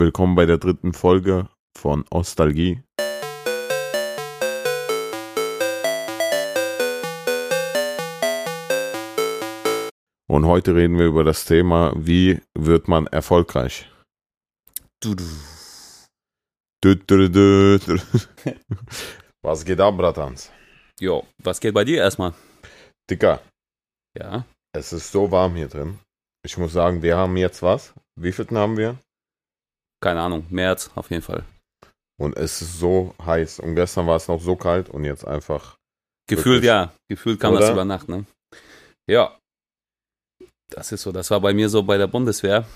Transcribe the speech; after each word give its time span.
Willkommen 0.00 0.36
bei 0.36 0.46
der 0.46 0.58
dritten 0.58 0.92
Folge 0.92 1.48
von 1.76 2.04
Ostalgie. 2.10 2.84
Und 10.28 10.46
heute 10.46 10.76
reden 10.76 11.00
wir 11.00 11.06
über 11.06 11.24
das 11.24 11.46
Thema, 11.46 11.92
wie 11.96 12.40
wird 12.56 12.86
man 12.86 13.08
erfolgreich? 13.08 13.90
Was 19.42 19.64
geht 19.64 19.80
ab, 19.80 19.96
Bratans? 19.96 20.52
Jo, 21.00 21.26
was 21.42 21.58
geht 21.58 21.74
bei 21.74 21.82
dir 21.82 21.98
erstmal? 21.98 22.34
Dicker, 23.10 23.42
Ja, 24.16 24.44
es 24.72 24.92
ist 24.92 25.10
so 25.10 25.32
warm 25.32 25.56
hier 25.56 25.66
drin. 25.66 25.98
Ich 26.44 26.56
muss 26.56 26.72
sagen, 26.72 27.02
wir 27.02 27.16
haben 27.16 27.36
jetzt 27.36 27.62
was? 27.62 27.94
Wie 28.14 28.30
vielten 28.30 28.56
haben 28.56 28.76
wir? 28.76 28.96
Keine 30.00 30.20
Ahnung, 30.20 30.46
März 30.50 30.90
auf 30.94 31.10
jeden 31.10 31.22
Fall. 31.22 31.44
Und 32.20 32.36
es 32.36 32.60
ist 32.60 32.78
so 32.78 33.14
heiß. 33.24 33.60
Und 33.60 33.76
gestern 33.76 34.06
war 34.06 34.16
es 34.16 34.28
noch 34.28 34.40
so 34.40 34.56
kalt 34.56 34.88
und 34.88 35.04
jetzt 35.04 35.26
einfach. 35.26 35.76
Gefühlt 36.28 36.64
ja, 36.64 36.92
gefühlt 37.08 37.40
kam 37.40 37.54
das 37.54 37.64
Oder? 37.64 37.72
über 37.72 37.84
Nacht, 37.84 38.08
ne? 38.08 38.26
Ja. 39.08 39.38
Das 40.70 40.92
ist 40.92 41.02
so, 41.02 41.12
das 41.12 41.30
war 41.30 41.40
bei 41.40 41.54
mir 41.54 41.68
so 41.68 41.82
bei 41.82 41.96
der 41.96 42.08
Bundeswehr. 42.08 42.66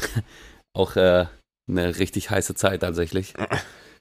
Auch 0.74 0.96
äh, 0.96 1.26
eine 1.68 1.98
richtig 1.98 2.30
heiße 2.30 2.54
Zeit 2.54 2.80
tatsächlich. 2.80 3.34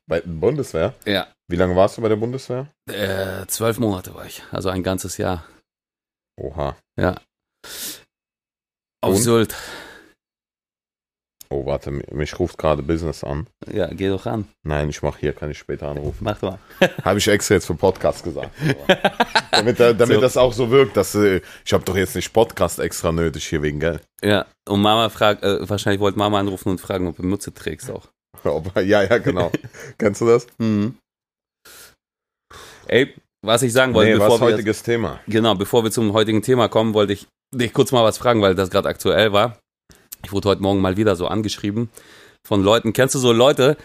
Bei 0.06 0.20
der 0.20 0.28
Bundeswehr? 0.28 0.94
Ja. 1.06 1.28
Wie 1.48 1.56
lange 1.56 1.78
warst 1.78 1.98
du 1.98 2.02
bei 2.02 2.10
der 2.10 2.18
Bundeswehr? 2.18 2.68
Äh, 2.92 3.46
zwölf 3.48 3.80
Monate 3.80 4.14
war 4.14 4.26
ich, 4.26 4.44
also 4.52 4.68
ein 4.68 4.84
ganzes 4.84 5.16
Jahr. 5.16 5.46
Oha. 6.38 6.76
Ja. 7.00 7.16
Auf 9.00 9.16
Und? 9.16 9.22
Sylt. 9.22 9.56
Oh, 11.56 11.68
warte, 11.68 11.92
mi- 11.92 12.04
mich 12.12 12.40
ruft 12.40 12.58
gerade 12.58 12.82
Business 12.82 13.24
an. 13.24 13.46
Ja, 13.72 13.86
geh 13.94 14.10
doch 14.10 14.26
ran. 14.26 14.48
Nein, 14.64 14.90
ich 14.90 15.04
mache 15.04 15.20
hier, 15.20 15.34
kann 15.34 15.52
ich 15.52 15.58
später 15.60 15.88
anrufen. 15.88 16.18
Mach 16.24 16.40
doch 16.40 16.58
mal. 16.80 16.90
Habe 17.06 17.20
ich 17.20 17.28
extra 17.28 17.54
jetzt 17.54 17.68
für 17.68 17.76
Podcast 17.76 18.24
gesagt. 18.24 18.50
Damit 19.52 19.80
da- 19.80 19.94
damit 19.94 20.16
So. 20.16 20.22
das 20.22 20.36
auch 20.36 20.52
so 20.52 20.72
wirkt, 20.72 20.98
dass 20.98 21.14
äh, 21.14 21.42
ich 21.64 21.74
habe 21.74 21.84
doch 21.86 21.96
jetzt 21.96 22.16
nicht 22.16 22.34
Podcast 22.34 22.80
extra 22.80 23.12
nötig 23.12 23.46
hier 23.48 23.62
wegen 23.62 23.80
Geld. 23.80 24.02
Ja, 24.24 24.48
und 24.68 24.82
Mama 24.82 25.10
fragt, 25.10 25.44
äh, 25.44 25.70
wahrscheinlich 25.70 26.00
wollte 26.02 26.18
Mama 26.18 26.40
anrufen 26.40 26.70
und 26.70 26.82
fragen, 26.82 27.06
ob 27.08 27.18
du 27.18 27.24
Mütze 27.24 27.54
trägst 27.54 27.92
auch. 27.92 28.08
Ja, 28.76 29.04
ja, 29.04 29.18
genau. 29.20 29.52
Kennst 30.00 30.22
du 30.22 30.26
das? 30.26 30.48
Mhm. 30.58 30.98
Ey, 32.88 33.14
was 33.46 33.62
ich 33.62 33.72
sagen 33.74 33.94
wollte, 33.94 34.12
nee, 34.12 34.18
bevor 34.18 34.32
was 34.34 34.42
wir 34.42 34.48
jetzt- 34.50 34.58
heutiges 34.58 34.84
Thema? 34.84 35.20
Genau, 35.28 35.54
bevor 35.56 35.84
wir 35.84 35.92
zum 35.92 36.14
heutigen 36.14 36.42
Thema 36.42 36.68
kommen, 36.68 36.94
wollte 36.94 37.14
ich 37.14 37.28
dich 37.54 37.74
kurz 37.74 37.92
mal 37.92 38.04
was 38.04 38.18
fragen, 38.18 38.42
weil 38.42 38.56
das 38.56 38.70
gerade 38.72 38.90
aktuell 38.90 39.32
war. 39.34 39.60
Ich 40.24 40.32
wurde 40.32 40.50
heute 40.50 40.62
Morgen 40.62 40.82
mal 40.82 40.98
wieder 40.98 41.16
so 41.16 41.28
angeschrieben 41.28 41.90
von 42.46 42.64
Leuten. 42.64 42.94
Kennst 42.94 43.16
du 43.16 43.20
so 43.20 43.32
Leute, 43.32 43.78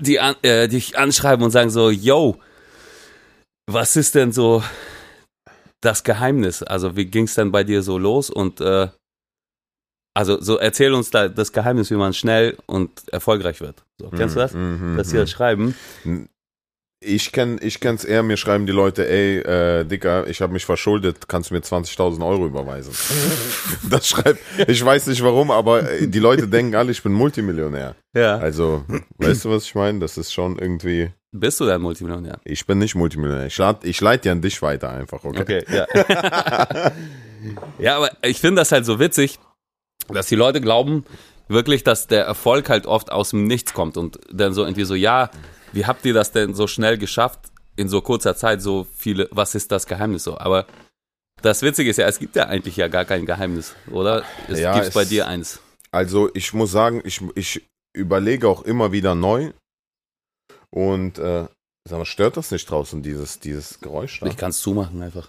die 0.00 0.20
an, 0.20 0.36
äh, 0.42 0.68
dich 0.68 0.98
anschreiben 0.98 1.44
und 1.44 1.50
sagen 1.50 1.70
so, 1.70 1.90
yo, 1.90 2.36
was 3.66 3.96
ist 3.96 4.14
denn 4.14 4.32
so 4.32 4.62
das 5.80 6.04
Geheimnis? 6.04 6.62
Also 6.62 6.96
wie 6.96 7.06
ging 7.06 7.24
es 7.24 7.34
denn 7.34 7.52
bei 7.52 7.64
dir 7.64 7.82
so 7.82 7.98
los? 7.98 8.30
Und 8.30 8.60
äh, 8.60 8.88
also 10.14 10.40
so 10.40 10.58
erzähl 10.58 10.92
uns 10.92 11.10
da 11.10 11.28
das 11.28 11.52
Geheimnis, 11.52 11.90
wie 11.90 11.96
man 11.96 12.14
schnell 12.14 12.56
und 12.66 13.08
erfolgreich 13.08 13.60
wird. 13.60 13.84
So, 14.00 14.10
kennst 14.10 14.34
du 14.34 14.40
das? 14.40 14.54
Mhm, 14.54 14.96
Dass 14.96 15.06
mhm, 15.06 15.10
sie 15.10 15.16
das 15.18 15.30
schreiben. 15.30 15.74
Ich 17.02 17.32
kenn, 17.32 17.58
ich 17.62 17.80
kenn's 17.80 18.04
eher, 18.04 18.22
mir 18.22 18.36
schreiben 18.36 18.66
die 18.66 18.72
Leute, 18.72 19.08
ey, 19.08 19.38
äh, 19.38 19.84
Dicker, 19.84 20.26
ich 20.26 20.42
habe 20.42 20.52
mich 20.52 20.66
verschuldet, 20.66 21.28
kannst 21.28 21.48
du 21.48 21.54
mir 21.54 21.60
20.000 21.60 22.22
Euro 22.26 22.44
überweisen? 22.44 22.92
das 23.90 24.06
schreibt, 24.06 24.38
ich 24.68 24.84
weiß 24.84 25.06
nicht 25.06 25.22
warum, 25.24 25.50
aber 25.50 25.90
äh, 25.90 26.06
die 26.06 26.18
Leute 26.18 26.46
denken 26.46 26.74
alle, 26.74 26.90
ich 26.92 27.02
bin 27.02 27.12
Multimillionär. 27.12 27.94
Ja. 28.14 28.36
Also, 28.36 28.84
weißt 29.16 29.46
du, 29.46 29.50
was 29.50 29.64
ich 29.64 29.74
meine? 29.74 29.98
Das 30.00 30.18
ist 30.18 30.30
schon 30.30 30.58
irgendwie, 30.58 31.10
Bist 31.32 31.58
du 31.60 31.64
denn 31.64 31.80
Multimillionär? 31.80 32.38
ich 32.44 32.66
bin 32.66 32.76
nicht 32.76 32.94
Multimillionär. 32.94 33.46
Ich, 33.46 33.56
lad, 33.56 33.82
ich 33.82 33.98
leite 34.02 34.24
dir 34.24 34.32
an 34.32 34.42
dich 34.42 34.60
weiter 34.60 34.90
einfach, 34.90 35.24
okay? 35.24 35.40
Okay, 35.40 35.64
ja. 35.74 35.86
ja, 37.78 37.96
aber 37.96 38.10
ich 38.20 38.40
finde 38.40 38.60
das 38.60 38.72
halt 38.72 38.84
so 38.84 39.00
witzig, 39.00 39.38
dass 40.10 40.26
die 40.26 40.36
Leute 40.36 40.60
glauben 40.60 41.06
wirklich, 41.48 41.82
dass 41.82 42.06
der 42.06 42.24
Erfolg 42.24 42.68
halt 42.68 42.86
oft 42.86 43.10
aus 43.10 43.30
dem 43.30 43.44
Nichts 43.44 43.72
kommt 43.74 43.96
und 43.96 44.20
dann 44.30 44.52
so 44.52 44.62
irgendwie 44.62 44.84
so, 44.84 44.94
ja, 44.94 45.30
wie 45.72 45.86
habt 45.86 46.04
ihr 46.04 46.14
das 46.14 46.32
denn 46.32 46.54
so 46.54 46.66
schnell 46.66 46.98
geschafft, 46.98 47.40
in 47.76 47.88
so 47.88 48.00
kurzer 48.00 48.36
Zeit 48.36 48.60
so 48.62 48.86
viele, 48.96 49.28
was 49.30 49.54
ist 49.54 49.70
das 49.72 49.86
Geheimnis 49.86 50.24
so? 50.24 50.36
Aber 50.38 50.66
das 51.42 51.62
Witzige 51.62 51.90
ist 51.90 51.96
ja, 51.96 52.06
es 52.06 52.18
gibt 52.18 52.36
ja 52.36 52.46
eigentlich 52.46 52.76
ja 52.76 52.88
gar 52.88 53.04
kein 53.04 53.24
Geheimnis, 53.26 53.74
oder? 53.90 54.24
Es 54.48 54.58
Ja, 54.60 54.72
gibt's 54.74 54.88
es- 54.88 54.94
bei 54.94 55.04
dir 55.04 55.26
eins. 55.26 55.60
Also 55.92 56.30
ich 56.34 56.52
muss 56.52 56.70
sagen, 56.70 57.02
ich, 57.04 57.20
ich 57.34 57.66
überlege 57.96 58.48
auch 58.48 58.62
immer 58.62 58.92
wieder 58.92 59.14
neu. 59.14 59.52
Und 60.70 61.18
äh, 61.18 61.46
sag 61.88 61.98
mal, 61.98 62.04
stört 62.04 62.36
das 62.36 62.50
nicht 62.50 62.70
draußen, 62.70 63.02
dieses, 63.02 63.40
dieses 63.40 63.80
Geräusch 63.80 64.20
da? 64.20 64.26
Ich 64.26 64.36
kann 64.36 64.50
es 64.50 64.60
zumachen 64.60 65.02
einfach. 65.02 65.28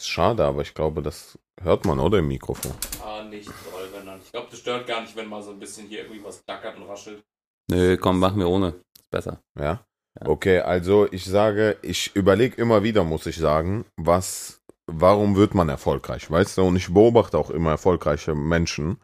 Ist 0.00 0.08
schade, 0.08 0.44
aber 0.44 0.62
ich 0.62 0.72
glaube, 0.74 1.02
das 1.02 1.38
hört 1.60 1.84
man, 1.84 1.98
oder 2.00 2.18
im 2.18 2.28
Mikrofon? 2.28 2.72
Ah, 3.04 3.22
nicht 3.24 3.48
doll, 3.48 3.88
wenn 3.92 4.06
dann. 4.06 4.20
Ich 4.24 4.32
glaube, 4.32 4.48
das 4.50 4.60
stört 4.60 4.86
gar 4.86 5.02
nicht, 5.02 5.14
wenn 5.14 5.28
mal 5.28 5.42
so 5.42 5.50
ein 5.50 5.58
bisschen 5.58 5.86
hier 5.88 6.00
irgendwie 6.04 6.24
was 6.24 6.42
klackert 6.44 6.76
und 6.78 6.84
raschelt. 6.88 7.22
Nö, 7.70 7.96
komm, 7.98 8.18
machen 8.18 8.38
wir 8.38 8.48
ohne. 8.48 8.74
Besser. 9.12 9.40
Ja? 9.56 9.86
Ja. 10.20 10.26
Okay, 10.28 10.58
also 10.58 11.10
ich 11.10 11.24
sage, 11.24 11.78
ich 11.82 12.14
überlege 12.16 12.60
immer 12.60 12.82
wieder, 12.82 13.04
muss 13.04 13.26
ich 13.26 13.36
sagen, 13.36 13.84
was, 13.96 14.60
warum 14.86 15.36
wird 15.36 15.54
man 15.54 15.68
erfolgreich, 15.68 16.30
weißt 16.30 16.58
du? 16.58 16.62
Und 16.64 16.76
ich 16.76 16.92
beobachte 16.92 17.38
auch 17.38 17.50
immer 17.50 17.70
erfolgreiche 17.70 18.34
Menschen. 18.34 19.00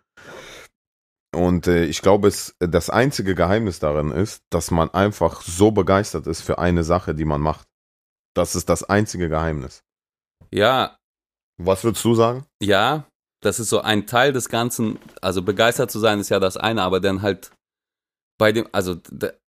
Und 1.35 1.67
äh, 1.67 1.85
ich 1.85 2.03
glaube, 2.03 2.29
es, 2.29 2.57
das 2.59 2.91
einzige 2.91 3.35
Geheimnis 3.35 3.79
darin 3.79 4.11
ist, 4.11 4.43
dass 4.51 4.71
man 4.71 4.91
einfach 4.91 5.43
so 5.43 5.71
begeistert 5.71 6.27
ist 6.27 6.41
für 6.43 6.59
eine 6.59 6.85
Sache, 6.85 7.15
die 7.15 7.25
man 7.27 7.41
macht. 7.41 7.67
Das 8.35 8.57
ist 8.57 8.69
das 8.69 8.83
einzige 8.85 9.29
Geheimnis. 9.29 9.83
Ja, 10.51 10.97
Was 11.59 11.85
würdest 11.85 12.05
du 12.05 12.15
sagen? 12.15 12.45
ja, 12.63 13.07
das 13.41 13.61
ist 13.61 13.69
so 13.69 13.81
ein 13.81 14.07
Teil 14.07 14.33
des 14.33 14.49
Ganzen. 14.49 14.99
Also 15.23 15.43
begeistert 15.43 15.93
zu 15.93 16.01
sein 16.01 16.19
ist 16.19 16.29
ja 16.29 16.41
das 16.41 16.57
eine, 16.57 16.83
aber 16.83 16.99
dann 16.99 17.23
halt 17.23 17.53
bei 18.37 18.51
dem, 18.53 18.67
also 18.73 18.97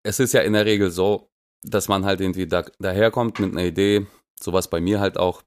es 0.04 0.20
ist 0.20 0.34
ja 0.34 0.42
in 0.42 0.54
der 0.54 0.66
Regel 0.66 0.92
so, 0.92 1.30
dass 1.64 1.88
man 1.88 2.06
halt 2.06 2.22
irgendwie 2.22 2.48
da, 2.48 2.64
daherkommt 2.80 3.40
mit 3.40 3.54
einer 3.54 3.64
Idee, 3.64 4.06
sowas 4.40 4.70
bei 4.70 4.82
mir 4.82 5.00
halt 5.00 5.18
auch, 5.18 5.42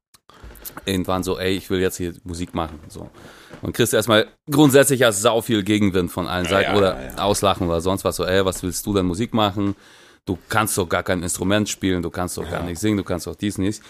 irgendwann 0.85 1.23
so, 1.23 1.39
ey, 1.39 1.57
ich 1.57 1.71
will 1.71 1.81
jetzt 1.81 1.97
hier 1.97 2.15
Musik 2.25 2.55
machen, 2.55 2.81
so. 2.89 3.09
Und 3.63 3.73
kriegst 3.73 3.95
erstmal 3.95 4.27
grundsätzlich 4.51 5.01
ja 5.01 5.13
sau 5.13 5.41
viel 5.41 5.63
Gegenwind 5.63 6.11
von 6.11 6.27
allen 6.27 6.47
Seiten 6.47 6.73
ja, 6.73 6.77
oder 6.77 7.01
ja, 7.01 7.07
ja. 7.09 7.19
Auslachen 7.19 7.69
oder 7.69 7.81
sonst 7.81 8.05
was, 8.05 8.17
so, 8.17 8.25
ey, 8.25 8.45
was 8.45 8.63
willst 8.63 8.85
du 8.87 8.95
denn 8.95 9.07
Musik 9.07 9.33
machen? 9.33 9.77
Du 10.25 10.37
kannst 10.49 10.77
doch 10.77 10.89
gar 10.89 11.03
kein 11.03 11.23
Instrument 11.23 11.69
spielen, 11.69 12.03
du 12.03 12.11
kannst 12.11 12.37
doch 12.37 12.51
gar 12.51 12.65
nicht 12.65 12.81
singen, 12.81 12.97
du 12.97 13.05
kannst 13.05 13.27
doch 13.27 13.37
dies 13.37 13.59
nicht. 13.59 13.81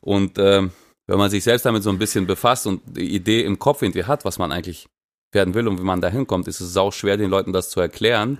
Und 0.00 0.38
ähm, 0.38 0.70
wenn 1.06 1.18
man 1.18 1.30
sich 1.30 1.44
selbst 1.44 1.66
damit 1.66 1.82
so 1.82 1.90
ein 1.90 1.98
bisschen 1.98 2.26
befasst 2.26 2.66
und 2.66 2.80
die 2.86 3.14
Idee 3.14 3.44
im 3.44 3.58
Kopf 3.58 3.82
irgendwie 3.82 4.04
hat, 4.04 4.24
was 4.24 4.38
man 4.38 4.52
eigentlich 4.52 4.88
werden 5.32 5.54
will 5.54 5.68
und 5.68 5.78
wie 5.78 5.84
man 5.84 6.00
da 6.00 6.08
hinkommt, 6.08 6.48
ist 6.48 6.60
es 6.60 6.72
sau 6.72 6.90
schwer, 6.90 7.16
den 7.16 7.30
Leuten 7.30 7.52
das 7.52 7.70
zu 7.70 7.80
erklären, 7.80 8.38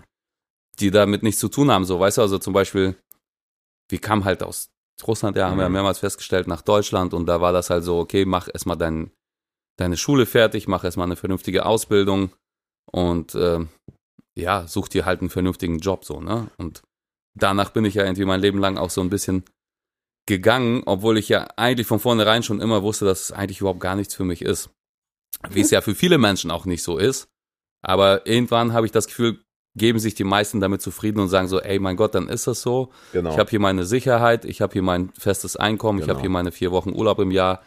die 0.81 0.91
damit 0.91 1.23
nichts 1.23 1.41
zu 1.41 1.49
tun 1.49 1.71
haben. 1.71 1.85
So, 1.85 1.99
weißt 2.01 2.19
du, 2.19 2.23
also 2.23 2.39
zum 2.39 2.53
Beispiel, 2.53 2.97
wir 3.91 4.01
kamen 4.01 4.25
halt 4.25 4.43
aus 4.43 4.71
Russland, 5.07 5.37
ja, 5.37 5.49
haben 5.49 5.57
wir 5.59 5.63
ja 5.65 5.69
Mhm. 5.69 5.75
mehrmals 5.75 5.99
festgestellt, 5.99 6.47
nach 6.47 6.63
Deutschland 6.63 7.13
und 7.15 7.27
da 7.27 7.41
war 7.41 7.53
das 7.53 7.71
halt 7.71 7.85
so, 7.85 7.99
okay, 7.99 8.25
mach 8.25 8.49
erstmal 8.53 8.77
dein, 8.77 9.11
deine 9.79 9.97
Schule 9.97 10.27
fertig, 10.27 10.69
mach 10.69 10.85
erstmal 10.85 11.07
eine 11.07 11.17
vernünftige 11.17 11.67
Ausbildung 11.67 12.31
und 12.91 13.35
ähm, 13.35 13.69
ja, 14.35 14.67
such 14.67 14.89
dir 14.89 15.05
halt 15.05 15.21
einen 15.21 15.31
vernünftigen 15.31 15.79
Job 15.79 16.05
so, 16.05 16.21
ne? 16.21 16.51
Und 16.57 16.83
danach 17.35 17.71
bin 17.71 17.85
ich 17.85 17.95
ja 17.95 18.05
irgendwie 18.05 18.25
mein 18.25 18.41
Leben 18.41 18.59
lang 18.59 18.79
auch 18.79 18.91
so 18.91 19.01
ein 19.01 19.11
bisschen 19.11 19.45
gegangen, 20.27 20.83
obwohl 20.87 21.19
ich 21.19 21.29
ja 21.29 21.49
eigentlich 21.57 21.87
von 21.87 21.99
vornherein 21.99 22.43
schon 22.43 22.61
immer 22.61 22.83
wusste, 22.83 23.05
dass 23.05 23.23
es 23.23 23.33
eigentlich 23.33 23.61
überhaupt 23.61 23.81
gar 23.81 23.97
nichts 23.97 24.15
für 24.15 24.25
mich 24.25 24.43
ist. 24.43 24.71
Wie 25.51 25.61
es 25.61 25.71
ja 25.71 25.81
für 25.81 25.95
viele 25.95 26.19
Menschen 26.19 26.51
auch 26.51 26.65
nicht 26.65 26.83
so 26.83 26.97
ist. 26.99 27.29
Aber 27.85 28.27
irgendwann 28.27 28.73
habe 28.73 28.87
ich 28.87 28.93
das 28.93 29.09
Gefühl, 29.09 29.43
geben 29.77 29.99
sich 29.99 30.15
die 30.15 30.25
meisten 30.25 30.61
damit 30.61 30.83
zufrieden 30.83 31.21
und 31.21 31.29
sagen 31.29 31.49
so, 31.49 31.61
ey, 31.61 31.79
mein 31.79 31.97
Gott, 31.97 32.15
dann 32.15 32.29
ist 32.29 32.47
das 32.47 32.61
so. 32.63 32.91
Genau. 33.13 33.31
Ich 33.33 33.39
habe 33.39 33.51
hier 33.51 33.61
meine 33.61 33.85
Sicherheit, 33.85 34.45
ich 34.45 34.61
habe 34.61 34.73
hier 34.75 34.83
mein 34.83 35.11
festes 35.19 35.57
Einkommen, 35.57 35.99
ich 35.99 36.05
Genau. 36.05 36.15
habe 36.15 36.21
hier 36.21 36.31
meine 36.31 36.53
vier 36.53 36.73
Wochen 36.73 36.91
Urlaub 36.91 37.19
im 37.21 37.31
Jahr. 37.31 37.63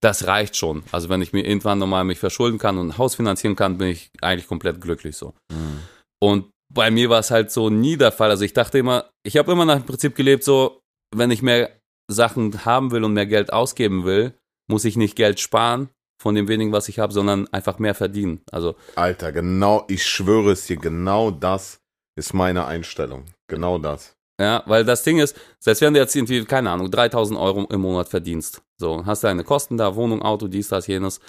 Das 0.00 0.26
reicht 0.26 0.56
schon. 0.56 0.82
Also 0.92 1.08
wenn 1.08 1.22
ich 1.22 1.32
mir 1.32 1.46
irgendwann 1.46 1.78
nochmal 1.78 2.04
mich 2.04 2.18
verschulden 2.18 2.58
kann 2.58 2.76
und 2.78 2.88
ein 2.88 2.98
Haus 2.98 3.14
finanzieren 3.14 3.56
kann, 3.56 3.78
bin 3.78 3.88
ich 3.88 4.10
eigentlich 4.20 4.48
komplett 4.48 4.80
glücklich 4.80 5.16
so. 5.16 5.34
Mhm. 5.50 5.78
Und 6.20 6.50
bei 6.72 6.90
mir 6.90 7.08
war 7.08 7.20
es 7.20 7.30
halt 7.30 7.50
so 7.52 7.70
nie 7.70 7.96
der 7.96 8.10
Fall. 8.12 8.30
Also 8.30 8.44
ich 8.44 8.52
dachte 8.52 8.78
immer, 8.78 9.08
ich 9.24 9.36
habe 9.36 9.52
immer 9.52 9.64
nach 9.64 9.76
dem 9.76 9.86
Prinzip 9.86 10.14
gelebt, 10.16 10.42
so, 10.44 10.80
wenn 11.14 11.30
ich 11.30 11.40
mehr 11.42 11.70
Sachen 12.10 12.64
haben 12.64 12.90
will 12.90 13.04
und 13.04 13.12
mehr 13.12 13.26
Geld 13.26 13.52
ausgeben 13.52 14.04
will, 14.04 14.34
muss 14.68 14.84
ich 14.84 14.96
nicht 14.96 15.14
Geld 15.16 15.40
sparen 15.40 15.88
von 16.18 16.34
dem 16.34 16.48
wenigen, 16.48 16.72
was 16.72 16.88
ich 16.88 16.98
habe, 16.98 17.12
sondern 17.12 17.48
einfach 17.48 17.78
mehr 17.78 17.94
verdienen. 17.94 18.40
Also 18.50 18.76
Alter, 18.96 19.32
genau, 19.32 19.84
ich 19.88 20.06
schwöre 20.06 20.52
es 20.52 20.66
dir, 20.66 20.76
genau 20.76 21.30
das 21.30 21.80
ist 22.16 22.34
meine 22.34 22.66
Einstellung. 22.66 23.24
Genau 23.48 23.78
das. 23.78 24.14
Ja, 24.40 24.64
weil 24.66 24.84
das 24.84 25.04
Ding 25.04 25.18
ist, 25.18 25.36
selbst 25.60 25.80
wenn 25.80 25.94
du 25.94 26.00
jetzt 26.00 26.16
irgendwie, 26.16 26.44
keine 26.44 26.70
Ahnung, 26.70 26.90
3000 26.90 27.38
Euro 27.38 27.66
im 27.70 27.80
Monat 27.80 28.08
verdienst, 28.08 28.62
so, 28.78 29.06
hast 29.06 29.22
deine 29.22 29.44
Kosten 29.44 29.76
da, 29.76 29.94
Wohnung, 29.94 30.22
Auto, 30.22 30.48
dies, 30.48 30.68
das, 30.68 30.88
jenes, 30.88 31.20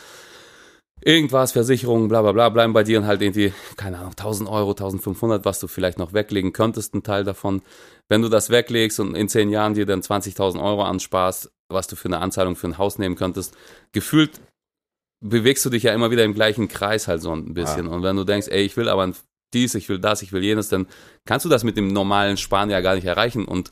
irgendwas, 1.01 1.51
Versicherungen, 1.51 2.07
bla 2.07 2.23
bla 2.23 2.31
bla, 2.31 2.49
bleiben 2.49 2.73
bei 2.73 2.83
dir 2.83 2.99
und 2.99 3.05
halt 3.05 3.21
irgendwie, 3.21 3.53
keine 3.77 3.99
Ahnung, 3.99 4.11
1000 4.11 4.49
Euro, 4.49 4.71
1500, 4.71 5.45
was 5.45 5.59
du 5.59 5.67
vielleicht 5.67 5.99
noch 5.99 6.13
weglegen 6.13 6.51
könntest, 6.51 6.95
ein 6.95 7.03
Teil 7.03 7.23
davon. 7.23 7.61
Wenn 8.09 8.23
du 8.23 8.29
das 8.29 8.49
weglegst 8.49 8.99
und 8.99 9.13
in 9.13 9.29
zehn 9.29 9.49
Jahren 9.49 9.75
dir 9.75 9.85
dann 9.85 10.01
20.000 10.01 10.63
Euro 10.63 10.83
ansparst, 10.83 11.51
was 11.69 11.87
du 11.87 11.95
für 11.95 12.07
eine 12.07 12.19
Anzahlung 12.19 12.55
für 12.55 12.67
ein 12.67 12.77
Haus 12.79 12.97
nehmen 12.97 13.15
könntest, 13.15 13.55
gefühlt 13.91 14.41
bewegst 15.21 15.65
du 15.65 15.69
dich 15.69 15.83
ja 15.83 15.93
immer 15.93 16.11
wieder 16.11 16.23
im 16.23 16.33
gleichen 16.33 16.67
Kreis 16.67 17.07
halt 17.07 17.21
so 17.21 17.31
ein 17.31 17.53
bisschen. 17.53 17.87
Und 17.87 18.03
wenn 18.03 18.15
du 18.15 18.23
denkst, 18.23 18.47
ey, 18.49 18.63
ich 18.63 18.77
will 18.77 18.89
aber 18.89 19.11
dies, 19.53 19.75
ich 19.75 19.89
will 19.89 19.99
das, 19.99 20.21
ich 20.21 20.31
will 20.33 20.43
jenes, 20.43 20.69
dann 20.69 20.87
kannst 21.25 21.45
du 21.45 21.49
das 21.49 21.63
mit 21.63 21.77
dem 21.77 21.87
normalen 21.87 22.37
ja 22.69 22.81
gar 22.81 22.95
nicht 22.95 23.05
erreichen. 23.05 23.45
Und 23.45 23.71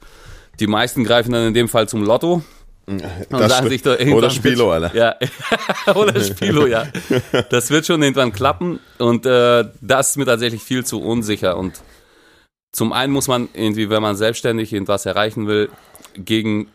die 0.60 0.68
meisten 0.68 1.04
greifen 1.04 1.32
dann 1.32 1.48
in 1.48 1.54
dem 1.54 1.68
Fall 1.68 1.88
zum 1.88 2.04
Lotto. 2.04 2.44
Und 2.86 3.02
Das 3.30 3.52
sagen 3.52 3.70
sich 3.70 3.82
da 3.82 3.96
oder 3.98 4.30
Spilo, 4.30 4.72
Alter. 4.72 4.94
Ja, 4.94 5.16
oder 5.96 6.20
Spilo, 6.22 6.68
ja. 6.68 6.88
Das 7.50 7.70
wird 7.70 7.86
schon 7.86 8.02
irgendwann 8.02 8.34
klappen 8.34 8.80
und 8.98 9.26
äh, 9.26 9.66
das 9.80 10.12
ist 10.12 10.18
mir 10.18 10.26
tatsächlich 10.26 10.62
viel 10.62 10.86
zu 10.86 11.02
unsicher. 11.02 11.58
Und 11.58 11.82
zum 12.74 12.92
einen 12.92 13.14
muss 13.14 13.28
man 13.30 13.48
irgendwie, 13.54 13.90
wenn 13.90 14.02
man 14.02 14.18
selbstständig 14.18 14.74
irgendwas 14.74 15.06
erreichen 15.06 15.48
will, 15.48 15.70
gegen 16.16 16.68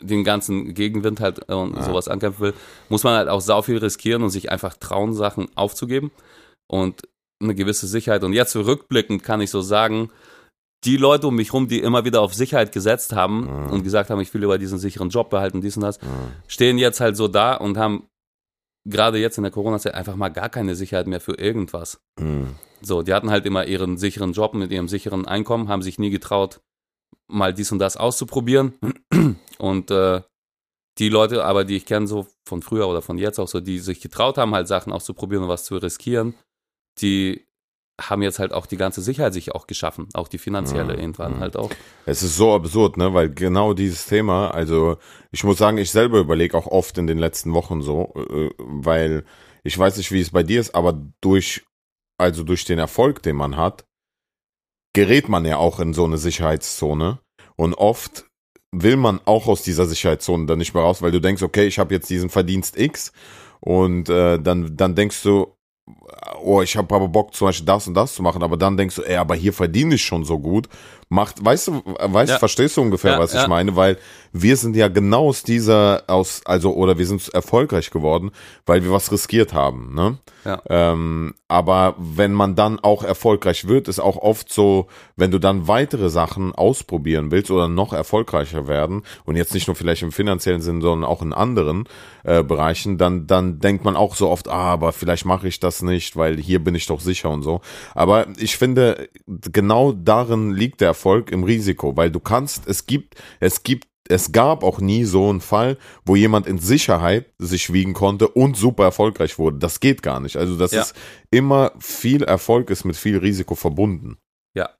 den 0.00 0.24
ganzen 0.24 0.74
Gegenwind 0.74 1.20
halt 1.20 1.48
äh, 1.48 1.54
und 1.54 1.76
Ja. 1.76 1.82
sowas 1.82 2.08
ankämpfen 2.08 2.40
will, 2.40 2.54
muss 2.88 3.04
man 3.04 3.14
halt 3.16 3.28
auch 3.28 3.40
sau 3.40 3.62
viel 3.62 3.78
riskieren 3.78 4.22
und 4.22 4.30
sich 4.30 4.50
einfach 4.50 4.74
trauen, 4.76 5.14
Sachen 5.14 5.48
aufzugeben 5.56 6.10
und 6.70 7.02
eine 7.42 7.54
gewisse 7.54 7.86
Sicherheit. 7.86 8.24
Und 8.24 8.32
jetzt 8.32 8.52
zurückblickend 8.52 9.22
kann 9.22 9.40
ich 9.40 9.50
so 9.50 9.60
sagen, 9.60 10.10
die 10.84 10.96
Leute 10.96 11.26
um 11.26 11.34
mich 11.34 11.52
rum, 11.52 11.66
die 11.68 11.80
immer 11.80 12.04
wieder 12.04 12.20
auf 12.20 12.34
Sicherheit 12.34 12.70
gesetzt 12.72 13.12
haben 13.12 13.40
Mhm. 13.66 13.70
und 13.72 13.82
gesagt 13.82 14.10
haben, 14.10 14.20
ich 14.20 14.32
will 14.34 14.44
über 14.44 14.58
diesen 14.58 14.78
sicheren 14.78 15.08
Job 15.08 15.30
behalten, 15.30 15.60
dies 15.60 15.76
und 15.76 15.82
das, 15.82 15.98
Ja. 16.00 16.08
stehen 16.46 16.78
jetzt 16.78 17.00
halt 17.00 17.16
so 17.16 17.26
da 17.26 17.54
und 17.54 17.76
haben 17.76 18.06
gerade 18.84 19.18
jetzt 19.18 19.36
in 19.38 19.42
der 19.42 19.50
Corona-Zeit 19.52 19.94
einfach 19.94 20.14
mal 20.16 20.28
gar 20.28 20.48
keine 20.48 20.74
Sicherheit 20.76 21.06
mehr 21.08 21.20
für 21.20 21.34
irgendwas. 21.34 22.00
Mhm. 22.20 22.54
So, 22.80 23.02
die 23.02 23.12
hatten 23.12 23.30
halt 23.30 23.44
immer 23.44 23.66
ihren 23.66 23.98
sicheren 23.98 24.32
Job 24.32 24.54
mit 24.54 24.70
ihrem 24.70 24.86
sicheren 24.88 25.26
Einkommen, 25.26 25.68
haben 25.68 25.82
sich 25.82 25.98
nie 25.98 26.10
getraut, 26.10 26.60
mal 27.26 27.52
dies 27.52 27.72
und 27.72 27.80
das 27.80 27.96
auszuprobieren. 27.96 28.74
Und 29.58 29.90
äh, 29.90 30.22
die 30.98 31.08
Leute 31.08 31.44
aber, 31.44 31.64
die 31.64 31.76
ich 31.76 31.86
kenne, 31.86 32.06
so 32.06 32.26
von 32.46 32.62
früher 32.62 32.88
oder 32.88 33.02
von 33.02 33.18
jetzt 33.18 33.38
auch 33.38 33.48
so, 33.48 33.60
die 33.60 33.78
sich 33.78 34.00
getraut 34.00 34.38
haben, 34.38 34.54
halt 34.54 34.68
Sachen 34.68 34.92
auszuprobieren 34.92 35.44
und 35.44 35.50
was 35.50 35.64
zu 35.64 35.76
riskieren, 35.76 36.34
die 37.00 37.46
haben 38.00 38.22
jetzt 38.22 38.38
halt 38.38 38.52
auch 38.52 38.66
die 38.66 38.76
ganze 38.76 39.00
Sicherheit 39.00 39.32
sich 39.32 39.54
auch 39.54 39.66
geschaffen, 39.66 40.08
auch 40.14 40.28
die 40.28 40.38
finanzielle 40.38 40.94
Ja, 40.94 41.00
irgendwann 41.00 41.34
ja. 41.34 41.40
halt 41.40 41.56
auch. 41.56 41.70
Es 42.06 42.22
ist 42.22 42.36
so 42.36 42.54
absurd, 42.54 42.96
ne, 42.96 43.12
weil 43.12 43.28
genau 43.28 43.74
dieses 43.74 44.06
Thema, 44.06 44.50
also 44.50 44.98
ich 45.32 45.42
muss 45.42 45.58
sagen, 45.58 45.78
ich 45.78 45.90
selber 45.90 46.18
überlege 46.18 46.56
auch 46.56 46.66
oft 46.66 46.96
in 46.98 47.08
den 47.08 47.18
letzten 47.18 47.54
Wochen 47.54 47.82
so, 47.82 48.14
äh, 48.14 48.50
weil 48.58 49.24
ich 49.64 49.76
weiß 49.76 49.96
nicht, 49.96 50.12
wie 50.12 50.20
es 50.20 50.30
bei 50.30 50.44
dir 50.44 50.60
ist, 50.60 50.74
aber 50.74 51.00
durch, 51.20 51.64
also 52.18 52.44
durch 52.44 52.64
den 52.64 52.78
Erfolg, 52.78 53.22
den 53.22 53.36
man 53.36 53.56
hat, 53.56 53.84
gerät 54.94 55.28
man 55.28 55.44
ja 55.44 55.56
auch 55.56 55.80
in 55.80 55.92
so 55.92 56.04
eine 56.04 56.18
Sicherheitszone 56.18 57.18
und 57.56 57.74
oft 57.74 58.27
will 58.72 58.96
man 58.96 59.20
auch 59.24 59.46
aus 59.46 59.62
dieser 59.62 59.86
Sicherheitszone 59.86 60.46
dann 60.46 60.58
nicht 60.58 60.74
mehr 60.74 60.82
raus, 60.82 61.02
weil 61.02 61.10
du 61.10 61.20
denkst, 61.20 61.42
okay, 61.42 61.66
ich 61.66 61.78
habe 61.78 61.94
jetzt 61.94 62.10
diesen 62.10 62.30
Verdienst 62.30 62.78
X 62.78 63.12
und 63.60 64.08
äh, 64.08 64.38
dann, 64.38 64.76
dann 64.76 64.94
denkst 64.94 65.22
du, 65.22 65.54
oh, 66.42 66.62
ich 66.62 66.76
habe 66.76 66.94
aber 66.94 67.08
Bock 67.08 67.34
zum 67.34 67.48
Beispiel 67.48 67.66
das 67.66 67.86
und 67.86 67.94
das 67.94 68.14
zu 68.14 68.22
machen, 68.22 68.42
aber 68.42 68.56
dann 68.56 68.76
denkst 68.76 68.96
du, 68.96 69.02
ey, 69.02 69.16
aber 69.16 69.34
hier 69.34 69.52
verdiene 69.52 69.94
ich 69.94 70.02
schon 70.04 70.24
so 70.24 70.38
gut. 70.38 70.68
Macht, 71.10 71.42
weißt 71.42 71.68
du, 71.68 71.82
weißt, 71.98 72.32
Ja. 72.32 72.38
verstehst 72.38 72.76
du 72.76 72.82
ungefähr, 72.82 73.12
Ja, 73.12 73.18
was 73.18 73.32
ich 73.32 73.40
ja. 73.40 73.48
meine? 73.48 73.76
Weil 73.76 73.96
wir 74.32 74.56
sind 74.58 74.76
ja 74.76 74.88
genau 74.88 75.28
aus 75.28 75.42
dieser, 75.42 76.02
aus, 76.06 76.42
also, 76.44 76.74
oder 76.74 76.98
wir 76.98 77.06
sind 77.06 77.26
erfolgreich 77.32 77.90
geworden, 77.90 78.30
weil 78.66 78.84
wir 78.84 78.92
was 78.92 79.10
riskiert 79.10 79.54
haben, 79.54 79.94
ne? 79.94 80.18
Ja. 80.44 80.60
Ähm, 80.68 81.34
aber 81.48 81.94
wenn 81.98 82.34
man 82.34 82.54
dann 82.56 82.78
auch 82.78 83.02
erfolgreich 83.04 83.66
wird, 83.68 83.88
ist 83.88 84.00
auch 84.00 84.16
oft 84.18 84.52
so, 84.52 84.86
wenn 85.16 85.30
du 85.30 85.38
dann 85.38 85.66
weitere 85.66 86.10
Sachen 86.10 86.54
ausprobieren 86.54 87.30
willst 87.30 87.50
oder 87.50 87.68
noch 87.68 87.94
erfolgreicher 87.94 88.68
werden 88.68 89.02
und 89.24 89.36
jetzt 89.36 89.54
nicht 89.54 89.66
nur 89.66 89.76
vielleicht 89.76 90.02
im 90.02 90.12
finanziellen 90.12 90.60
Sinn, 90.60 90.82
sondern 90.82 91.08
auch 91.08 91.22
in 91.22 91.32
anderen 91.32 91.88
äh, 92.24 92.42
Bereichen, 92.42 92.98
dann, 92.98 93.26
dann 93.26 93.60
denkt 93.60 93.82
man 93.84 93.96
auch 93.96 94.14
so 94.14 94.28
oft, 94.28 94.48
ah, 94.48 94.72
aber 94.72 94.92
vielleicht 94.92 95.24
mache 95.24 95.48
ich 95.48 95.58
das 95.58 95.80
nicht, 95.80 95.97
weil 96.16 96.36
hier 96.38 96.62
bin 96.62 96.74
ich 96.74 96.86
doch 96.86 97.00
sicher 97.00 97.30
und 97.30 97.42
so. 97.42 97.60
Aber 97.94 98.26
ich 98.38 98.56
finde, 98.56 99.08
genau 99.26 99.92
darin 99.92 100.52
liegt 100.52 100.80
der 100.80 100.88
Erfolg 100.88 101.30
im 101.30 101.44
Risiko, 101.44 101.96
weil 101.96 102.10
du 102.10 102.20
kannst, 102.20 102.66
es 102.66 102.86
gibt, 102.86 103.14
es 103.40 103.62
gibt 103.62 103.86
es 104.10 104.32
gab 104.32 104.64
auch 104.64 104.80
nie 104.80 105.04
so 105.04 105.28
einen 105.28 105.42
Fall, 105.42 105.76
wo 106.06 106.16
jemand 106.16 106.46
in 106.46 106.58
Sicherheit 106.58 107.26
sich 107.36 107.74
wiegen 107.74 107.92
konnte 107.92 108.26
und 108.28 108.56
super 108.56 108.84
erfolgreich 108.84 109.38
wurde. 109.38 109.58
Das 109.58 109.80
geht 109.80 110.02
gar 110.02 110.18
nicht. 110.20 110.38
Also 110.38 110.56
das 110.56 110.72
Ja. 110.72 110.80
ist 110.80 110.94
immer 111.30 111.72
viel 111.78 112.22
Erfolg 112.22 112.70
ist 112.70 112.84
mit 112.86 112.96
viel 112.96 113.18
Risiko 113.18 113.54
verbunden. 113.54 114.16
Ja. 114.54 114.70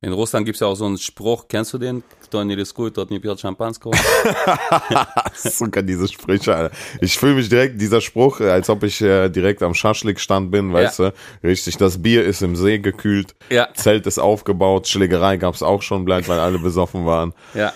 In 0.00 0.12
Russland 0.12 0.44
gibt 0.44 0.56
es 0.56 0.60
ja 0.60 0.66
auch 0.66 0.74
so 0.74 0.84
einen 0.84 0.98
Spruch, 0.98 1.48
kennst 1.48 1.72
du 1.72 1.78
den? 1.78 2.02
Кто 2.24 2.44
не 2.44 2.54
рискует, 2.54 2.94
тот 2.94 3.10
не 3.10 3.20
пьет 3.20 3.40
шампанского. 3.40 3.94
Sogar 5.34 5.82
diese 5.82 6.08
Sprüche, 6.08 6.54
Alter. 6.54 6.76
Ich 7.00 7.16
fühle 7.18 7.36
mich 7.36 7.48
direkt, 7.48 7.80
dieser 7.80 8.02
Spruch, 8.02 8.40
äh, 8.40 8.50
als 8.50 8.68
ob 8.68 8.82
ich 8.82 9.00
äh, 9.00 9.30
direkt 9.30 9.62
am 9.62 9.72
Schaschlikstand 9.72 10.50
bin, 10.50 10.74
weißt 10.74 10.98
du? 10.98 11.14
Richtig, 11.42 11.78
das 11.78 12.02
Bier 12.02 12.22
ist 12.22 12.42
im 12.42 12.54
See 12.54 12.80
gekühlt, 12.80 13.34
Ja, 13.48 13.68
Zelt 13.72 14.06
ist 14.06 14.18
aufgebaut, 14.18 14.88
Schlägerei 14.88 15.38
gab's 15.38 15.62
auch 15.62 15.80
schon, 15.80 16.04
bleibt, 16.04 16.28
weil 16.28 16.38
alle 16.38 16.58
besoffen 16.58 17.06
waren. 17.06 17.32
ja. 17.54 17.72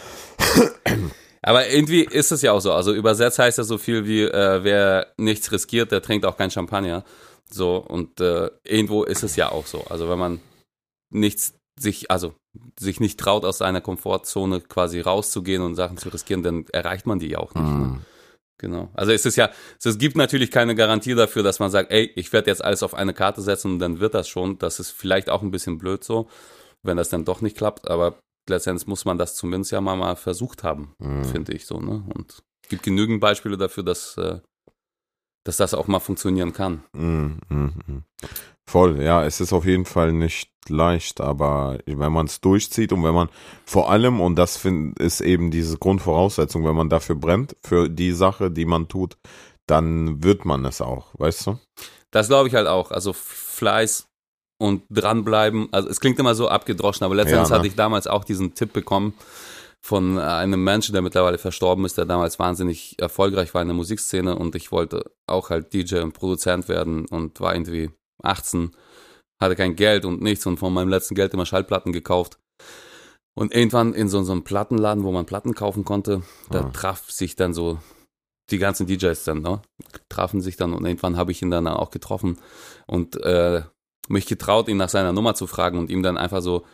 Aber 1.41 1.69
irgendwie 1.69 2.03
ist 2.03 2.33
es 2.33 2.43
ja 2.43 2.53
auch 2.53 2.61
so. 2.61 2.73
Also 2.73 2.93
übersetzt 2.93 3.39
heißt 3.39 3.59
das 3.59 3.69
so 3.69 3.79
viel 3.79 4.07
wie, 4.07 4.23
äh, 4.23 4.65
wer 4.65 5.07
nichts 5.17 5.51
riskiert, 5.51 5.93
der 5.93 6.03
trinkt 6.03 6.27
auch 6.27 6.37
kein 6.37 6.51
Champagner. 6.51 7.05
So, 7.51 7.77
und 7.77 8.21
äh, 8.21 8.51
irgendwo 8.65 9.05
ist 9.05 9.23
es 9.23 9.37
ja 9.37 9.51
auch 9.51 9.67
so. 9.67 9.85
Also 9.89 10.11
wenn 10.11 10.19
man 10.19 10.41
nichts 11.11 11.55
sich, 11.80 12.12
also 12.12 12.36
sich 12.80 13.00
nicht 13.00 13.20
traut, 13.20 13.46
aus 13.46 13.58
seiner 13.58 13.82
Komfortzone 13.82 14.62
quasi 14.62 15.00
rauszugehen 15.00 15.62
und 15.62 15.76
Sachen 15.76 15.98
zu 15.98 16.10
riskieren, 16.10 16.44
dann 16.44 16.66
erreicht 16.72 17.06
man 17.06 17.20
die 17.20 17.30
ja 17.30 17.40
auch 17.40 17.54
nicht. 17.56 17.66
Ne? 17.68 18.00
Genau. 18.60 18.90
Also 18.94 19.12
es 19.12 19.26
ist 19.26 19.36
ja, 19.36 19.50
es 19.84 19.98
gibt 19.98 20.16
natürlich 20.16 20.52
keine 20.52 20.76
Garantie 20.76 21.16
dafür, 21.16 21.44
dass 21.44 21.60
man 21.60 21.72
sagt, 21.72 21.92
ey, 21.92 22.12
ich 22.16 22.32
werde 22.32 22.50
jetzt 22.50 22.64
alles 22.64 22.84
auf 22.84 22.94
eine 22.94 23.14
Karte 23.14 23.42
setzen 23.42 23.74
und 23.74 23.80
dann 23.80 24.00
wird 24.00 24.14
das 24.14 24.30
schon. 24.30 24.58
Das 24.60 24.80
ist 24.80 24.92
vielleicht 24.92 25.30
auch 25.30 25.42
ein 25.42 25.52
bisschen 25.52 25.80
blöd 25.80 26.04
so, 26.04 26.30
wenn 26.84 26.96
das 26.98 27.10
dann 27.10 27.26
doch 27.26 27.42
nicht 27.42 27.58
klappt, 27.58 27.90
aber 27.90 28.20
letztendlich 28.48 28.88
muss 28.88 29.06
man 29.06 29.18
das 29.18 29.36
zumindest 29.36 29.72
ja 29.72 29.82
mal, 29.82 29.96
mal 29.96 30.16
versucht 30.16 30.64
haben, 30.64 30.94
Mhm. 31.00 31.26
finde 31.26 31.54
ich 31.54 31.66
so, 31.66 31.80
ne? 31.80 32.04
Und 32.14 32.44
es 32.64 32.70
gibt 32.70 32.84
genügend 32.84 33.20
Beispiele 33.20 33.58
dafür, 33.58 33.84
dass, 33.84 34.16
äh, 34.18 34.40
dass 35.46 35.58
das 35.58 35.74
auch 35.74 35.88
mal 35.88 36.00
funktionieren 36.00 36.54
kann. 36.54 36.84
Mm, 36.94 37.40
mm, 37.50 37.74
mm. 37.88 38.04
Voll, 38.74 39.04
ja, 39.04 39.24
es 39.24 39.40
ist 39.40 39.54
auf 39.54 39.66
jeden 39.66 39.86
Fall 39.86 40.14
nicht 40.14 40.50
leicht, 40.68 41.22
aber 41.22 41.78
wenn 41.86 42.12
man 42.12 42.26
es 42.26 42.42
durchzieht 42.42 42.92
und 42.92 43.04
wenn 43.04 43.14
man 43.14 43.30
vor 43.66 43.92
allem, 43.92 44.20
und 44.20 44.36
das 44.36 44.58
find, 44.58 45.00
ist 45.00 45.22
eben 45.22 45.52
diese 45.52 45.78
Grundvoraussetzung, 45.78 46.66
wenn 46.66 46.74
man 46.74 46.90
dafür 46.90 47.14
brennt, 47.14 47.56
für 47.64 47.88
die 47.88 48.14
Sache, 48.14 48.50
die 48.50 48.66
man 48.66 48.88
tut, 48.88 49.16
dann 49.68 50.24
wird 50.24 50.46
man 50.46 50.66
es 50.66 50.82
auch, 50.82 51.10
weißt 51.20 51.46
du? 51.46 51.60
Das 52.10 52.30
glaube 52.30 52.48
ich 52.48 52.56
halt 52.56 52.66
auch. 52.66 52.90
Also 52.90 53.14
Fleiß 53.14 54.08
und 54.60 54.82
dranbleiben. 54.90 55.68
Also 55.72 55.88
es 55.88 56.00
klingt 56.00 56.18
immer 56.18 56.34
so 56.34 56.48
abgedroschen, 56.48 57.06
aber 57.06 57.14
letztendlich 57.14 57.50
Ja, 57.50 57.54
ne? 57.54 57.60
hatte 57.60 57.68
ich 57.68 57.76
damals 57.76 58.08
auch 58.08 58.24
diesen 58.24 58.56
Tipp 58.56 58.74
bekommen 58.74 59.14
von 59.82 60.18
einem 60.18 60.64
Menschen, 60.64 60.94
der 60.94 61.04
mittlerweile 61.04 61.38
verstorben 61.38 61.86
ist, 61.86 62.00
der 62.00 62.06
damals 62.06 62.40
wahnsinnig 62.40 62.96
erfolgreich 62.98 63.54
war 63.54 63.62
in 63.62 63.68
der 63.68 63.78
Musikszene 63.78 64.36
und 64.36 64.56
ich 64.56 64.72
wollte 64.72 65.12
auch 65.28 65.52
halt 65.52 65.74
DJ 65.74 65.98
und 65.98 66.14
Produzent 66.14 66.70
werden 66.70 67.06
und 67.06 67.40
war 67.40 67.54
irgendwie 67.54 67.92
18, 68.22 68.72
hatte 69.42 69.56
kein 69.56 69.76
Geld 69.76 70.06
und 70.06 70.22
nichts 70.22 70.46
und 70.46 70.58
von 70.58 70.74
meinem 70.74 70.90
letzten 70.90 71.16
Geld 71.16 71.34
immer 71.34 71.46
Schallplatten 71.46 71.92
gekauft. 71.92 72.38
Und 73.36 73.54
irgendwann 73.54 73.94
in 73.94 74.10
so, 74.10 74.22
so 74.24 74.32
einem 74.32 74.44
Plattenladen, 74.44 75.04
wo 75.04 75.12
man 75.12 75.26
Platten 75.26 75.56
kaufen 75.56 75.86
konnte, 75.86 76.22
da 76.52 76.62
Ah. 76.66 76.70
traf 76.72 77.10
sich 77.10 77.36
dann 77.36 77.54
so 77.54 77.80
die 78.52 78.60
ganzen 78.60 78.86
DJs 78.86 79.24
dann, 79.24 79.42
ne? 79.42 79.62
trafen 80.10 80.42
sich 80.42 80.56
dann 80.58 80.74
und 80.74 80.86
irgendwann 80.86 81.18
habe 81.18 81.32
ich 81.32 81.42
ihn 81.42 81.50
dann 81.50 81.68
auch 81.68 81.90
getroffen 81.90 82.38
und 82.86 83.16
äh, 83.24 83.64
mich 84.10 84.26
getraut, 84.28 84.68
ihn 84.68 84.78
nach 84.78 84.90
seiner 84.90 85.14
Nummer 85.14 85.34
zu 85.34 85.48
fragen 85.48 85.80
und 85.80 85.90
ihm 85.90 86.04
dann 86.04 86.18
einfach 86.18 86.42
so 86.42 86.66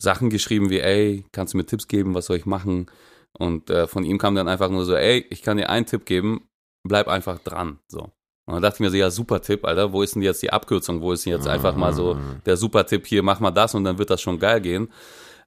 Sachen 0.00 0.30
geschrieben 0.30 0.70
wie, 0.70 0.80
ey, 0.80 1.24
kannst 1.32 1.52
du 1.54 1.58
mir 1.58 1.66
Tipps 1.66 1.86
geben, 1.88 2.14
was 2.14 2.26
soll 2.26 2.38
ich 2.38 2.46
machen? 2.46 2.90
Und 3.38 3.70
äh, 3.70 3.86
von 3.86 4.02
ihm 4.02 4.18
kam 4.18 4.34
dann 4.34 4.48
einfach 4.48 4.70
nur 4.70 4.84
so, 4.84 4.94
ey, 4.96 5.26
ich 5.30 5.42
kann 5.42 5.58
dir 5.58 5.68
einen 5.68 5.86
Tipp 5.86 6.06
geben, 6.06 6.48
bleib 6.88 7.06
einfach 7.06 7.38
dran. 7.38 7.78
So. 7.88 8.10
Und 8.50 8.56
dann 8.56 8.62
dachte 8.62 8.76
ich 8.76 8.80
mir 8.80 8.90
so, 8.90 8.96
ja, 8.96 9.10
super 9.10 9.40
Tipp, 9.40 9.64
Alter, 9.64 9.92
wo 9.92 10.02
ist 10.02 10.14
denn 10.14 10.22
jetzt 10.22 10.42
die 10.42 10.52
Abkürzung? 10.52 11.00
Wo 11.00 11.12
ist 11.12 11.24
denn 11.24 11.32
jetzt 11.32 11.46
einfach 11.46 11.74
mal 11.76 11.92
so 11.92 12.18
der 12.46 12.56
super 12.56 12.86
Tipp 12.86 13.06
hier, 13.06 13.22
mach 13.22 13.40
mal 13.40 13.50
das 13.50 13.74
und 13.74 13.84
dann 13.84 13.98
wird 13.98 14.10
das 14.10 14.20
schon 14.20 14.38
geil 14.38 14.60
gehen. 14.60 14.92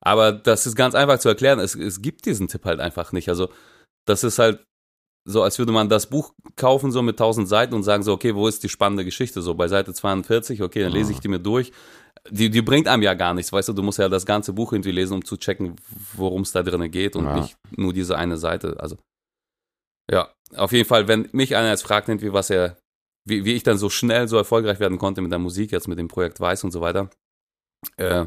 Aber 0.02 0.32
das 0.32 0.66
ist 0.66 0.76
ganz 0.76 0.96
einfach 0.96 1.20
zu 1.20 1.30
erklären. 1.30 1.60
Es, 1.60 1.76
es 1.76 2.02
gibt 2.02 2.26
diesen 2.26 2.48
Tipp 2.48 2.66
halt 2.66 2.80
einfach 2.80 3.12
nicht. 3.14 3.30
Also, 3.30 3.50
das 4.06 4.24
ist 4.24 4.40
halt 4.40 4.66
so, 5.26 5.42
als 5.42 5.58
würde 5.58 5.72
man 5.72 5.88
das 5.88 6.08
Buch 6.08 6.34
kaufen, 6.58 6.92
so 6.92 7.02
mit 7.02 7.16
1000 7.16 7.48
Seiten 7.48 7.74
und 7.74 7.84
sagen 7.84 8.04
so, 8.04 8.12
okay, 8.12 8.36
wo 8.36 8.48
ist 8.48 8.64
die 8.64 8.70
spannende 8.70 9.06
Geschichte? 9.06 9.42
So 9.42 9.54
bei 9.54 9.70
Seite 9.70 9.94
42, 9.94 10.62
okay, 10.62 10.84
dann 10.84 10.92
lese 10.92 11.14
ich 11.14 11.22
die 11.22 11.30
mir 11.30 11.40
durch. 11.40 11.72
Die, 12.30 12.50
die 12.50 12.62
bringt 12.62 12.88
einem 12.88 13.04
ja 13.04 13.14
gar 13.14 13.34
nichts, 13.34 13.52
weißt 13.52 13.70
du, 13.70 13.74
du 13.74 13.84
musst 13.84 14.00
ja 14.00 14.10
das 14.10 14.26
ganze 14.26 14.54
Buch 14.54 14.74
irgendwie 14.74 14.92
lesen, 14.92 15.14
um 15.16 15.26
zu 15.26 15.38
checken, 15.38 15.76
worum 16.14 16.42
es 16.42 16.52
da 16.52 16.64
drin 16.64 16.90
geht 16.92 17.16
und 17.16 17.26
Ja. 17.26 17.36
nicht 17.36 17.56
nur 17.72 17.94
diese 17.94 18.18
eine 18.18 18.38
Seite. 18.38 18.76
Also, 18.80 18.98
ja, 20.12 20.30
auf 20.56 20.74
jeden 20.74 20.88
Fall, 20.88 21.08
wenn 21.08 21.30
mich 21.32 21.56
einer 21.56 21.70
jetzt 21.70 21.84
fragt, 21.84 22.10
irgendwie, 22.10 22.34
was 22.34 22.50
er 22.50 22.78
wie, 23.25 23.46
wie 23.46 23.53
ich 23.53 23.63
dann 23.63 23.77
so 23.77 23.89
schnell 23.89 24.27
so 24.27 24.38
erfolgreich 24.38 24.80
werden 24.80 24.98
konnte 24.98 25.22
mit 25.22 25.32
der 25.32 25.39
Musik, 25.39 25.72
jetzt 25.72 25.88
mit 25.88 25.98
dem 26.00 26.08
Projekt 26.08 26.39
Weiß 26.39 26.63
und 26.63 26.72
so 26.72 26.82
weiter, 26.82 27.10
äh, 27.98 28.25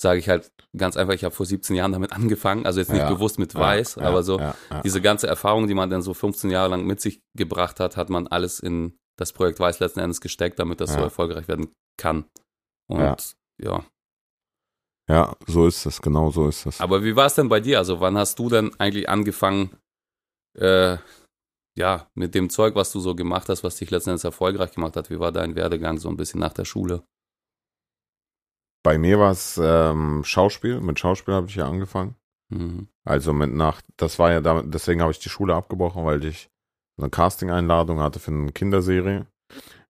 sage 0.00 0.18
ich 0.18 0.28
halt 0.28 0.50
ganz 0.76 0.96
einfach, 0.96 1.14
ich 1.14 1.24
habe 1.24 1.34
vor 1.34 1.46
17 1.46 1.76
Jahren 1.76 1.92
damit 1.92 2.12
angefangen, 2.12 2.66
also 2.66 2.80
jetzt 2.80 2.90
nicht 2.92 3.00
Ja. 3.02 3.12
bewusst 3.12 3.38
mit 3.38 3.54
Weiß, 3.54 3.96
ja, 3.96 4.02
aber 4.02 4.22
so 4.22 4.38
ja, 4.40 4.54
diese 4.82 5.00
ganze 5.00 5.26
Erfahrung, 5.26 5.66
die 5.68 5.74
man 5.74 5.90
dann 5.90 6.02
so 6.02 6.14
15 6.14 6.50
Jahre 6.50 6.70
lang 6.70 6.84
mit 6.84 7.00
sich 7.00 7.20
gebracht 7.36 7.80
hat, 7.80 7.96
hat 7.96 8.10
man 8.10 8.26
alles 8.26 8.60
in 8.60 8.96
das 9.16 9.32
Projekt 9.32 9.60
Weiß 9.60 9.78
letzten 9.78 10.00
Endes 10.00 10.20
gesteckt, 10.20 10.58
damit 10.58 10.80
das 10.80 10.92
so 10.94 11.00
erfolgreich 11.00 11.46
werden 11.46 11.72
kann. 11.96 12.24
Und 12.88 13.36
Ja. 13.58 13.84
ja. 15.08 15.36
So 15.46 15.66
ist 15.68 15.86
es, 15.86 16.02
genau 16.02 16.30
so 16.30 16.48
ist 16.48 16.66
es. 16.66 16.80
Aber 16.80 17.04
wie 17.04 17.14
war 17.14 17.26
es 17.26 17.34
denn 17.36 17.48
bei 17.48 17.60
dir? 17.60 17.78
Also 17.78 18.00
wann 18.00 18.18
hast 18.18 18.38
du 18.40 18.48
denn 18.48 18.72
eigentlich 18.80 19.08
angefangen, 19.08 19.76
äh, 20.58 20.96
ja, 21.76 22.08
mit 22.14 22.34
dem 22.34 22.50
Zeug, 22.50 22.74
was 22.74 22.92
du 22.92 23.00
so 23.00 23.14
gemacht 23.14 23.48
hast, 23.48 23.64
was 23.64 23.76
dich 23.76 23.90
letzten 23.90 24.10
Endes 24.10 24.24
erfolgreich 24.24 24.72
gemacht 24.72 24.96
hat? 24.96 25.10
Wie 25.10 25.18
war 25.18 25.32
dein 25.32 25.56
Werdegang 25.56 25.98
so 25.98 26.08
ein 26.08 26.16
bisschen 26.16 26.40
nach 26.40 26.52
der 26.52 26.64
Schule? 26.64 27.02
Bei 28.82 28.98
mir 28.98 29.18
war 29.18 29.32
es 29.32 29.58
ähm, 29.62 30.22
Schauspiel, 30.24 30.80
mit 30.80 30.98
Schauspiel 30.98 31.34
habe 31.34 31.48
ich 31.48 31.54
ja 31.54 31.66
angefangen. 31.66 32.16
Mhm. 32.50 32.88
Also 33.04 33.32
mit 33.32 33.52
nach, 33.52 33.80
das 33.96 34.18
war 34.18 34.30
ja 34.30 34.40
damit, 34.40 34.72
deswegen 34.72 35.00
habe 35.00 35.10
ich 35.10 35.18
die 35.18 35.30
Schule 35.30 35.54
abgebrochen, 35.54 36.04
weil 36.04 36.24
ich 36.24 36.50
eine 36.98 37.10
Casting-Einladung 37.10 38.00
hatte 38.00 38.20
für 38.20 38.30
eine 38.30 38.52
Kinderserie. 38.52 39.26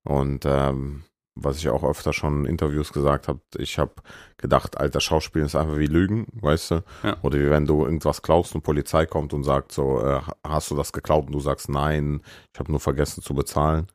Und 0.05 0.45
ähm, 0.47 1.05
was 1.35 1.59
ich 1.59 1.69
auch 1.69 1.83
öfter 1.83 2.13
schon 2.13 2.45
in 2.45 2.51
Interviews 2.51 2.93
gesagt 2.93 3.29
habe, 3.29 3.41
ich 3.57 3.79
habe 3.79 3.95
gedacht, 4.37 4.79
alter, 4.79 5.01
Schauspiel 5.01 5.43
ist 5.43 5.57
einfach 5.57 5.79
wie 5.79 5.87
Lügen, 5.87 6.27
weißt 6.33 6.71
du? 6.71 6.85
Ja. 7.03 7.17
Oder 7.23 7.39
wie 7.39 7.51
wenn 7.51 7.67
du 7.67 7.85
irgendwas 7.85 8.23
klaust 8.23 8.55
und 8.55 8.63
Polizei 8.63 9.07
kommt 9.07 9.33
und 9.33 9.43
sagt 9.43 9.73
so, 9.73 10.01
äh, 10.01 10.21
hast 10.47 10.71
du 10.71 10.77
das 10.77 10.93
geklaut? 10.93 11.27
Und 11.27 11.33
du 11.33 11.41
sagst, 11.41 11.69
nein, 11.69 12.21
ich 12.53 12.61
habe 12.61 12.71
nur 12.71 12.81
vergessen 12.81 13.23
zu 13.23 13.35
bezahlen. 13.35 13.89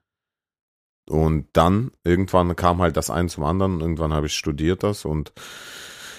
Und 1.09 1.47
dann 1.53 1.91
irgendwann 2.03 2.55
kam 2.55 2.81
halt 2.81 2.97
das 2.97 3.09
eine 3.09 3.29
zum 3.29 3.43
anderen. 3.43 3.79
Irgendwann 3.79 4.13
habe 4.13 4.27
ich 4.27 4.35
studiert 4.35 4.83
das 4.83 5.05
und 5.05 5.33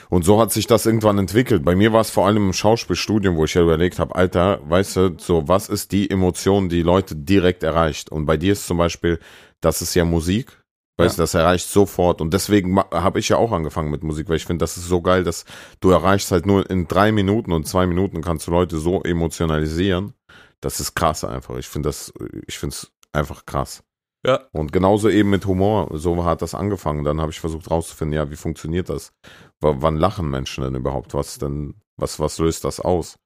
und 0.09 0.25
so 0.25 0.41
hat 0.41 0.51
sich 0.51 0.67
das 0.67 0.87
irgendwann 0.87 1.19
entwickelt. 1.19 1.65
Bei 1.65 1.77
mir 1.77 1.93
war 1.93 2.01
es 2.01 2.11
vor 2.11 2.27
allem 2.27 2.49
im 2.49 2.53
Schauspielstudium, 2.53 3.37
wo 3.37 3.45
ich 3.45 3.55
ja 3.55 3.63
überlegt 3.63 4.01
habe, 4.01 4.17
Alter, 4.17 4.59
weißt 4.69 4.97
du, 4.97 5.15
so 5.19 5.47
was 5.47 5.69
ist 5.69 5.93
die 5.93 6.11
Emotion, 6.11 6.69
die 6.69 6.83
Leute 6.83 7.15
direkt 7.15 7.63
erreicht? 7.63 8.11
Und 8.11 8.27
bei 8.27 8.37
dir 8.37 8.55
ist 8.55 8.67
zum 8.67 8.77
Beispiel, 8.77 9.21
das 9.61 9.83
ist 9.83 9.95
ja 9.95 10.05
Musik, 10.05 10.60
weißt 11.01 11.15
Ja. 11.17 11.23
du, 11.23 11.23
das 11.23 11.35
erreicht 11.35 11.69
sofort. 11.69 12.21
Und 12.21 12.33
deswegen 12.35 12.79
habe 12.79 13.19
ich 13.19 13.29
ja 13.29 13.37
auch 13.37 13.53
angefangen 13.53 13.91
mit 13.91 14.03
Musik, 14.05 14.29
weil 14.29 14.37
ich 14.37 14.47
finde, 14.47 14.63
das 14.63 14.77
ist 14.77 14.87
so 14.87 15.01
geil, 15.03 15.25
dass 15.25 15.45
du 15.81 15.91
erreichst 15.91 16.31
halt 16.31 16.47
nur 16.47 16.69
in 16.71 16.87
drei 16.89 17.13
Minuten 17.13 17.53
und 17.53 17.67
zwei 17.67 17.87
Minuten 17.87 18.23
kannst 18.23 18.47
du 18.47 18.51
Leute 18.53 18.79
so 18.79 19.03
emotionalisieren. 19.03 20.15
Das 20.61 20.79
ist 20.81 20.95
krass 20.95 21.25
einfach. 21.25 21.57
Ich 21.57 21.69
finde 21.69 21.89
das, 21.89 22.13
ich 22.47 22.59
finde 22.59 22.75
es 22.75 22.93
einfach 23.13 23.47
krass. 23.47 23.83
Ja. 24.27 24.41
Und 24.53 24.73
genauso 24.73 25.09
eben 25.09 25.31
mit 25.31 25.47
Humor. 25.47 25.89
So 25.93 26.25
hat 26.25 26.43
das 26.43 26.55
angefangen. 26.55 27.05
Dann 27.05 27.21
habe 27.21 27.33
ich 27.33 27.41
versucht 27.41 27.71
rauszufinden, 27.71 28.15
ja, 28.15 28.31
wie 28.31 28.37
funktioniert 28.37 28.91
das? 28.91 29.13
W 29.61 29.77
wann 29.79 29.97
lachen 29.97 30.29
Menschen 30.29 30.63
denn 30.63 30.75
überhaupt? 30.75 31.15
Was 31.15 31.39
denn, 31.39 31.75
was, 31.97 32.21
was 32.21 32.39
löst 32.39 32.65
das 32.65 32.81
aus? 32.81 33.19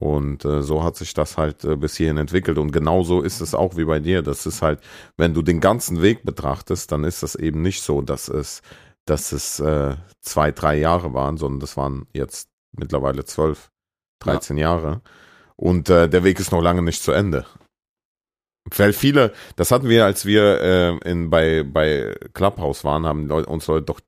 Und 0.00 0.46
äh, 0.46 0.62
so 0.62 0.82
hat 0.82 0.96
sich 0.96 1.12
das 1.12 1.36
halt 1.36 1.62
äh, 1.62 1.76
bis 1.76 1.94
hierhin 1.94 2.16
entwickelt. 2.16 2.56
Und 2.56 2.72
genauso 2.72 3.20
ist 3.20 3.42
es 3.42 3.54
auch 3.54 3.76
wie 3.76 3.84
bei 3.84 4.00
dir. 4.00 4.22
Das 4.22 4.46
ist 4.46 4.62
halt, 4.62 4.80
wenn 5.18 5.34
du 5.34 5.42
den 5.42 5.60
ganzen 5.60 6.00
Weg 6.00 6.24
betrachtest, 6.24 6.90
dann 6.90 7.04
ist 7.04 7.22
das 7.22 7.34
eben 7.34 7.60
nicht 7.60 7.82
so, 7.82 8.00
dass 8.00 8.28
es, 8.28 8.62
dass 9.04 9.32
es 9.32 9.60
äh, 9.60 9.96
zwei, 10.22 10.52
drei 10.52 10.78
Jahre 10.78 11.12
waren, 11.12 11.36
sondern 11.36 11.60
das 11.60 11.76
waren 11.76 12.06
jetzt 12.14 12.48
mittlerweile 12.72 13.26
zwölf, 13.26 13.70
13 14.20 14.56
Jahre. 14.56 15.02
Und 15.56 15.90
äh, 15.90 16.08
der 16.08 16.24
Weg 16.24 16.40
ist 16.40 16.50
noch 16.50 16.62
lange 16.62 16.80
nicht 16.80 17.02
zu 17.02 17.12
Ende. 17.12 17.44
Weil 18.74 18.94
viele, 18.94 19.34
das 19.56 19.70
hatten 19.70 19.90
wir, 19.90 20.06
als 20.06 20.24
wir 20.24 20.60
äh, 20.62 21.10
in, 21.10 21.28
bei, 21.28 21.62
bei 21.62 22.14
Clubhouse 22.32 22.84
waren, 22.84 23.04
haben 23.04 23.26
Leute, 23.26 23.50
uns 23.50 23.66
Leute 23.66 23.84
doch 23.84 24.00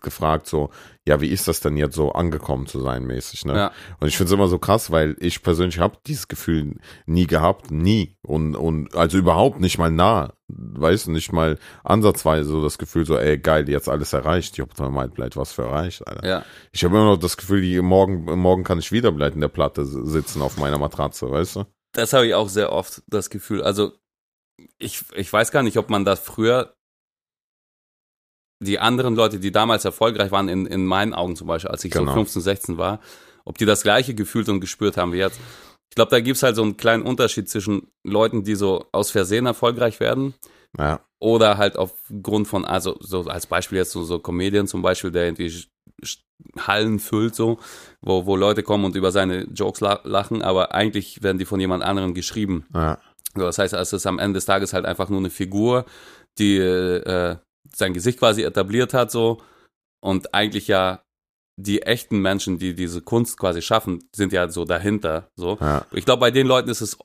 gefragt, 0.00 0.46
so, 0.46 0.70
ja, 1.06 1.20
wie 1.20 1.28
ist 1.28 1.48
das 1.48 1.60
denn 1.60 1.76
jetzt 1.76 1.94
so 1.94 2.12
angekommen 2.12 2.66
zu 2.66 2.80
sein, 2.80 3.04
mäßig, 3.04 3.44
ne? 3.44 3.54
Ja. 3.54 3.72
Und 3.98 4.08
ich 4.08 4.16
finde 4.16 4.28
es 4.28 4.34
immer 4.34 4.48
so 4.48 4.58
krass, 4.58 4.90
weil 4.90 5.16
ich 5.18 5.42
persönlich 5.42 5.78
habe 5.78 5.98
dieses 6.06 6.28
Gefühl 6.28 6.76
nie 7.06 7.26
gehabt, 7.26 7.70
nie. 7.70 8.16
Und, 8.22 8.54
und 8.54 8.94
also 8.94 9.18
überhaupt 9.18 9.60
nicht 9.60 9.78
mal 9.78 9.90
nah. 9.90 10.34
Weißt 10.48 11.06
du, 11.06 11.12
nicht 11.12 11.32
mal 11.32 11.58
ansatzweise 11.84 12.48
so 12.48 12.62
das 12.62 12.78
Gefühl, 12.78 13.06
so, 13.06 13.16
ey, 13.16 13.38
geil, 13.38 13.68
jetzt 13.68 13.88
alles 13.88 14.12
erreicht. 14.12 14.58
Ich 14.58 14.60
hab 14.60 14.78
mal 14.90 15.10
vielleicht 15.14 15.36
was 15.36 15.52
für 15.52 15.62
erreicht, 15.62 16.06
Alter. 16.06 16.26
Ja. 16.26 16.44
Ich 16.72 16.84
habe 16.84 16.96
immer 16.96 17.04
noch 17.04 17.18
das 17.18 17.36
Gefühl, 17.36 17.60
die, 17.60 17.80
morgen, 17.80 18.24
morgen 18.38 18.64
kann 18.64 18.78
ich 18.78 18.92
wieder 18.92 19.12
bleiben 19.12 19.36
in 19.36 19.40
der 19.42 19.48
Platte 19.48 19.84
sitzen 19.84 20.42
auf 20.42 20.58
meiner 20.58 20.78
Matratze, 20.78 21.30
weißt 21.30 21.56
du? 21.56 21.64
Das 21.92 22.12
habe 22.12 22.26
ich 22.26 22.34
auch 22.34 22.48
sehr 22.48 22.72
oft, 22.72 23.02
das 23.06 23.30
Gefühl. 23.30 23.62
Also, 23.62 23.92
ich, 24.78 25.02
ich 25.14 25.32
weiß 25.32 25.50
gar 25.52 25.62
nicht, 25.62 25.76
ob 25.76 25.90
man 25.90 26.04
das 26.04 26.20
früher 26.20 26.74
die 28.60 28.78
anderen 28.78 29.16
Leute, 29.16 29.38
die 29.40 29.50
damals 29.52 29.84
erfolgreich 29.84 30.30
waren, 30.30 30.48
in, 30.48 30.66
in 30.66 30.84
meinen 30.86 31.14
Augen 31.14 31.34
zum 31.36 31.46
Beispiel, 31.46 31.70
als 31.70 31.84
ich 31.84 31.90
Genau. 31.92 32.10
so 32.12 32.14
15, 32.14 32.42
16 32.42 32.78
war, 32.78 33.00
ob 33.44 33.58
die 33.58 33.64
das 33.64 33.82
gleiche 33.82 34.14
gefühlt 34.14 34.48
und 34.48 34.60
gespürt 34.60 34.96
haben 34.96 35.12
wie 35.12 35.18
jetzt. 35.18 35.40
Ich 35.88 35.96
glaube, 35.96 36.10
da 36.10 36.20
gibt's 36.20 36.42
halt 36.42 36.54
so 36.56 36.62
einen 36.62 36.76
kleinen 36.76 37.02
Unterschied 37.02 37.48
zwischen 37.48 37.88
Leuten, 38.04 38.44
die 38.44 38.54
so 38.54 38.86
aus 38.92 39.10
Versehen 39.10 39.46
erfolgreich 39.46 39.98
werden 39.98 40.34
Ja, 40.78 41.00
oder 41.18 41.58
halt 41.58 41.76
aufgrund 41.76 42.46
von, 42.48 42.64
also 42.64 42.96
so 43.00 43.22
als 43.22 43.46
Beispiel 43.46 43.78
jetzt 43.78 43.90
so, 43.92 44.04
so 44.04 44.18
Comedian 44.20 44.66
zum 44.68 44.82
Beispiel, 44.82 45.10
der 45.10 45.24
irgendwie 45.26 45.52
Hallen 46.58 46.98
füllt, 47.00 47.34
so, 47.34 47.58
wo, 48.00 48.24
wo 48.24 48.36
Leute 48.36 48.62
kommen 48.62 48.84
und 48.84 48.94
über 48.96 49.10
seine 49.12 49.44
Jokes 49.52 49.80
la 49.80 50.00
lachen, 50.04 50.42
aber 50.42 50.74
eigentlich 50.74 51.22
werden 51.22 51.38
die 51.38 51.44
von 51.44 51.60
jemand 51.60 51.82
anderem 51.82 52.14
geschrieben. 52.14 52.66
ja, 52.74 52.98
So, 53.34 53.42
das 53.42 53.58
heißt, 53.58 53.74
es 53.74 53.92
ist 53.92 54.06
am 54.06 54.18
Ende 54.18 54.36
des 54.38 54.44
Tages 54.46 54.72
halt 54.72 54.86
einfach 54.86 55.08
nur 55.10 55.18
eine 55.18 55.30
Figur, 55.30 55.84
die 56.38 56.56
äh, 56.56 57.36
sein 57.74 57.94
Gesicht 57.94 58.18
quasi 58.18 58.42
etabliert 58.42 58.94
hat, 58.94 59.10
so. 59.10 59.42
Und 60.02 60.34
eigentlich 60.34 60.68
ja 60.68 61.02
die 61.56 61.82
echten 61.82 62.20
Menschen, 62.20 62.58
die 62.58 62.74
diese 62.74 63.02
Kunst 63.02 63.38
quasi 63.38 63.60
schaffen, 63.60 64.08
sind 64.14 64.32
ja 64.32 64.48
so 64.48 64.64
dahinter, 64.64 65.28
so. 65.36 65.58
ja, 65.60 65.84
Ich 65.92 66.04
glaube, 66.04 66.20
bei 66.20 66.30
den 66.30 66.46
Leuten 66.46 66.70
ist 66.70 66.80
es 66.80 66.96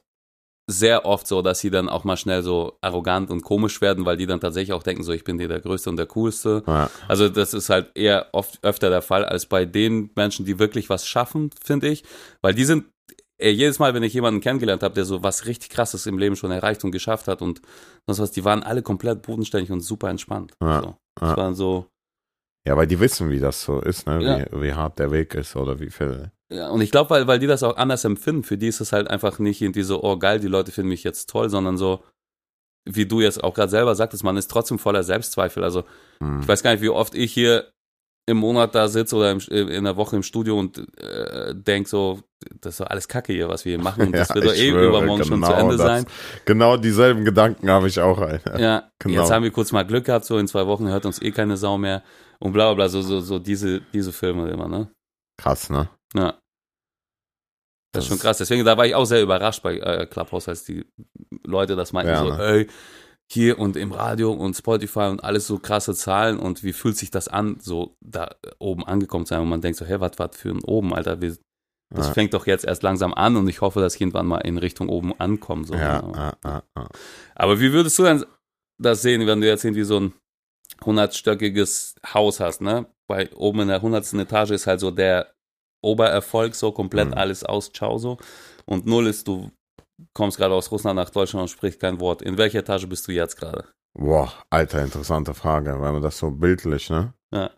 sehr 0.68 1.06
oft 1.06 1.28
so, 1.28 1.42
dass 1.42 1.60
sie 1.60 1.70
dann 1.70 1.90
auch 1.90 2.04
mal 2.06 2.18
schnell 2.18 2.42
so 2.42 2.78
arrogant 2.82 3.30
und 3.30 3.44
komisch 3.44 3.82
werden, 3.82 4.06
weil 4.06 4.18
die 4.18 4.26
dann 4.26 4.40
tatsächlich 4.40 4.74
auch 4.74 4.82
denken, 4.82 5.04
so, 5.04 5.12
ich 5.12 5.24
bin 5.24 5.38
dir 5.38 5.48
der 5.48 5.60
Größte 5.60 5.90
und 5.90 5.98
der 5.98 6.08
Coolste. 6.08 6.64
ja, 6.66 6.90
Also 7.08 7.30
das 7.30 7.54
ist 7.54 7.70
halt 7.70 7.92
eher 7.96 8.30
oft 8.32 8.64
öfter 8.64 8.90
der 8.90 9.04
Fall 9.04 9.26
als 9.26 9.46
bei 9.46 9.66
den 9.66 10.10
Menschen, 10.16 10.46
die 10.46 10.58
wirklich 10.58 10.90
was 10.90 11.06
schaffen, 11.08 11.52
finde 11.64 11.90
ich. 11.90 12.04
Weil 12.42 12.56
die 12.56 12.66
sind, 12.66 12.86
äh, 13.38 13.50
jedes 13.50 13.80
Mal, 13.80 13.94
wenn 13.94 14.04
ich 14.04 14.14
jemanden 14.14 14.42
kennengelernt 14.42 14.84
habe, 14.84 14.96
der 14.96 15.06
so 15.06 15.24
was 15.24 15.46
richtig 15.46 15.70
krasses 15.70 16.06
im 16.06 16.18
Leben 16.18 16.36
schon 16.36 16.52
erreicht 16.52 16.84
und 16.84 16.92
geschafft 16.92 17.28
hat 17.28 17.42
und 17.42 17.62
sonst 18.06 18.20
was, 18.20 18.32
die 18.32 18.46
waren 18.46 18.64
alle 18.64 18.82
komplett 18.82 19.22
bodenständig 19.22 19.72
und 19.72 19.82
super 19.82 20.10
entspannt. 20.10 20.54
Ja, 20.62 20.82
so. 20.82 20.98
Das 21.20 21.30
ja. 21.30 21.38
waren 21.38 21.56
so, 21.56 21.88
ja, 22.68 22.76
weil 22.76 22.88
die 22.88 23.00
wissen, 23.00 23.30
wie 23.30 23.40
das 23.40 23.64
so 23.64 23.80
ist, 23.80 24.08
ne? 24.08 24.24
Ja. 24.24 24.40
Wie, 24.52 24.64
wie 24.64 24.74
hart 24.74 24.98
der 24.98 25.12
Weg 25.12 25.36
ist 25.36 25.56
oder 25.56 25.80
wie 25.80 25.92
viel. 25.92 26.32
ja, 26.50 26.70
und 26.70 26.82
ich 26.82 26.92
glaube, 26.92 27.12
weil, 27.12 27.28
weil 27.28 27.40
die 27.40 27.48
das 27.48 27.62
auch 27.62 27.78
anders 27.78 28.04
empfinden, 28.06 28.44
für 28.44 28.58
die 28.58 28.68
ist 28.68 28.82
es 28.82 28.92
halt 28.92 29.08
einfach 29.08 29.38
nicht 29.40 29.62
irgendwie 29.62 29.84
so, 29.84 30.04
oh 30.04 30.18
geil, 30.18 30.40
die 30.40 30.48
Leute 30.48 30.72
finden 30.72 30.90
mich 30.90 31.04
jetzt 31.04 31.30
toll, 31.30 31.50
sondern 31.50 31.78
so, 31.78 32.04
wie 32.86 33.06
du 33.06 33.22
jetzt 33.22 33.44
auch 33.44 33.54
gerade 33.54 33.70
selber 33.70 33.96
sagtest, 33.96 34.24
man 34.24 34.38
ist 34.38 34.50
trotzdem 34.50 34.80
voller 34.80 35.04
Selbstzweifel. 35.04 35.64
Also 35.64 35.84
Hm. 36.20 36.42
Ich 36.42 36.48
weiß 36.48 36.64
gar 36.64 36.72
nicht, 36.72 36.82
wie 36.82 36.90
oft 36.90 37.16
ich 37.16 37.34
hier 37.34 37.72
im 38.28 38.38
Monat 38.38 38.74
da 38.74 38.88
sitze 38.88 39.16
oder 39.16 39.32
im, 39.32 39.40
in 39.50 39.84
der 39.84 39.98
Woche 39.98 40.16
im 40.16 40.24
Studio 40.24 40.58
und 40.60 40.80
äh, 41.00 41.54
denk 41.56 41.88
so, 41.88 42.22
das 42.62 42.74
ist 42.76 42.80
doch 42.82 42.88
alles 42.88 43.08
Kacke 43.08 43.34
hier, 43.34 43.50
was 43.50 43.66
wir 43.66 43.72
hier 43.76 43.84
machen. 43.84 44.02
Und 44.08 44.12
das 44.14 44.30
Ja, 44.30 44.36
wird 44.36 44.46
doch 44.48 44.54
eh 44.54 44.70
schwöre, 44.72 44.88
übermorgen 44.88 45.24
schon 45.24 45.44
zu 45.44 45.48
genau 45.50 45.60
Ende 45.62 45.78
das. 45.78 45.86
sein. 45.86 46.06
Genau 46.46 46.78
dieselben 46.78 47.24
Gedanken 47.26 47.70
habe 47.70 47.88
ich 47.88 48.00
auch, 48.00 48.20
Alter. 48.20 48.60
Ja, 48.60 48.92
Genau. 49.00 49.22
jetzt 49.22 49.32
haben 49.32 49.44
wir 49.44 49.52
kurz 49.52 49.72
mal 49.72 49.84
Glück 49.86 50.06
gehabt, 50.06 50.26
so 50.26 50.38
in 50.38 50.48
zwei 50.48 50.66
Wochen 50.68 50.88
hört 50.88 51.06
uns 51.06 51.22
eh 51.22 51.32
keine 51.32 51.58
Sau 51.58 51.78
mehr 51.78 52.04
und 52.40 52.52
bla 52.54 52.66
bla 52.68 52.74
bla, 52.76 52.90
so, 52.90 53.02
so, 53.02 53.20
so 53.22 53.40
diese, 53.40 53.82
diese 53.94 54.12
Filme 54.12 54.50
immer, 54.50 54.68
ne? 54.68 54.90
Krass, 55.38 55.70
ne? 55.70 55.90
Ja. 56.16 56.40
Das 57.94 58.04
ist 58.06 58.10
schon 58.10 58.20
krass. 58.20 58.38
Deswegen, 58.40 58.66
da 58.66 58.78
war 58.78 58.86
ich 58.86 58.96
auch 58.96 59.06
sehr 59.06 59.22
überrascht 59.24 59.64
bei 59.64 59.78
äh, 59.78 60.06
Clubhouse, 60.06 60.50
als 60.50 60.66
die 60.66 60.86
Leute 61.44 61.76
das 61.76 61.94
meinten, 61.94 62.12
Ja, 62.12 62.24
so, 62.24 62.30
ne? 62.30 62.44
ey, 62.44 62.68
hier 63.32 63.58
und 63.60 63.76
im 63.76 63.92
Radio 63.92 64.32
und 64.32 64.56
Spotify 64.56 65.08
und 65.10 65.24
alles 65.24 65.48
so 65.48 65.58
krasse 65.60 65.96
Zahlen 65.96 66.38
und 66.38 66.64
wie 66.64 66.74
fühlt 66.74 66.96
sich 66.98 67.10
das 67.12 67.28
an, 67.28 67.58
so 67.60 67.96
da 68.02 68.30
oben 68.60 68.86
angekommen 68.86 69.26
zu 69.26 69.34
sein 69.34 69.42
und 69.42 69.50
man 69.50 69.62
denkt 69.62 69.78
so, 69.80 69.86
hä, 69.86 69.96
was 70.00 70.12
was 70.18 70.36
für 70.38 70.50
ein 70.50 70.64
oben, 70.64 70.94
Alter, 70.94 71.22
wir, 71.22 71.36
das 71.94 72.08
Ja. 72.08 72.14
fängt 72.14 72.34
doch 72.34 72.46
jetzt 72.48 72.66
erst 72.66 72.84
langsam 72.84 73.14
an 73.14 73.36
und 73.36 73.48
ich 73.48 73.62
hoffe, 73.62 73.80
dass 73.80 73.96
ich 73.96 74.02
irgendwann 74.02 74.28
mal 74.28 74.40
in 74.40 74.58
Richtung 74.58 74.90
oben 74.90 75.20
ankomme. 75.20 75.66
So, 75.66 75.74
Ja, 75.76 76.02
ne? 76.02 76.12
ja, 76.16 76.34
ja, 76.44 76.64
ja. 76.78 76.88
Aber 77.36 77.60
wie 77.60 77.72
würdest 77.72 77.98
du 78.00 78.04
denn 78.04 78.26
das 78.80 79.02
sehen, 79.02 79.26
wenn 79.26 79.42
du 79.42 79.48
jetzt 79.48 79.64
irgendwie 79.66 79.84
so 79.84 80.00
ein 80.00 80.14
hundertstöckiges 80.86 81.96
Haus 82.14 82.40
hast, 82.40 82.62
ne? 82.62 82.86
Bei 83.08 83.32
oben 83.36 83.62
in 83.62 83.68
der 83.70 83.82
hundertsten 83.82 84.20
Etage 84.20 84.52
ist 84.52 84.68
halt 84.68 84.80
so 84.80 84.92
der 84.92 85.34
Obererfolg, 85.84 86.56
so 86.56 86.72
komplett 86.72 87.10
Mhm. 87.10 87.14
alles 87.16 87.44
aus, 87.44 87.72
ciao 87.72 87.98
so. 87.98 88.18
Und 88.66 88.86
null 88.86 89.08
ist, 89.08 89.28
du 89.28 89.52
kommst 90.14 90.38
gerade 90.38 90.54
aus 90.54 90.72
Russland 90.72 90.96
nach 90.98 91.10
Deutschland 91.10 91.44
und 91.44 91.48
sprichst 91.50 91.80
kein 91.80 92.00
Wort. 92.00 92.22
In 92.22 92.38
welcher 92.38 92.60
Etage 92.60 92.88
bist 92.88 93.08
du 93.08 93.12
jetzt 93.12 93.38
gerade? 93.38 93.68
Boah, 93.98 94.32
alter, 94.50 94.84
interessante 94.84 95.34
Frage, 95.34 95.80
weil 95.80 95.94
man 95.94 96.02
das 96.02 96.18
so 96.18 96.32
bildlich, 96.32 96.90
ne? 96.90 97.14
Ja. 97.34 97.52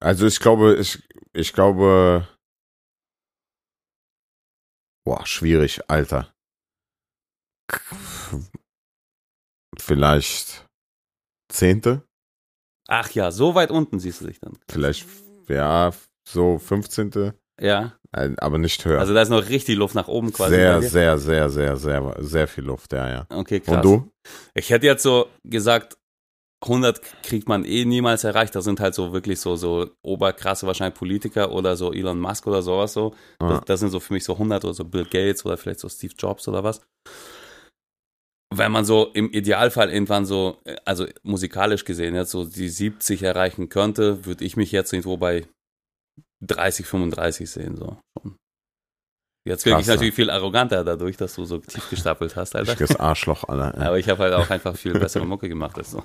Also 0.00 0.26
ich 0.26 0.38
glaube, 0.40 0.76
ich, 0.76 1.02
ich 1.34 1.52
glaube, 1.52 2.26
boah, 5.04 5.26
schwierig, 5.26 5.80
Alter. 5.90 6.32
vielleicht 9.78 10.66
Zehnte, 11.52 12.04
Ach 12.90 13.10
ja, 13.10 13.30
so 13.30 13.54
weit 13.54 13.70
unten 13.70 14.00
siehst 14.00 14.22
du 14.22 14.26
dich 14.26 14.40
dann. 14.40 14.58
vielleicht, 14.70 15.06
ja, 15.48 15.92
so 16.26 16.58
15. 16.58 17.34
Ja, 17.60 17.92
aber 18.12 18.58
nicht 18.58 18.84
höher. 18.84 19.00
also 19.00 19.12
da 19.14 19.22
ist 19.22 19.28
noch 19.28 19.48
richtig 19.48 19.76
Luft 19.76 19.94
nach 19.94 20.08
oben 20.08 20.32
quasi. 20.32 20.54
sehr, 20.54 20.80
sehr, 20.82 21.18
sehr, 21.18 21.48
sehr, 21.50 21.76
sehr, 21.76 22.16
sehr 22.20 22.48
viel 22.48 22.64
Luft, 22.64 22.92
ja, 22.92 23.08
ja. 23.10 23.26
Okay, 23.30 23.60
krass. 23.60 23.76
Und 23.76 23.84
du? 23.84 24.10
Ich 24.54 24.70
hätte 24.70 24.86
jetzt 24.86 25.02
so 25.02 25.26
gesagt, 25.44 25.96
100 26.62 27.00
kriegt 27.22 27.48
man 27.48 27.64
eh 27.64 27.84
niemals 27.84 28.24
erreicht. 28.24 28.54
Das 28.56 28.64
sind 28.64 28.80
halt 28.80 28.92
so 28.94 29.12
wirklich 29.12 29.38
so, 29.40 29.54
so 29.54 29.90
oberkrasse 30.02 30.66
wahrscheinlich 30.66 30.98
Politiker 30.98 31.52
oder 31.52 31.76
so 31.76 31.92
Elon 31.92 32.18
Musk 32.18 32.46
oder 32.48 32.62
sowas 32.62 32.92
so. 32.92 33.14
Das, 33.38 33.50
Ja. 33.50 33.60
das 33.64 33.80
sind 33.80 33.90
so 33.90 34.00
für 34.00 34.12
mich 34.12 34.24
so 34.24 34.32
100 34.34 34.64
oder 34.64 34.74
so 34.74 34.84
Bill 34.84 35.04
Gates 35.04 35.44
oder 35.46 35.56
vielleicht 35.56 35.78
so 35.80 35.88
Steve 35.88 36.14
Jobs 36.18 36.48
oder 36.48 36.64
was. 36.64 36.80
Wenn 38.52 38.72
man 38.72 38.84
so 38.84 39.08
im 39.12 39.30
Idealfall 39.30 39.90
irgendwann 39.90 40.24
so, 40.24 40.58
äh, 40.64 40.76
also 40.84 41.06
musikalisch 41.22 41.84
gesehen 41.84 42.14
jetzt 42.14 42.30
so 42.30 42.44
die 42.44 42.68
70 42.68 43.22
erreichen 43.22 43.68
könnte, 43.68 44.24
würde 44.24 44.44
ich 44.44 44.56
mich 44.56 44.72
jetzt 44.72 44.92
irgendwo 44.92 45.16
bei 45.16 45.46
30, 46.40 46.86
35 46.86 47.50
sehen, 47.50 47.76
so. 47.76 47.96
Jetzt 49.44 49.64
wirke 49.64 49.80
ich 49.80 49.86
natürlich 49.86 50.14
viel 50.14 50.28
arroganter 50.30 50.84
dadurch, 50.84 51.16
dass 51.16 51.34
du 51.34 51.44
so 51.46 51.56
tief 51.58 51.88
gestapelt 51.88 52.36
hast, 52.36 52.54
Alter. 52.54 52.72
Richtiges 52.72 52.96
Arschloch, 52.96 53.44
Alter. 53.44 53.78
Ja. 53.80 53.86
Aber 53.86 53.98
ich 53.98 54.06
habe 54.08 54.22
halt 54.24 54.34
auch 54.34 54.50
einfach 54.50 54.76
viel 54.76 54.92
bessere 54.98 55.24
Mucke 55.24 55.48
gemacht 55.48 55.78
als 55.78 55.92
du. 55.92 56.02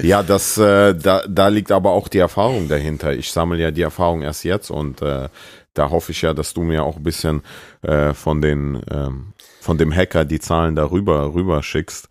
Ja, 0.06 0.22
das, 0.22 0.56
äh, 0.56 0.94
da, 0.94 1.24
da 1.28 1.48
liegt 1.48 1.72
aber 1.72 1.90
auch 1.90 2.06
die 2.06 2.18
Erfahrung 2.18 2.68
dahinter. 2.68 3.12
Ich 3.14 3.32
sammle 3.32 3.58
ja 3.58 3.72
die 3.72 3.82
Erfahrung 3.82 4.22
erst 4.22 4.44
jetzt 4.44 4.70
und 4.70 5.02
äh, 5.02 5.28
da 5.74 5.90
hoffe 5.90 6.12
ich 6.12 6.22
ja, 6.22 6.34
dass 6.34 6.54
du 6.54 6.62
mir 6.62 6.84
auch 6.84 6.96
ein 6.98 7.02
bisschen 7.02 7.42
äh, 7.82 8.14
von 8.14 8.40
den 8.40 8.80
ähm, 8.90 9.32
von 9.60 9.76
dem 9.76 9.92
Hacker 9.92 10.24
die 10.24 10.38
Zahlen 10.38 10.76
darüber 10.76 11.34
rüber 11.34 11.64
schickst, 11.64 12.08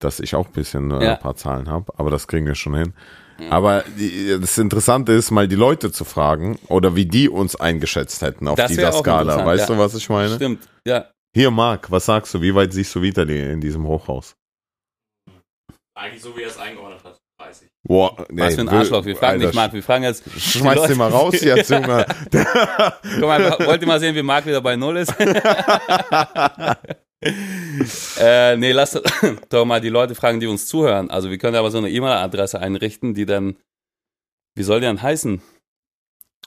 dass 0.00 0.18
ich 0.18 0.34
auch 0.34 0.46
ein 0.48 0.52
bisschen 0.52 0.90
äh, 0.90 1.04
Ja. 1.04 1.12
ein 1.12 1.20
paar 1.20 1.36
Zahlen 1.36 1.68
habe. 1.68 1.92
Aber 1.98 2.10
das 2.10 2.26
kriegen 2.26 2.46
wir 2.46 2.56
schon 2.56 2.74
hin. 2.74 2.94
Aber 3.50 3.84
die, 3.98 4.38
das 4.40 4.58
Interessante 4.58 5.12
ist, 5.12 5.30
mal 5.30 5.48
die 5.48 5.56
Leute 5.56 5.92
zu 5.92 6.04
fragen 6.04 6.58
oder 6.68 6.96
wie 6.96 7.06
die 7.06 7.28
uns 7.28 7.56
eingeschätzt 7.56 8.22
hätten 8.22 8.48
auf 8.48 8.56
Das 8.56 8.68
dieser 8.68 8.92
Skala. 8.92 9.44
Weißt 9.44 9.68
ja. 9.68 9.74
du, 9.74 9.80
was 9.80 9.94
ich 9.94 10.08
meine? 10.08 10.36
Stimmt, 10.36 10.68
ja. 10.86 11.06
Hier, 11.34 11.50
Marc, 11.50 11.90
was 11.90 12.06
sagst 12.06 12.34
du? 12.34 12.42
Wie 12.42 12.54
weit 12.54 12.72
siehst 12.72 12.94
du 12.94 13.02
Vitali 13.02 13.52
in 13.52 13.60
diesem 13.60 13.86
Hochhaus? 13.86 14.34
Eigentlich 15.94 16.22
so, 16.22 16.36
wie 16.36 16.42
er 16.42 16.48
es 16.48 16.58
eingeordnet 16.58 17.02
hat. 17.04 17.18
30. 17.38 17.68
Boah, 17.84 18.16
Was 18.16 18.26
nee, 18.30 18.50
für 18.50 18.60
ein 18.60 18.68
Arschloch. 18.68 19.04
Wir 19.04 19.16
fragen 19.16 19.32
Alter, 19.34 19.46
nicht 19.46 19.54
Marc, 19.54 19.72
wir 19.72 19.82
fragen 19.82 20.04
jetzt. 20.04 20.22
Schmeiß 20.38 20.82
den 20.82 20.98
mal 20.98 21.10
raus 21.10 21.40
jetzt, 21.40 21.70
Junge. 21.70 22.06
Guck 22.30 23.20
mal, 23.20 23.58
wollt 23.66 23.80
ihr 23.80 23.88
mal 23.88 23.98
sehen, 23.98 24.14
wie 24.14 24.22
Marc 24.22 24.46
wieder 24.46 24.60
bei 24.60 24.76
Null 24.76 24.98
ist? 24.98 25.12
äh, 28.18 28.56
nee, 28.56 28.72
lass 28.72 29.00
doch 29.48 29.64
mal 29.64 29.80
die 29.80 29.88
Leute 29.88 30.14
fragen, 30.14 30.40
die 30.40 30.46
uns 30.46 30.66
zuhören. 30.66 31.10
Also 31.10 31.30
wir 31.30 31.38
können 31.38 31.56
aber 31.56 31.70
so 31.70 31.78
eine 31.78 31.90
E-Mail-Adresse 31.90 32.60
einrichten, 32.60 33.14
die 33.14 33.26
dann, 33.26 33.56
wie 34.56 34.62
soll 34.62 34.80
die 34.80 34.86
dann 34.86 35.02
heißen? 35.02 35.40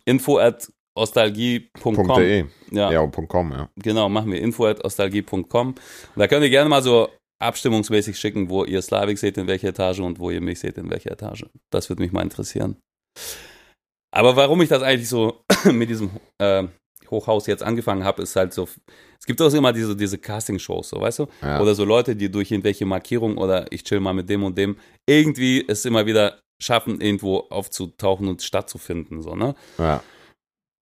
Info 0.06 0.38
at 0.38 0.72
ostalgie.com. 0.96 2.08
.de. 2.16 2.46
Ja, 2.72 2.92
Ja, 2.92 3.08
.com, 3.08 3.52
ja. 3.52 3.70
genau, 3.76 4.10
machen 4.10 4.32
wir 4.32 4.42
info 4.42 4.66
at 4.66 4.84
ostalgie.com. 4.84 5.76
Da 6.16 6.28
könnt 6.28 6.44
ihr 6.44 6.50
gerne 6.50 6.70
mal 6.70 6.82
so 6.84 7.10
abstimmungsmäßig 7.42 8.18
schicken, 8.18 8.50
wo 8.50 8.64
ihr 8.64 8.82
Slavik 8.82 9.18
seht, 9.18 9.38
in 9.38 9.48
welcher 9.48 9.70
Etage 9.70 10.00
und 10.00 10.20
wo 10.20 10.32
ihr 10.32 10.42
mich 10.42 10.60
seht, 10.60 10.78
in 10.78 10.90
welcher 10.90 11.12
Etage. 11.12 11.46
Das 11.70 11.90
würde 11.90 12.02
mich 12.02 12.12
mal 12.12 12.22
interessieren. 12.22 12.78
Aber 14.14 14.38
warum 14.38 14.62
ich 14.62 14.70
das 14.70 14.82
eigentlich 14.82 15.10
so 15.10 15.44
mit 15.72 15.90
diesem 15.90 16.10
äh, 16.42 16.64
Hochhaus 17.10 17.48
jetzt 17.48 17.64
angefangen 17.64 18.04
habe, 18.04 18.22
ist 18.22 18.36
halt 18.36 18.54
so, 18.54 18.68
es 19.20 19.26
gibt 19.26 19.42
auch 19.42 19.54
immer 19.54 19.74
diese, 19.74 19.96
diese 19.96 20.18
Casting-Shows, 20.18 20.90
so, 20.90 21.02
weißt 21.02 21.20
du? 21.20 21.28
Ja. 21.42 21.62
Oder 21.62 21.76
so 21.76 21.86
Leute, 21.86 22.16
die 22.16 22.30
durch 22.30 22.52
irgendwelche 22.52 22.86
Markierungen 22.86 23.38
oder 23.38 23.72
ich 23.72 23.84
chill 23.84 24.00
mal 24.00 24.14
mit 24.14 24.30
dem 24.30 24.44
und 24.44 24.58
dem, 24.58 24.78
irgendwie 25.06 25.66
es 25.68 25.86
immer 25.86 26.06
wieder 26.06 26.40
schaffen, 26.60 27.02
irgendwo 27.02 27.40
aufzutauchen 27.50 28.28
und 28.28 28.42
stattzufinden, 28.42 29.22
so, 29.22 29.36
ne? 29.36 29.56
ja. 29.78 30.02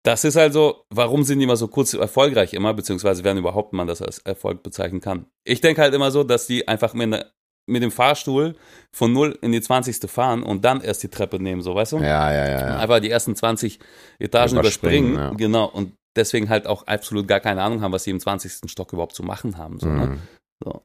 Das 0.05 0.25
ist 0.25 0.37
also, 0.37 0.85
warum 0.91 1.23
sind 1.23 1.39
die 1.39 1.45
immer 1.45 1.57
so 1.57 1.69
kurz 1.69 1.95
erfolgreich 1.95 2.55
immer, 2.55 2.75
beziehungsweise 2.75 3.23
werden 3.23 3.39
überhaupt 3.39 3.73
man 3.73 3.87
das 3.87 4.03
als 4.03 4.19
Erfolg 4.19 4.65
bezeichnen 4.65 5.01
kann. 5.01 5.27
Ich 5.45 5.61
denke 5.61 5.81
halt 5.81 5.95
immer 5.95 6.11
so, 6.11 6.25
dass 6.25 6.49
die 6.49 6.67
einfach 6.67 6.93
mit, 6.93 7.11
ne, 7.11 7.31
mit 7.67 7.83
dem 7.83 7.93
Fahrstuhl 7.93 8.57
von 8.91 9.13
0 9.13 9.39
in 9.43 9.53
die 9.53 9.61
20. 9.61 10.11
fahren 10.11 10.43
und 10.43 10.65
dann 10.65 10.81
erst 10.81 11.05
die 11.05 11.09
Treppe 11.09 11.41
nehmen, 11.41 11.63
so 11.63 11.75
weißt 11.75 11.93
du? 11.93 11.99
Ja, 11.99 12.33
ja, 12.33 12.49
ja, 12.49 12.61
ja. 12.61 12.79
Einfach 12.79 12.99
die 12.99 13.11
ersten 13.11 13.37
20 13.37 13.79
Etagen 14.19 14.59
Überspringen, 14.59 15.13
überspringen, 15.13 15.39
ja. 15.39 15.47
genau, 15.47 15.67
und 15.67 15.93
deswegen 16.16 16.48
halt 16.48 16.66
auch 16.66 16.87
absolut 16.87 17.29
gar 17.29 17.40
keine 17.40 17.62
Ahnung 17.62 17.81
haben, 17.83 17.92
was 17.92 18.05
sie 18.05 18.11
im 18.11 18.20
20. 18.20 18.70
Stock 18.70 18.92
überhaupt 18.92 19.14
zu 19.14 19.22
machen 19.22 19.57
haben. 19.59 19.79
So, 19.79 19.88
ne? 19.88 20.07
Mhm. 20.07 20.18
So. 20.64 20.83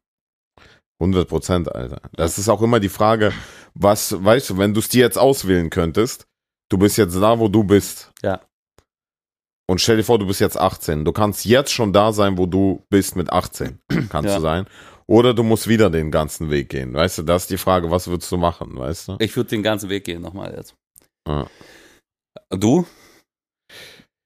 100 0.99 1.27
Prozent, 1.29 1.73
Alter. 1.73 2.01
Das 2.13 2.37
ist 2.37 2.49
auch 2.49 2.61
immer 2.61 2.79
die 2.79 2.89
Frage, 2.89 3.31
was, 3.75 4.23
weißt 4.23 4.49
du, 4.51 4.57
wenn 4.57 4.73
du 4.73 4.79
es 4.79 4.89
dir 4.89 5.01
jetzt 5.01 5.17
auswählen 5.17 5.69
könntest, 5.69 6.25
du 6.69 6.77
bist 6.77 6.97
jetzt 6.97 7.15
da, 7.15 7.37
wo 7.39 7.47
du 7.47 7.63
bist. 7.63 8.11
Ja. 8.23 8.41
Und 9.69 9.79
stell 9.81 9.97
dir 9.97 10.03
vor, 10.03 10.17
du 10.17 10.25
bist 10.25 10.39
jetzt 10.39 10.57
18. 10.57 11.05
Du 11.05 11.11
kannst 11.11 11.45
jetzt 11.45 11.71
schon 11.71 11.93
da 11.93 12.13
sein, 12.13 12.37
wo 12.37 12.45
du 12.45 12.83
bist 12.89 13.15
mit 13.15 13.31
18. 13.31 13.79
Kannst 14.09 14.29
Ja. 14.29 14.37
du 14.37 14.41
sein. 14.41 14.65
Oder 15.07 15.33
du 15.33 15.43
musst 15.43 15.67
wieder 15.67 15.89
den 15.89 16.09
ganzen 16.09 16.49
Weg 16.49 16.69
gehen. 16.69 16.93
Weißt 16.93 17.17
du, 17.19 17.23
das 17.23 17.43
ist 17.43 17.51
die 17.51 17.57
Frage, 17.57 17.91
was 17.91 18.07
würdest 18.07 18.31
du 18.31 18.37
machen, 18.37 18.77
weißt 18.77 19.07
du? 19.09 19.15
Ich 19.19 19.35
würde 19.35 19.49
den 19.49 19.63
ganzen 19.63 19.89
Weg 19.89 20.03
gehen 20.05 20.21
nochmal 20.21 20.53
jetzt. 20.55 20.75
Ja. 21.27 21.47
Du? 22.49 22.85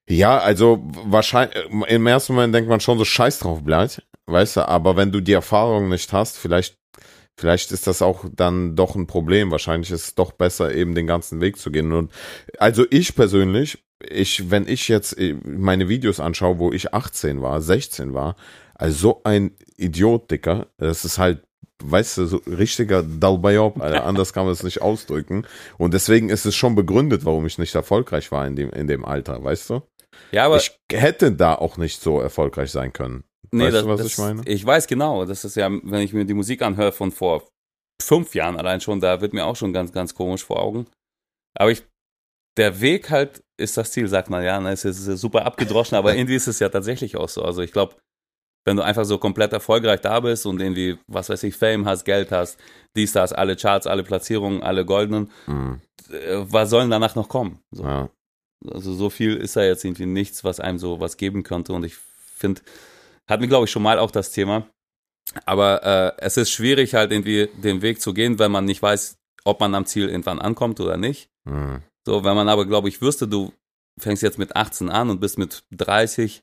Ja, 0.10 0.40
also 0.40 0.80
wahrscheinlich, 1.06 1.58
im 1.88 2.08
ersten 2.08 2.34
Moment 2.34 2.54
denkt 2.54 2.70
man 2.70 2.80
schon 2.80 2.98
so 2.98 3.06
scheiß 3.06 3.40
drauf 3.40 3.64
bleibt, 3.64 4.04
weißt 4.26 4.58
du, 4.58 4.68
aber 4.68 4.98
wenn 4.98 5.12
du 5.12 5.22
die 5.22 5.34
Erfahrung 5.34 5.90
nicht 5.90 6.12
hast, 6.12 6.38
vielleicht, 6.38 6.78
vielleicht 7.38 7.72
ist 7.72 7.88
das 7.88 8.02
auch 8.02 8.26
dann 8.36 8.76
doch 8.76 8.96
ein 8.96 9.08
Problem. 9.08 9.52
Wahrscheinlich 9.52 9.92
ist 9.92 10.04
es 10.04 10.16
doch 10.16 10.32
besser, 10.32 10.74
eben 10.74 10.96
den 10.96 11.08
ganzen 11.08 11.40
Weg 11.40 11.58
zu 11.58 11.72
gehen. 11.72 11.92
Und 11.94 12.12
also 12.58 12.86
ich 12.90 13.16
persönlich, 13.16 13.84
ich, 14.10 14.50
wenn 14.50 14.68
ich 14.68 14.88
jetzt 14.88 15.18
äh, 15.18 15.36
meine 15.46 15.88
Videos 15.88 16.20
anschaue, 16.20 16.60
wo 16.60 16.74
ich 16.74 16.94
18 16.94 17.42
war, 17.42 17.62
16 17.62 18.14
war, 18.14 18.36
also 18.74 18.98
so 18.98 19.22
ein 19.24 19.52
Idiot, 19.78 20.32
Dicker, 20.32 20.68
das 20.78 21.06
ist 21.06 21.20
halt 21.20 21.44
weißt 21.84 22.18
du, 22.18 22.26
so 22.26 22.38
richtiger 22.48 23.04
Dalbayob, 23.04 23.82
Alter. 23.82 24.04
Anders 24.06 24.34
kann 24.34 24.46
man 24.46 24.54
es 24.54 24.64
nicht 24.64 24.82
ausdrücken. 24.82 25.46
Und 25.78 25.94
deswegen 25.94 26.30
ist 26.30 26.46
es 26.46 26.56
schon 26.56 26.76
begründet, 26.76 27.26
warum 27.26 27.46
ich 27.46 27.58
nicht 27.58 27.76
erfolgreich 27.76 28.32
war 28.32 28.46
in 28.46 28.56
dem, 28.56 28.70
in 28.72 28.88
dem 28.88 29.06
Alter, 29.06 29.44
weißt 29.44 29.70
du? 29.70 29.82
Ja, 30.32 30.46
aber 30.46 30.58
ich 30.58 30.72
hätte 30.92 31.32
da 31.32 31.56
auch 31.56 31.78
nicht 31.78 32.02
so 32.02 32.20
erfolgreich 32.20 32.72
sein 32.72 32.94
können. 32.94 33.24
Nee, 33.52 33.66
Weißt 33.66 33.76
das, 33.76 33.84
du, 33.84 33.90
was 33.90 33.98
das, 34.02 34.08
ich 34.08 34.18
meine? 34.18 34.42
Ich 34.46 34.66
weiß 34.66 34.88
genau. 34.88 35.26
Das 35.26 35.44
ist 35.44 35.56
ja, 35.56 35.70
wenn 35.70 36.02
ich 36.02 36.14
mir 36.14 36.26
die 36.26 36.34
Musik 36.34 36.62
anhöre 36.62 36.92
von 36.92 37.12
vor 37.12 37.48
fünf 38.02 38.34
Jahren 38.34 38.58
allein 38.58 38.82
schon, 38.82 39.00
da 39.02 39.20
wird 39.22 39.34
mir 39.34 39.46
auch 39.46 39.56
schon 39.56 39.74
ganz, 39.74 39.92
ganz 39.92 40.16
komisch 40.16 40.44
vor 40.46 40.60
Augen. 40.62 40.88
Aber 41.58 41.72
ich, 41.72 41.84
der 42.58 42.80
Weg 42.82 43.10
halt 43.10 43.44
ist 43.60 43.78
das 43.78 43.92
Ziel, 43.92 44.08
sagt 44.08 44.30
man 44.30 44.44
ja. 44.44 44.60
Ne? 44.60 44.72
Es 44.72 44.86
ist 44.86 45.04
super 45.20 45.46
abgedroschen, 45.46 45.98
aber 45.98 46.16
irgendwie 46.16 46.36
ist 46.36 46.48
es 46.48 46.60
ja 46.60 46.70
tatsächlich 46.70 47.18
auch 47.18 47.30
so. 47.30 47.44
Also 47.44 47.62
ich 47.62 47.72
glaube, 47.74 47.96
wenn 48.66 48.78
du 48.78 48.84
einfach 48.84 49.06
so 49.06 49.18
komplett 49.18 49.54
erfolgreich 49.54 50.02
da 50.02 50.20
bist 50.20 50.46
und 50.46 50.62
irgendwie, 50.62 50.98
was 51.08 51.30
weiß 51.30 51.44
ich, 51.44 51.56
Fame 51.56 51.86
hast, 51.86 52.06
Geld 52.06 52.32
hast, 52.32 52.60
dies, 52.96 53.12
das, 53.12 53.34
alle 53.34 53.56
Charts, 53.56 53.88
alle 53.88 54.04
Platzierungen, 54.04 54.64
alle 54.64 54.86
goldenen, 54.86 55.32
Mhm. 55.48 55.82
äh, 56.12 56.38
was 56.52 56.70
soll 56.70 56.82
denn 56.82 56.92
danach 56.92 57.16
noch 57.16 57.28
kommen? 57.28 57.60
So. 57.72 57.84
Ja. 57.84 58.10
Also 58.70 58.94
so 58.94 59.10
viel 59.10 59.36
ist 59.38 59.56
da 59.56 59.64
jetzt 59.64 59.84
irgendwie 59.84 60.06
nichts, 60.06 60.44
was 60.44 60.60
einem 60.60 60.78
so 60.80 61.00
was 61.00 61.18
geben 61.18 61.44
könnte. 61.44 61.74
Und 61.74 61.84
ich 61.84 61.96
finde, 62.36 62.62
hatten 63.28 63.42
wir, 63.42 63.48
glaube 63.50 63.66
ich, 63.66 63.72
schon 63.72 63.84
mal 63.84 63.98
auch 64.00 64.12
das 64.12 64.32
Thema. 64.32 64.68
Aber 65.46 65.84
äh, 65.84 66.14
es 66.18 66.38
ist 66.38 66.52
schwierig, 66.52 66.94
halt 66.94 67.12
irgendwie 67.12 67.48
den 67.64 67.82
Weg 67.82 68.02
zu 68.02 68.14
gehen, 68.14 68.38
wenn 68.40 68.52
man 68.52 68.66
nicht 68.66 68.82
weiß, 68.82 69.18
ob 69.46 69.60
man 69.60 69.74
am 69.76 69.86
Ziel 69.86 70.10
irgendwann 70.10 70.40
ankommt 70.40 70.80
oder 70.80 70.98
nicht. 70.98 71.30
Mhm. 71.46 71.82
So, 72.06 72.24
wenn 72.24 72.36
man 72.36 72.50
aber, 72.50 72.66
glaube 72.66 72.90
ich, 72.90 73.02
wüsste, 73.02 73.28
du 73.28 73.54
fängst 74.00 74.24
jetzt 74.24 74.38
mit 74.38 74.56
18 74.56 74.90
an 74.90 75.10
und 75.10 75.20
bist 75.20 75.38
mit 75.38 75.64
30 75.72 76.42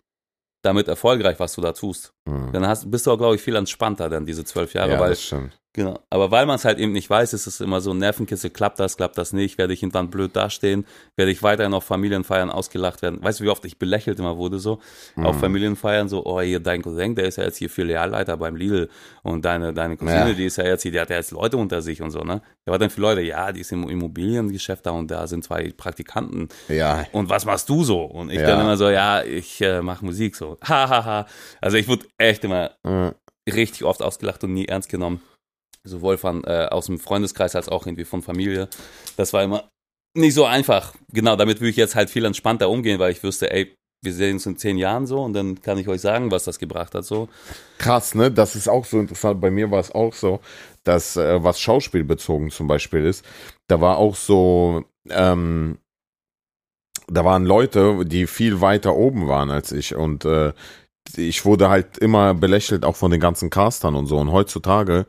damit 0.62 0.88
erfolgreich, 0.88 1.38
was 1.38 1.54
du 1.54 1.60
da 1.60 1.72
tust, 1.72 2.12
Mhm. 2.26 2.52
dann 2.52 2.66
hast, 2.66 2.90
bist 2.90 3.06
du 3.06 3.12
auch, 3.12 3.18
glaube 3.18 3.36
ich, 3.36 3.42
viel 3.42 3.56
entspannter 3.56 4.08
dann 4.08 4.26
diese 4.26 4.44
zwölf 4.44 4.74
Jahre, 4.74 4.92
Ja, 4.92 5.00
weil 5.00 5.10
das 5.10 5.22
stimmt. 5.22 5.58
Genau. 5.78 6.00
Aber 6.10 6.32
weil 6.32 6.44
man 6.44 6.56
es 6.56 6.64
halt 6.64 6.80
eben 6.80 6.90
nicht 6.90 7.08
weiß, 7.08 7.32
ist 7.34 7.46
es 7.46 7.60
immer 7.60 7.80
so 7.80 7.92
ein 7.92 7.98
Nervenkitzel, 7.98 8.50
klappt 8.50 8.80
das, 8.80 8.96
klappt 8.96 9.16
das 9.16 9.32
nicht, 9.32 9.58
werde 9.58 9.72
ich 9.72 9.80
irgendwann 9.84 10.10
blöd 10.10 10.34
dastehen, 10.34 10.84
werde 11.14 11.30
ich 11.30 11.44
weiterhin 11.44 11.72
auf 11.72 11.84
Familienfeiern 11.84 12.50
ausgelacht 12.50 13.00
werden. 13.00 13.22
Weißt 13.22 13.38
du, 13.38 13.44
wie 13.44 13.48
oft 13.48 13.64
ich 13.64 13.78
belächelt 13.78 14.18
immer 14.18 14.36
wurde 14.36 14.58
so? 14.58 14.80
Auf 15.16 15.36
Mhm. 15.36 15.40
Familienfeiern 15.40 16.08
so, 16.08 16.26
oh, 16.26 16.40
hier 16.40 16.58
dein 16.58 16.82
Cousin, 16.82 17.14
der 17.14 17.26
ist 17.26 17.36
ja 17.36 17.44
jetzt 17.44 17.58
hier 17.58 17.70
Filialleiter 17.70 18.36
beim 18.36 18.56
Lidl 18.56 18.88
und 19.22 19.44
deine, 19.44 19.72
deine 19.72 19.96
Cousine, 19.96 20.30
Ja. 20.30 20.34
die 20.34 20.46
ist 20.46 20.56
ja 20.56 20.64
jetzt 20.64 20.82
hier, 20.82 20.90
die 20.90 20.98
hat 20.98 21.10
ja 21.10 21.16
jetzt 21.16 21.30
Leute 21.30 21.56
unter 21.56 21.80
sich 21.80 22.02
und 22.02 22.10
so, 22.10 22.22
ne? 22.22 22.42
Ja, 22.66 22.72
aber 22.72 22.78
dann 22.78 22.90
für 22.90 23.00
Leute, 23.00 23.20
ja, 23.20 23.52
die 23.52 23.60
ist 23.60 23.70
im 23.70 23.88
Immobiliengeschäft 23.88 24.84
da 24.84 24.90
und 24.90 25.08
da 25.12 25.28
sind 25.28 25.44
zwei 25.44 25.72
Praktikanten 25.76 26.48
Ja, 26.68 27.06
und 27.12 27.30
was 27.30 27.44
machst 27.44 27.68
du 27.68 27.84
so? 27.84 28.02
Und 28.02 28.30
ich 28.30 28.40
Ja. 28.40 28.48
dann 28.48 28.60
immer 28.62 28.76
so, 28.76 28.90
ja, 28.90 29.22
ich 29.22 29.60
äh, 29.60 29.80
mache 29.80 30.04
Musik 30.04 30.34
so. 30.34 30.56
Hahaha. 30.64 31.26
also 31.60 31.76
ich 31.76 31.86
wurde 31.86 32.04
echt 32.18 32.42
immer 32.42 32.72
äh, 32.82 33.12
richtig 33.50 33.84
oft 33.84 34.02
ausgelacht 34.02 34.42
und 34.42 34.52
nie 34.54 34.66
ernst 34.66 34.88
genommen. 34.88 35.20
Sowohl 35.84 36.18
von 36.18 36.44
äh, 36.44 36.68
aus 36.70 36.86
dem 36.86 36.98
Freundeskreis 36.98 37.54
als 37.56 37.68
auch 37.68 37.86
irgendwie 37.86 38.04
von 38.04 38.22
Familie. 38.22 38.68
Das 39.16 39.32
war 39.32 39.42
immer 39.42 39.68
nicht 40.14 40.34
so 40.34 40.44
einfach. 40.44 40.94
Genau, 41.12 41.36
damit 41.36 41.60
würde 41.60 41.70
ich 41.70 41.76
jetzt 41.76 41.94
halt 41.94 42.10
viel 42.10 42.24
entspannter 42.24 42.68
umgehen, 42.68 42.98
weil 42.98 43.12
ich 43.12 43.22
wüsste, 43.22 43.50
ey, 43.50 43.74
wir 44.02 44.12
sehen 44.12 44.34
uns 44.34 44.46
in 44.46 44.56
zehn 44.56 44.78
Jahren 44.78 45.06
so 45.06 45.22
und 45.22 45.32
dann 45.32 45.60
kann 45.60 45.78
ich 45.78 45.88
euch 45.88 46.00
sagen, 46.00 46.30
was 46.30 46.44
das 46.44 46.58
gebracht 46.58 46.94
hat. 46.94 47.04
So. 47.04 47.28
Krass, 47.78 48.14
ne? 48.14 48.30
Das 48.30 48.54
ist 48.54 48.68
auch 48.68 48.84
so 48.84 49.00
interessant. 49.00 49.40
Bei 49.40 49.50
mir 49.50 49.70
war 49.70 49.80
es 49.80 49.92
auch 49.92 50.12
so, 50.12 50.40
dass 50.84 51.16
äh, 51.16 51.42
was 51.42 51.60
Schauspiel 51.60 52.04
bezogen 52.04 52.50
zum 52.50 52.66
Beispiel 52.66 53.04
ist, 53.04 53.24
da 53.66 53.80
war 53.80 53.96
auch 53.96 54.14
so, 54.14 54.84
ähm, 55.10 55.78
da 57.08 57.24
waren 57.24 57.44
Leute, 57.44 58.04
die 58.04 58.26
viel 58.26 58.60
weiter 58.60 58.94
oben 58.94 59.28
waren 59.28 59.50
als 59.50 59.72
ich 59.72 59.94
und 59.94 60.24
äh, 60.24 60.52
ich 61.16 61.44
wurde 61.44 61.70
halt 61.70 61.98
immer 61.98 62.34
belächelt, 62.34 62.84
auch 62.84 62.96
von 62.96 63.10
den 63.10 63.20
ganzen 63.20 63.50
Castern 63.50 63.94
und 63.94 64.06
so. 64.06 64.18
Und 64.18 64.30
heutzutage 64.30 65.06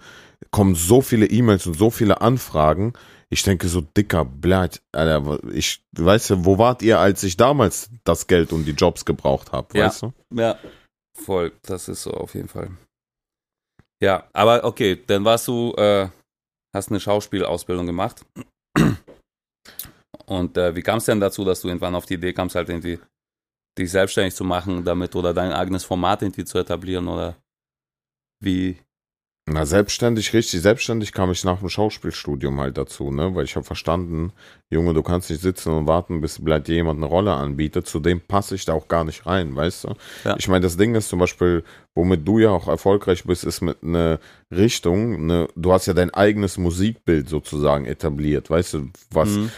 kommen 0.51 0.75
so 0.75 1.01
viele 1.01 1.25
E-Mails 1.27 1.67
und 1.67 1.75
so 1.75 1.89
viele 1.89 2.21
Anfragen. 2.21 2.93
Ich 3.29 3.43
denke 3.43 3.67
so, 3.67 3.81
dicker 3.81 4.25
Blatt, 4.25 4.81
Alter, 4.91 5.39
ich, 5.53 5.83
weißt 5.91 6.31
du, 6.31 6.45
wo 6.45 6.57
wart 6.57 6.81
ihr, 6.81 6.99
als 6.99 7.21
ich 7.23 7.37
damals 7.37 7.91
das 8.03 8.25
Geld 8.27 8.51
und 8.51 8.65
die 8.65 8.71
Jobs 8.71 9.05
gebraucht 9.05 9.51
habe, 9.51 9.77
Ja. 9.77 9.85
weißt 9.85 10.01
du? 10.03 10.13
Ja, 10.33 10.57
voll. 11.13 11.51
Das 11.61 11.87
ist 11.87 12.03
so 12.03 12.11
auf 12.11 12.33
jeden 12.33 12.47
Fall. 12.47 12.71
Ja, 14.01 14.27
aber 14.33 14.63
okay, 14.63 14.99
dann 15.05 15.25
warst 15.25 15.47
du, 15.47 15.73
äh, 15.75 16.07
hast 16.73 16.89
eine 16.89 16.99
Schauspielausbildung 16.99 17.85
gemacht. 17.85 18.25
Und 20.25 20.57
äh, 20.57 20.75
wie 20.75 20.81
kam 20.81 20.99
es 20.99 21.05
denn 21.05 21.19
dazu, 21.19 21.43
dass 21.43 21.61
du 21.61 21.67
irgendwann 21.67 21.95
auf 21.95 22.05
die 22.05 22.13
Idee 22.15 22.33
kamst, 22.33 22.55
halt 22.55 22.69
irgendwie 22.69 22.99
dich 23.77 23.91
selbstständig 23.91 24.35
zu 24.35 24.43
machen 24.43 24.83
damit 24.85 25.15
oder 25.15 25.33
dein 25.33 25.51
eigenes 25.51 25.83
Format 25.85 26.21
irgendwie 26.21 26.45
zu 26.45 26.57
etablieren 26.59 27.07
oder 27.07 27.35
wie? 28.43 28.77
Na, 29.51 29.65
selbstständig, 29.65 30.33
richtig 30.33 30.61
selbstständig 30.61 31.11
kam 31.11 31.31
ich 31.31 31.43
nach 31.43 31.59
dem 31.59 31.69
Schauspielstudium 31.69 32.59
halt 32.59 32.77
dazu, 32.77 33.11
ne? 33.11 33.33
Weil 33.35 33.45
ich 33.45 33.55
habe 33.55 33.65
verstanden, 33.65 34.31
Junge, 34.69 34.93
du 34.93 35.01
kannst 35.01 35.29
nicht 35.29 35.41
sitzen 35.41 35.71
und 35.73 35.87
warten, 35.87 36.21
bis 36.21 36.43
bleibt 36.43 36.67
dir 36.67 36.75
jemand 36.75 36.97
eine 36.97 37.07
Rolle 37.07 37.33
anbietet. 37.33 37.87
Zudem 37.87 38.21
passe 38.21 38.53
ich 38.55 38.65
da 38.65 38.73
auch 38.73 38.87
gar 38.87 39.03
nicht 39.03 39.25
rein, 39.25 39.55
weißt 39.55 39.85
du? 39.85 39.93
Ja. 40.25 40.35
Ich 40.37 40.47
meine, 40.47 40.61
das 40.61 40.77
Ding 40.77 40.93
ist 40.93 41.09
zum 41.09 41.17
Beispiel, 41.19 41.63
womit 41.95 42.27
du 42.27 42.37
ja 42.39 42.49
auch 42.51 42.67
erfolgreich 42.67 43.23
bist, 43.23 43.43
ist 43.43 43.61
mit 43.61 43.81
einer 43.83 44.19
Richtung, 44.51 45.25
ne, 45.25 45.47
du 45.55 45.73
hast 45.73 45.87
ja 45.87 45.93
dein 45.93 46.13
eigenes 46.13 46.57
Musikbild 46.57 47.27
sozusagen 47.29 47.85
etabliert, 47.85 48.49
weißt 48.49 48.73
du, 48.75 48.89
was, 49.11 49.29
Mhm. 49.29 49.49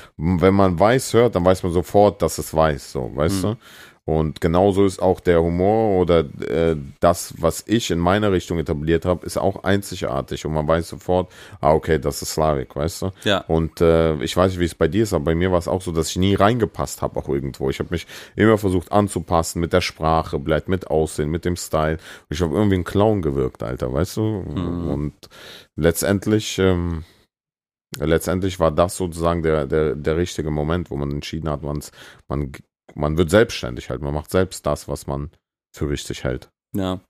wenn 0.41 0.54
man 0.54 0.80
weiß 0.80 1.13
hört, 1.13 1.36
dann 1.36 1.43
weiß 1.45 1.63
man 1.63 1.71
sofort, 1.73 2.21
dass 2.21 2.38
es 2.38 2.54
weiß, 2.54 2.93
so, 2.93 3.12
weißt 3.13 3.38
Mhm. 3.38 3.41
du? 3.41 3.58
Und 4.06 4.42
genauso 4.42 4.86
ist 4.86 5.00
auch 5.00 5.20
der 5.20 5.44
Humor 5.44 6.02
oder 6.02 6.22
äh, 6.42 6.76
das, 7.00 7.36
was 7.38 7.64
ich 7.68 7.92
in 7.92 8.00
meiner 8.00 8.32
Richtung 8.32 8.58
etabliert 8.58 9.06
habe, 9.06 9.26
ist 9.28 9.38
auch 9.38 9.64
einzigartig 9.64 10.44
und 10.44 10.54
man 10.54 10.68
weiß 10.68 10.90
sofort, 10.90 11.32
ah, 11.60 11.74
okay, 11.74 12.00
das 12.00 12.24
ist 12.24 12.34
Slavik, 12.34 12.76
weißt 12.76 13.04
du? 13.04 13.12
Ja. 13.24 13.42
Und 13.42 13.80
äh, 13.80 14.16
ich 14.24 14.36
weiß 14.36 14.52
nicht, 14.52 14.60
wie 14.60 14.66
es 14.66 14.74
bei 14.74 14.88
dir 14.88 15.04
ist, 15.04 15.14
aber 15.14 15.26
bei 15.26 15.36
mir 15.36 15.52
war 15.52 15.60
es 15.60 15.68
auch 15.68 15.84
so, 15.84 15.92
dass 15.92 16.10
ich 16.10 16.18
nie 16.18 16.34
reingepasst 16.34 17.04
habe, 17.04 17.20
auch 17.20 17.30
irgendwo. 17.30 17.70
Ich 17.70 17.78
habe 17.78 17.90
mich 17.92 18.08
immer 18.36 18.58
versucht 18.58 18.92
anzupassen 18.92 19.62
mit 19.62 19.72
der 19.72 19.82
Sprache, 19.82 20.40
bleibt 20.40 20.68
mit 20.68 20.88
Aussehen, 20.88 21.30
mit 21.30 21.46
dem 21.46 21.56
Style. 21.56 21.98
Ich 22.30 22.42
habe 22.42 22.56
irgendwie 22.56 22.78
ein 22.78 22.84
Clown 22.84 23.22
gewirkt, 23.22 23.62
Alter, 23.62 23.94
weißt 23.94 24.18
du? 24.18 24.22
Mhm. 24.22 24.90
Und 24.90 25.14
letztendlich, 25.76 26.58
ähm, 26.58 27.04
letztendlich 28.00 28.60
war 28.60 28.72
das 28.72 28.98
sozusagen 28.98 29.44
der, 29.44 29.68
der, 29.68 29.96
der 29.96 30.18
richtige 30.18 30.50
Moment, 30.50 30.90
wo 30.90 30.96
man 30.96 31.12
entschieden 31.12 31.50
hat, 31.50 31.62
man's, 31.62 31.92
man, 32.28 32.52
man 32.96 33.17
wird 33.17 33.30
selbstständig 33.30 33.89
halt, 33.89 34.02
man 34.02 34.13
macht 34.13 34.32
selbst 34.32 34.65
das, 34.65 34.88
was 34.88 35.08
man 35.08 35.32
für 35.76 35.89
richtig 35.89 36.24
hält. 36.24 36.50
Ja. 36.74 37.02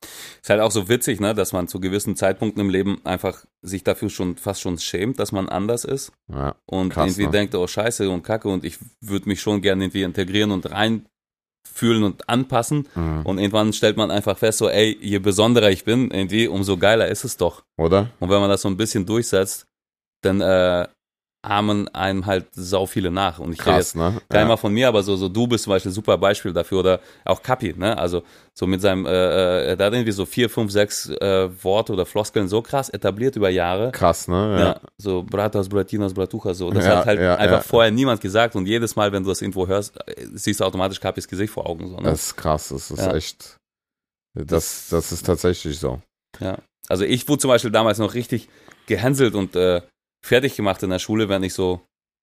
Ist 0.41 0.49
halt 0.49 0.61
auch 0.61 0.71
so 0.71 0.89
witzig, 0.89 1.19
ne, 1.19 1.35
dass 1.35 1.53
man 1.53 1.67
zu 1.67 1.79
gewissen 1.79 2.15
Zeitpunkten 2.15 2.61
im 2.61 2.69
Leben 2.69 2.99
einfach 3.03 3.45
sich 3.61 3.83
dafür 3.83 4.09
schon 4.09 4.35
fast 4.35 4.61
schon 4.61 4.79
schämt, 4.79 5.19
dass 5.19 5.31
man 5.31 5.49
anders 5.49 5.85
ist. 5.85 6.11
Ja, 6.29 6.55
und 6.65 6.89
Krass, 6.89 7.11
irgendwie 7.11 7.25
ne? 7.25 7.31
denkt, 7.31 7.55
oh 7.55 7.67
Scheiße 7.67 8.09
und 8.09 8.23
Kacke 8.23 8.49
und 8.49 8.65
ich 8.65 8.77
würde 9.01 9.29
mich 9.29 9.41
schon 9.41 9.61
gerne 9.61 9.83
irgendwie 9.83 10.01
integrieren 10.01 10.51
und 10.51 10.71
reinfühlen 10.71 12.03
und 12.03 12.27
anpassen. 12.27 12.87
mhm. 12.95 13.21
Und 13.23 13.37
irgendwann 13.37 13.73
stellt 13.73 13.97
man 13.97 14.09
einfach 14.09 14.37
fest, 14.37 14.57
so, 14.57 14.67
ey, 14.67 14.97
je 14.99 15.19
besonderer 15.19 15.69
ich 15.69 15.83
bin, 15.83 16.09
irgendwie, 16.09 16.47
umso 16.47 16.77
geiler 16.77 17.07
ist 17.07 17.23
es 17.23 17.37
doch. 17.37 17.63
oder? 17.77 18.09
Und 18.19 18.29
wenn 18.29 18.41
man 18.41 18.49
das 18.49 18.63
so 18.63 18.67
ein 18.67 18.77
bisschen 18.77 19.05
durchsetzt, 19.05 19.67
dann 20.21 20.41
äh, 20.41 20.87
ahmen 21.43 21.87
einem 21.89 22.25
halt 22.27 22.47
sau 22.51 22.85
viele 22.85 23.09
nach. 23.11 23.39
Und 23.39 23.53
ich 23.53 23.65
rede 23.65 23.77
jetzt 23.77 23.93
Krass, 23.93 24.13
ne? 24.13 24.21
gar 24.29 24.41
Ja. 24.43 24.47
mal 24.47 24.57
von 24.57 24.71
mir, 24.73 24.87
aber 24.87 25.01
so, 25.01 25.15
so 25.15 25.27
du 25.27 25.47
bist 25.47 25.63
zum 25.63 25.71
Beispiel 25.71 25.91
ein 25.91 25.95
super 25.95 26.17
Beispiel 26.17 26.53
dafür 26.53 26.79
oder 26.79 26.99
auch 27.25 27.41
Kapi, 27.41 27.73
ne? 27.75 27.97
Also 27.97 28.21
so 28.53 28.67
mit 28.67 28.81
seinem, 28.81 29.05
äh, 29.07 29.71
äh, 29.71 29.77
da 29.77 29.85
hat 29.85 29.93
irgendwie 29.93 30.11
so 30.11 30.25
vier, 30.25 30.49
fünf, 30.49 30.71
sechs 30.71 31.09
äh, 31.09 31.49
Worte 31.63 31.93
oder 31.93 32.05
Floskeln 32.05 32.47
so 32.47 32.61
krass 32.61 32.89
etabliert 32.89 33.35
über 33.35 33.49
Jahre. 33.49 33.91
Krass, 33.91 34.27
ne? 34.27 34.55
Ja. 34.59 34.65
Ja. 34.65 34.81
so 34.97 35.23
Bratas, 35.23 35.67
Bratinas, 35.69 36.13
Bratuchas, 36.13 36.57
so. 36.59 36.69
Das 36.69 36.85
Ja, 36.85 36.97
hat 36.97 37.05
halt 37.07 37.19
einfach 37.19 37.63
vorher 37.63 37.91
niemand 37.91 38.21
gesagt 38.21 38.55
und 38.55 38.67
jedes 38.67 38.95
Mal, 38.95 39.11
wenn 39.11 39.23
du 39.23 39.29
das 39.29 39.41
irgendwo 39.41 39.67
hörst, 39.67 39.97
äh, 40.07 40.27
siehst 40.33 40.59
du 40.59 40.63
automatisch 40.65 40.99
Kapis 40.99 41.27
Gesicht 41.27 41.51
vor 41.51 41.67
Augen. 41.67 41.87
So, 41.89 41.97
ne? 41.97 42.03
Das 42.03 42.27
ist 42.27 42.35
krass, 42.37 42.69
das 42.69 42.91
ist 42.91 43.07
echt. 43.07 43.57
Das, 44.35 44.89
das 44.89 45.11
ist 45.11 45.25
tatsächlich 45.25 45.79
so. 45.79 46.01
Ja. 46.39 46.57
Also 46.87 47.03
ich 47.03 47.27
wurde 47.27 47.39
zum 47.39 47.49
Beispiel 47.49 47.71
damals 47.71 47.97
noch 47.99 48.13
richtig 48.13 48.47
gehänselt 48.85 49.35
und 49.35 49.55
äh, 49.55 49.81
fertig 50.25 50.55
gemacht 50.55 50.81
in 50.83 50.89
der 50.89 50.99
Schule, 50.99 51.29
wenn 51.29 51.43
ich 51.43 51.53
so 51.53 51.81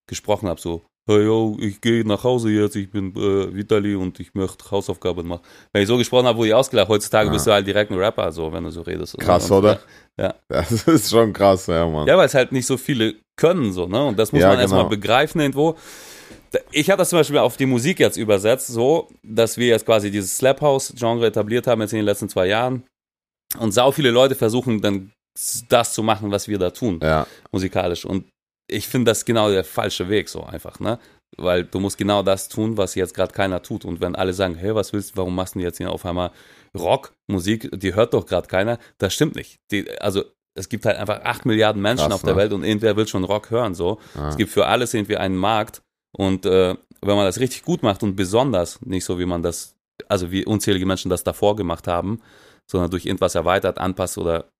gesprochen 0.09 0.49
habe, 0.49 0.61
so, 0.61 0.85
hey 1.09 1.25
yo, 1.25 1.57
ich 1.61 1.81
gehe 1.81 2.07
nach 2.07 2.23
Hause 2.25 2.51
jetzt, 2.51 2.77
ich 2.77 2.91
bin 2.91 3.15
äh, 3.17 3.55
Vitali 3.55 3.95
und 3.95 4.21
ich 4.21 4.35
möchte 4.35 4.71
Hausaufgaben 4.71 5.27
machen. 5.27 5.43
Wenn 5.73 5.83
ich 5.83 5.89
so 5.89 5.97
gesprochen 5.99 6.27
habe, 6.27 6.39
wurde 6.39 6.49
ich 6.49 6.55
ausgelacht. 6.55 6.89
Heutzutage 6.89 7.27
Ja. 7.29 7.33
bist 7.33 7.47
du 7.47 7.53
halt 7.53 7.67
direkt 7.67 7.91
ein 7.91 7.99
Rapper, 7.99 8.31
so, 8.33 8.53
wenn 8.53 8.65
du 8.65 8.71
so 8.71 8.83
redest. 8.83 9.19
Krass, 9.19 9.51
und, 9.51 9.59
oder? 9.59 9.81
Ja. 10.19 10.35
Das 10.49 10.71
ist 10.71 11.11
schon 11.11 11.33
krass, 11.33 11.67
ja, 11.67 11.87
Mann. 11.87 12.07
Ja, 12.07 12.17
weil 12.17 12.27
es 12.27 12.35
halt 12.35 12.53
nicht 12.53 12.67
so 12.67 12.77
viele 12.77 13.15
können, 13.37 13.73
so, 13.73 13.87
ne? 13.87 14.05
Und 14.05 14.19
das 14.19 14.33
muss 14.33 14.43
Ja, 14.43 14.49
man 14.49 14.59
erstmal 14.59 14.81
genau. 14.83 14.91
begreifen 14.91 15.41
irgendwo. 15.41 15.77
Ich 16.73 16.89
habe 16.91 16.99
das 16.99 17.11
zum 17.11 17.19
Beispiel 17.19 17.39
auf 17.39 17.57
die 17.59 17.67
Musik 17.67 18.01
jetzt 18.01 18.17
übersetzt, 18.17 18.69
so, 18.69 19.09
dass 19.23 19.59
wir 19.59 19.67
jetzt 19.69 19.85
quasi 19.85 20.11
dieses 20.11 20.37
Slap 20.39 20.61
House-Genre 20.63 21.27
etabliert 21.27 21.67
haben 21.67 21.81
jetzt 21.83 21.93
in 21.93 21.99
den 21.99 22.07
letzten 22.07 22.29
zwei 22.29 22.47
Jahren. 22.47 22.85
Und 23.59 23.73
sau 23.73 23.93
viele 23.93 24.11
Leute 24.11 24.35
versuchen 24.35 24.81
dann 24.81 25.13
das 25.69 25.93
zu 25.93 26.03
machen, 26.03 26.31
was 26.31 26.49
wir 26.49 26.59
da 26.59 26.71
tun, 26.71 27.01
Ja, 27.03 27.27
musikalisch. 27.53 28.05
Und 28.05 28.27
ich 28.69 28.89
finde 28.89 29.11
das 29.11 29.25
genau 29.25 29.51
der 29.51 29.65
falsche 29.65 30.09
Weg, 30.09 30.29
so 30.29 30.43
einfach, 30.43 30.81
ne? 30.81 30.99
Weil 31.37 31.65
du 31.65 31.79
musst 31.81 31.99
genau 31.99 32.23
das 32.23 32.49
tun, 32.49 32.77
was 32.77 32.95
jetzt 32.95 33.15
gerade 33.15 33.33
keiner 33.33 33.63
tut. 33.63 33.85
Und 33.85 34.01
wenn 34.01 34.17
alle 34.17 34.33
sagen, 34.33 34.55
hey, 34.55 34.75
was 34.75 34.93
willst 34.93 35.13
du, 35.13 35.17
warum 35.19 35.35
machst 35.35 35.55
du 35.55 35.61
jetzt 35.61 35.79
hier 35.79 35.91
auf 35.91 36.05
einmal 36.07 36.31
Rockmusik, 36.77 37.71
die 37.79 37.95
hört 37.95 38.15
doch 38.15 38.27
gerade 38.27 38.49
keiner, 38.49 38.79
das 38.99 39.15
stimmt 39.15 39.37
nicht. 39.37 39.59
Die, 39.71 39.89
also 40.01 40.25
es 40.55 40.69
gibt 40.69 40.85
halt 40.85 40.97
einfach 40.97 41.23
acht 41.23 41.47
Milliarden 41.47 41.81
Menschen 41.81 42.09
Krass, 42.09 42.15
auf 42.15 42.23
der 42.23 42.35
ne? 42.35 42.41
Welt 42.41 42.53
und 42.53 42.65
irgendwer 42.65 42.97
will 42.97 43.07
schon 43.07 43.25
Rock 43.25 43.51
hören, 43.51 43.75
so. 43.75 43.99
ja. 44.15 44.29
Es 44.29 44.37
gibt 44.37 44.51
für 44.51 44.67
alles 44.67 44.93
irgendwie 44.95 45.17
einen 45.17 45.37
Markt 45.37 45.83
und 46.13 46.47
äh, 46.47 46.75
wenn 47.01 47.17
man 47.17 47.25
das 47.25 47.39
richtig 47.39 47.63
gut 47.63 47.83
macht 47.83 48.03
und 48.03 48.17
besonders, 48.17 48.81
nicht 48.83 49.05
so 49.05 49.19
wie 49.19 49.27
man 49.27 49.43
das, 49.43 49.77
also 50.09 50.31
wie 50.31 50.45
unzählige 50.45 50.87
Menschen 50.87 51.11
das 51.11 51.23
davor 51.23 51.55
gemacht 51.57 51.87
haben, 51.87 52.21
sondern 52.67 52.91
durch 52.91 53.07
irgendwas 53.07 53.35
erweitert, 53.35 53.79
anpasst 53.79 54.19
oder 54.19 54.51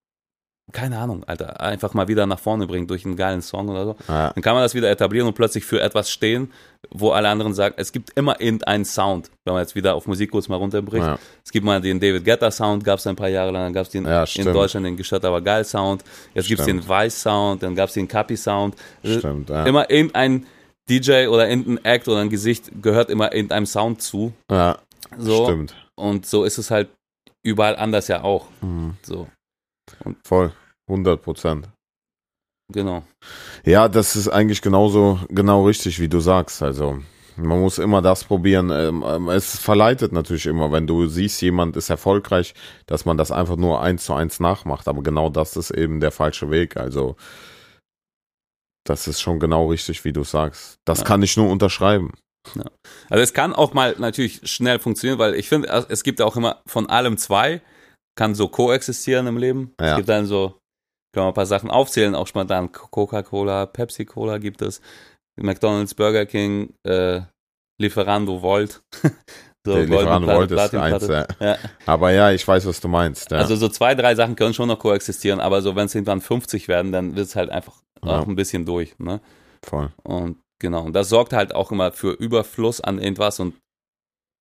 keine 0.73 0.99
Ahnung, 0.99 1.25
Alter, 1.25 1.61
einfach 1.61 1.95
mal 1.95 2.09
wieder 2.09 2.27
nach 2.27 2.39
vorne 2.39 2.67
bringt 2.67 2.91
durch 2.91 3.05
einen 3.05 3.17
geilen 3.17 3.43
Song 3.43 3.69
oder 3.69 3.85
so, 3.85 3.97
ja. 4.09 4.31
dann 4.33 4.43
kann 4.43 4.55
man 4.55 4.63
das 4.63 4.75
wieder 4.75 4.91
etablieren 4.91 5.27
und 5.27 5.35
plötzlich 5.35 5.65
für 5.65 5.81
etwas 5.81 6.11
stehen, 6.11 6.53
wo 6.91 7.11
alle 7.11 7.29
anderen 7.29 7.55
sagen, 7.55 7.75
es 7.79 7.91
gibt 7.93 8.11
immer 8.17 8.41
irgendeinen 8.41 8.85
Sound, 8.85 9.31
wenn 9.45 9.55
man 9.55 9.63
jetzt 9.63 9.75
wieder 9.75 9.95
auf 9.95 10.07
Musik 10.07 10.31
kurz 10.31 10.49
mal 10.49 10.57
runterbricht. 10.57 11.05
Ja. 11.07 11.19
Es 11.45 11.51
gibt 11.51 11.65
mal 11.65 11.81
den 11.81 11.99
David 12.01 12.25
Guetta 12.25 12.51
Sound, 12.51 12.85
gab 12.85 12.99
es 12.99 13.07
ein 13.07 13.17
paar 13.17 13.29
Jahre 13.29 13.51
lang, 13.51 13.65
dann 13.65 13.73
gab 13.73 13.87
es 13.87 13.91
den 13.91 14.05
Ja, 14.05 14.25
in. 14.35 14.45
Deutschland 14.53 14.87
den 14.87 14.97
Gestört 14.97 15.25
aber 15.25 15.41
geil 15.41 15.65
Sound, 15.65 16.05
jetzt 16.35 16.49
gibt 16.49 16.61
es 16.61 16.67
den. 16.67 16.87
Weiß 16.87 17.23
Sound, 17.23 17.63
dann 17.63 17.75
gab 17.75 17.89
es 17.89 17.95
den 17.95 18.07
Kapi 18.07 18.37
Sound. 18.37 18.75
Also 19.03 19.19
Stimmt, 19.19 19.51
ja. 19.51 19.65
Immer 19.65 19.91
irgendein 19.91 20.47
DJ 20.89 21.27
oder 21.27 21.49
irgendein 21.49 21.85
Act 21.85 22.09
oder 22.09 22.21
ein 22.21 22.31
Gesicht 22.31 22.71
gehört 22.83 23.11
immer 23.11 23.33
irgendeinem 23.35 23.67
Sound 23.67 24.01
zu. 24.03 24.33
ja, 24.51 24.79
So. 25.19 25.45
stimmt. 25.45 25.75
Und 25.95 26.27
so 26.27 26.45
ist 26.45 26.59
es 26.59 26.71
halt 26.71 26.89
überall 27.43 27.77
anders 27.77 28.09
ja 28.09 28.23
auch. 28.23 28.47
Mhm. 28.61 28.95
So, 29.03 29.27
Voll, 30.27 30.53
100 30.91 31.23
Prozent. 31.23 31.69
genau. 32.73 33.03
Ja, 33.65 33.89
das 33.89 34.17
ist 34.17 34.29
eigentlich 34.29 34.63
genauso, 34.63 35.21
genau 35.29 35.65
richtig, 35.67 35.99
wie 36.01 36.09
du 36.09 36.21
sagst. 36.21 36.63
Also, 36.63 36.99
man 37.37 37.61
muss 37.61 37.79
immer 37.79 38.03
das 38.03 38.25
probieren. 38.25 38.71
Ähm, 38.71 39.05
ähm, 39.07 39.29
Es 39.29 39.59
verleitet 39.59 40.13
natürlich 40.13 40.47
immer, 40.47 40.71
wenn 40.73 40.87
du 40.87 41.07
siehst, 41.07 41.41
jemand 41.41 41.77
ist 41.77 41.89
erfolgreich, 41.91 42.55
dass 42.87 43.05
man 43.05 43.17
das 43.17 43.31
einfach 43.31 43.57
nur 43.57 43.81
eins 43.81 44.05
zu 44.05 44.15
eins 44.15 44.41
nachmacht. 44.41 44.89
Aber 44.89 45.03
genau 45.03 45.31
das 45.31 45.57
ist 45.57 45.71
eben 45.71 46.01
der 46.01 46.11
falsche 46.11 46.51
Weg. 46.51 46.77
Also, 46.77 47.17
das 48.85 49.07
ist 49.07 49.21
schon 49.21 49.39
genau 49.39 49.67
richtig, 49.69 50.05
wie 50.05 50.13
du 50.13 50.25
sagst. 50.25 50.79
Das 50.87 51.01
Ja. 51.01 51.05
kann 51.05 51.23
ich 51.23 51.37
nur 51.37 51.51
unterschreiben. 51.51 52.13
Also 53.11 53.23
es 53.23 53.35
kann 53.35 53.55
auch 53.55 53.75
mal 53.75 53.95
natürlich 53.99 54.41
schnell 54.51 54.79
funktionieren, 54.79 55.19
weil 55.19 55.35
ich 55.35 55.49
finde, 55.49 55.69
es 55.91 56.03
gibt 56.03 56.23
auch 56.23 56.35
immer 56.37 56.63
von 56.67 56.89
allem 56.89 57.19
zwei, 57.19 57.61
kann 58.19 58.35
so 58.35 58.49
koexistieren 58.49 59.29
im 59.29 59.39
Leben. 59.39 59.75
Ja. 59.81 59.91
Es 59.91 59.97
gibt 59.97 60.09
dann 60.09 60.27
so, 60.27 60.59
kann 61.15 61.23
man 61.23 61.29
ein 61.29 61.35
paar 61.35 61.47
Sachen 61.47 61.71
aufzählen, 61.71 62.17
auch 62.17 62.27
spontan 62.27 62.73
Coca-Cola, 62.73 63.67
Pepsi-Cola 63.67 64.39
gibt 64.39 64.61
es, 64.61 64.81
McDonalds, 65.41 65.95
Burger 65.95 66.27
King, 66.27 66.75
äh, 66.85 67.21
Lieferando, 67.81 68.43
Volt. 68.43 68.83
so, 69.65 69.75
Der 69.75 69.87
Lieferando 69.87 70.27
Volt 70.27 70.51
ist 70.51 70.75
eins, 70.75 71.07
ja. 71.07 71.27
Ja. 71.39 71.59
Aber 71.87 72.11
ja, 72.11 72.33
ich 72.33 72.47
weiß, 72.47 72.67
was 72.67 72.81
du 72.81 72.89
meinst. 72.89 73.31
Ja. 73.31 73.39
Also 73.39 73.55
so 73.55 73.69
zwei, 73.69 73.95
drei 73.95 74.17
Sachen 74.17 74.35
können 74.35 74.53
schon 74.53 74.67
noch 74.67 74.81
koexistieren, 74.81 75.39
aber 75.39 75.63
so 75.63 75.77
wenn 75.77 75.87
es 75.87 75.95
irgendwann 75.95 76.21
50 76.21 76.67
werden, 76.67 76.91
dann 76.91 77.15
wird 77.15 77.29
es 77.29 77.37
halt 77.37 77.51
einfach 77.51 77.81
auch 78.01 78.27
ein 78.27 78.35
bisschen 78.35 78.67
durch. 78.67 78.99
Ne? 78.99 79.21
Voll. 79.65 79.93
Und 80.03 80.39
genau, 80.61 80.83
und 80.83 80.93
das 80.93 81.09
sorgt 81.09 81.33
halt 81.33 81.55
auch 81.55 81.71
immer 81.71 81.93
für 81.93 82.11
Überfluss 82.15 82.81
an 82.81 82.99
irgendwas 82.99 83.39
und 83.39 83.55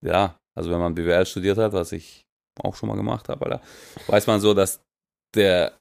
ja, 0.04 0.36
Also 0.56 0.70
wenn 0.70 0.80
man 0.80 0.96
BWL 0.96 1.26
studiert 1.26 1.58
hat, 1.58 1.72
was 1.72 1.92
ich 1.92 2.24
auch 2.60 2.74
schon 2.74 2.88
mal 2.88 2.96
gemacht 2.96 3.28
habe, 3.28 3.44
Alter, 3.44 3.62
weiß 4.06 4.26
man 4.26 4.40
so, 4.40 4.54
dass 4.54 4.80
der, 5.34 5.76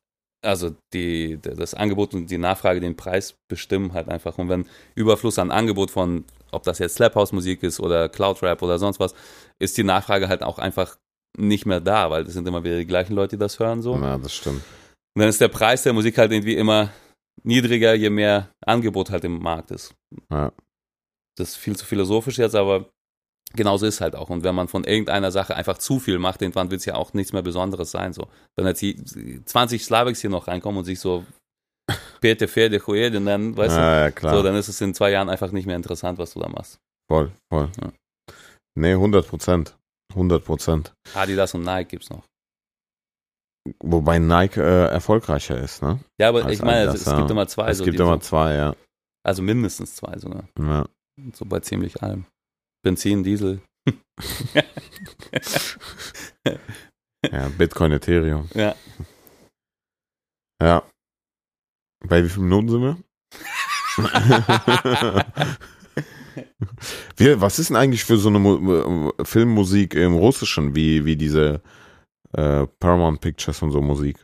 also 0.45 0.75
die, 0.93 1.39
das 1.41 1.73
Angebot 1.73 2.13
und 2.13 2.29
die 2.29 2.37
Nachfrage 2.37 2.79
den 2.79 2.95
Preis 2.95 3.35
bestimmen 3.49 3.93
halt 3.93 4.09
einfach. 4.09 4.37
Und 4.37 4.49
wenn 4.49 4.65
Überfluss 4.95 5.39
an 5.39 5.51
Angebot 5.51 5.91
von, 5.91 6.25
ob 6.51 6.63
das 6.63 6.79
jetzt 6.79 6.95
Slap 6.95 7.15
House 7.15 7.31
Musik 7.31 7.63
ist 7.63 7.79
oder 7.79 8.09
Cloud 8.09 8.41
Rap 8.43 8.61
oder 8.61 8.79
sonst 8.79 8.99
was, 8.99 9.13
ist 9.59 9.77
die 9.77 9.83
Nachfrage 9.83 10.27
halt 10.27 10.43
auch 10.43 10.59
einfach 10.59 10.97
nicht 11.37 11.65
mehr 11.65 11.79
da, 11.79 12.09
weil 12.09 12.23
das 12.23 12.33
sind 12.33 12.47
immer 12.47 12.63
wieder 12.63 12.77
die 12.77 12.87
gleichen 12.87 13.13
Leute, 13.13 13.35
die 13.35 13.39
das 13.39 13.59
hören 13.59 13.81
so. 13.81 13.95
Ja, 13.95 14.17
das 14.17 14.33
stimmt. 14.33 14.63
Und 15.15 15.21
dann 15.21 15.29
ist 15.29 15.41
der 15.41 15.47
Preis 15.47 15.83
der 15.83 15.93
Musik 15.93 16.17
halt 16.17 16.31
irgendwie 16.31 16.55
immer 16.55 16.91
niedriger, 17.43 17.93
je 17.93 18.09
mehr 18.09 18.51
Angebot 18.65 19.09
halt 19.09 19.23
im 19.23 19.39
Markt 19.39 19.71
ist. 19.71 19.95
Ja. 20.31 20.51
Das 21.37 21.49
ist 21.49 21.55
viel 21.55 21.75
zu 21.75 21.85
philosophisch 21.85 22.37
jetzt, 22.37 22.55
aber 22.55 22.89
genauso 23.53 23.85
ist 23.85 24.01
halt 24.01 24.15
auch. 24.15 24.29
Und 24.29 24.43
wenn 24.43 24.55
man 24.55 24.67
von 24.67 24.83
irgendeiner 24.83 25.31
Sache 25.31 25.55
einfach 25.55 25.77
zu 25.77 25.99
viel 25.99 26.19
macht, 26.19 26.41
irgendwann 26.41 26.71
wird 26.71 26.79
es 26.79 26.85
ja 26.85 26.95
auch 26.95 27.13
nichts 27.13 27.33
mehr 27.33 27.41
Besonderes 27.41 27.91
sein. 27.91 28.13
So. 28.13 28.27
Wenn 28.55 28.65
jetzt 28.65 28.81
die 28.81 29.43
20 29.45 29.83
Slavics 29.83 30.21
hier 30.21 30.29
noch 30.29 30.47
reinkommen 30.47 30.79
und 30.79 30.85
sich 30.85 30.99
so 30.99 31.25
Pete 32.21 32.47
Fede 32.47 32.81
Joede 32.85 33.19
nennen, 33.19 33.55
weißt 33.55 33.75
ja, 33.75 33.99
ja, 33.99 34.05
du, 34.07 34.15
klar. 34.15 34.35
so, 34.35 34.43
dann 34.43 34.55
ist 34.55 34.67
es 34.67 34.81
in 34.81 34.93
zwei 34.93 35.11
Jahren 35.11 35.29
einfach 35.29 35.51
nicht 35.51 35.65
mehr 35.65 35.75
interessant, 35.75 36.17
was 36.17 36.33
du 36.33 36.39
da 36.39 36.49
machst. 36.49 36.79
voll, 37.09 37.31
voll. 37.51 37.71
Ja. 37.81 37.91
Nee, 38.75 38.93
100 38.93 39.27
Prozent. 39.27 39.75
100 40.11 40.43
Prozent. 40.43 40.93
Adidas 41.13 41.53
und 41.53 41.63
Nike 41.63 41.89
gibt's 41.89 42.09
noch. 42.09 42.23
Wobei 43.83 44.19
Nike 44.19 44.57
äh, 44.61 44.87
erfolgreicher 44.87 45.59
ist, 45.59 45.81
ne? 45.81 45.99
Ja, 46.19 46.29
aber 46.29 46.45
Als 46.45 46.53
ich 46.53 46.61
meine, 46.61 46.89
Adidas, 46.89 46.95
es, 46.95 47.01
es 47.01 47.07
ja. 47.07 47.17
gibt 47.17 47.31
immer 47.31 47.47
zwei. 47.47 47.69
es 47.69 47.77
so, 47.79 47.83
gibt 47.83 47.99
immer 47.99 48.13
so, 48.13 48.19
zwei, 48.19 48.55
ja. 48.55 48.75
also 49.23 49.41
mindestens 49.41 49.95
zwei 49.95 50.17
sogar. 50.17 50.47
ja. 50.59 50.85
So 51.33 51.45
bei 51.45 51.59
ziemlich 51.59 52.03
allem. 52.03 52.25
Benzin, 52.87 53.23
Diesel. 53.23 53.61
Ja, 57.31 57.47
Bitcoin, 57.57 57.91
Ethereum. 57.91 58.47
Ja. 58.53 58.75
Ja. 60.61 60.83
Bei 62.07 62.23
wie 62.23 62.29
vielen 62.29 62.47
Minuten 62.47 62.69
sind 62.69 62.83
wir? 62.83 62.97
wie, 67.17 67.41
was 67.41 67.57
ist 67.59 67.69
denn 67.69 67.75
eigentlich 67.75 68.05
für 68.05 68.17
so 68.17 68.29
eine 68.29 68.39
Mu 68.39 69.09
äh, 69.09 69.25
Filmmusik 69.25 69.95
im 69.95 70.13
Russischen, 70.13 70.75
wie, 70.75 71.03
wie 71.05 71.17
diese 71.17 71.61
äh, 72.33 72.67
Paramount 72.79 73.19
Pictures 73.19 73.61
und 73.63 73.71
so 73.71 73.81
Musik? 73.81 74.23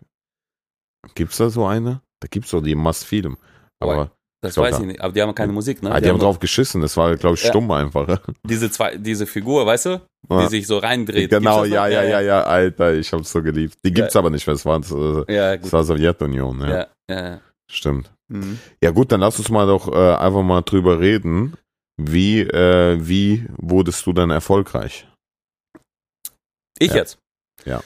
Gibt's 1.15 1.38
da 1.38 1.49
so 1.49 1.65
eine? 1.65 2.02
Da 2.21 2.28
gibt's 2.30 2.52
doch 2.52 2.62
die 2.62 2.76
Must 2.76 3.06
Film. 3.06 3.38
Aber 3.80 4.15
Das 4.43 4.53
glaub, 4.56 4.65
weiß 4.67 4.79
ich 4.79 4.86
nicht. 4.86 5.01
Aber 5.01 5.13
die 5.13 5.21
haben 5.21 5.34
keine 5.34 5.53
Musik, 5.53 5.82
ne? 5.82 5.91
ah, 5.91 5.99
die 5.99 6.10
haben 6.10 6.17
nur 6.17 6.25
drauf 6.25 6.39
geschissen, 6.39 6.82
das 6.82 6.95
war, 6.97 7.15
glaube 7.15 7.36
ich, 7.36 7.43
Ja. 7.43 7.49
stumm 7.49 7.71
einfach. 7.71 8.19
diese 8.47 8.69
zwei, 8.69 8.97
diese 8.97 9.25
Figur, 9.25 9.65
weißt 9.65 9.86
du? 9.88 10.01
Die 10.29 10.34
Ja. 10.36 10.47
sich 10.49 10.67
so 10.67 10.77
reindreht. 10.77 11.29
Genau, 11.29 11.63
ja, 11.65 11.88
ja, 11.88 12.03
ja, 12.03 12.19
ja, 12.21 12.43
Alter, 12.43 12.93
ich 12.93 13.12
hab's 13.13 13.32
so 13.32 13.41
geliebt. 13.41 13.77
Die 13.84 13.91
gibt's 13.93 14.13
Ja. 14.13 14.19
aber 14.19 14.29
nicht 14.29 14.45
mehr, 14.45 14.53
das 14.56 14.65
war, 14.65 14.79
äh, 15.27 15.34
Ja, 15.34 15.56
gut. 15.56 15.71
war 15.73 15.84
Sowjetunion, 15.84 16.60
ja. 16.62 16.67
Ja, 16.69 16.88
ja, 17.10 17.25
ja. 17.29 17.41
Stimmt. 17.71 18.12
Mhm. 18.29 18.60
Ja 18.82 18.91
gut, 18.91 19.12
dann 19.12 19.21
lass 19.21 19.39
uns 19.39 19.49
mal 19.49 19.65
doch 19.65 19.88
äh, 19.91 20.15
einfach 20.15 20.43
mal 20.43 20.62
drüber 20.62 20.99
reden. 20.99 21.56
Wie, 21.97 22.41
äh, 22.41 22.97
wie 22.99 23.45
wurdest 23.58 24.06
du 24.06 24.13
dann 24.13 24.29
erfolgreich? 24.32 25.08
Ich 26.79 26.89
Ja. 26.89 26.95
jetzt? 26.97 27.17
Ja. 27.65 27.82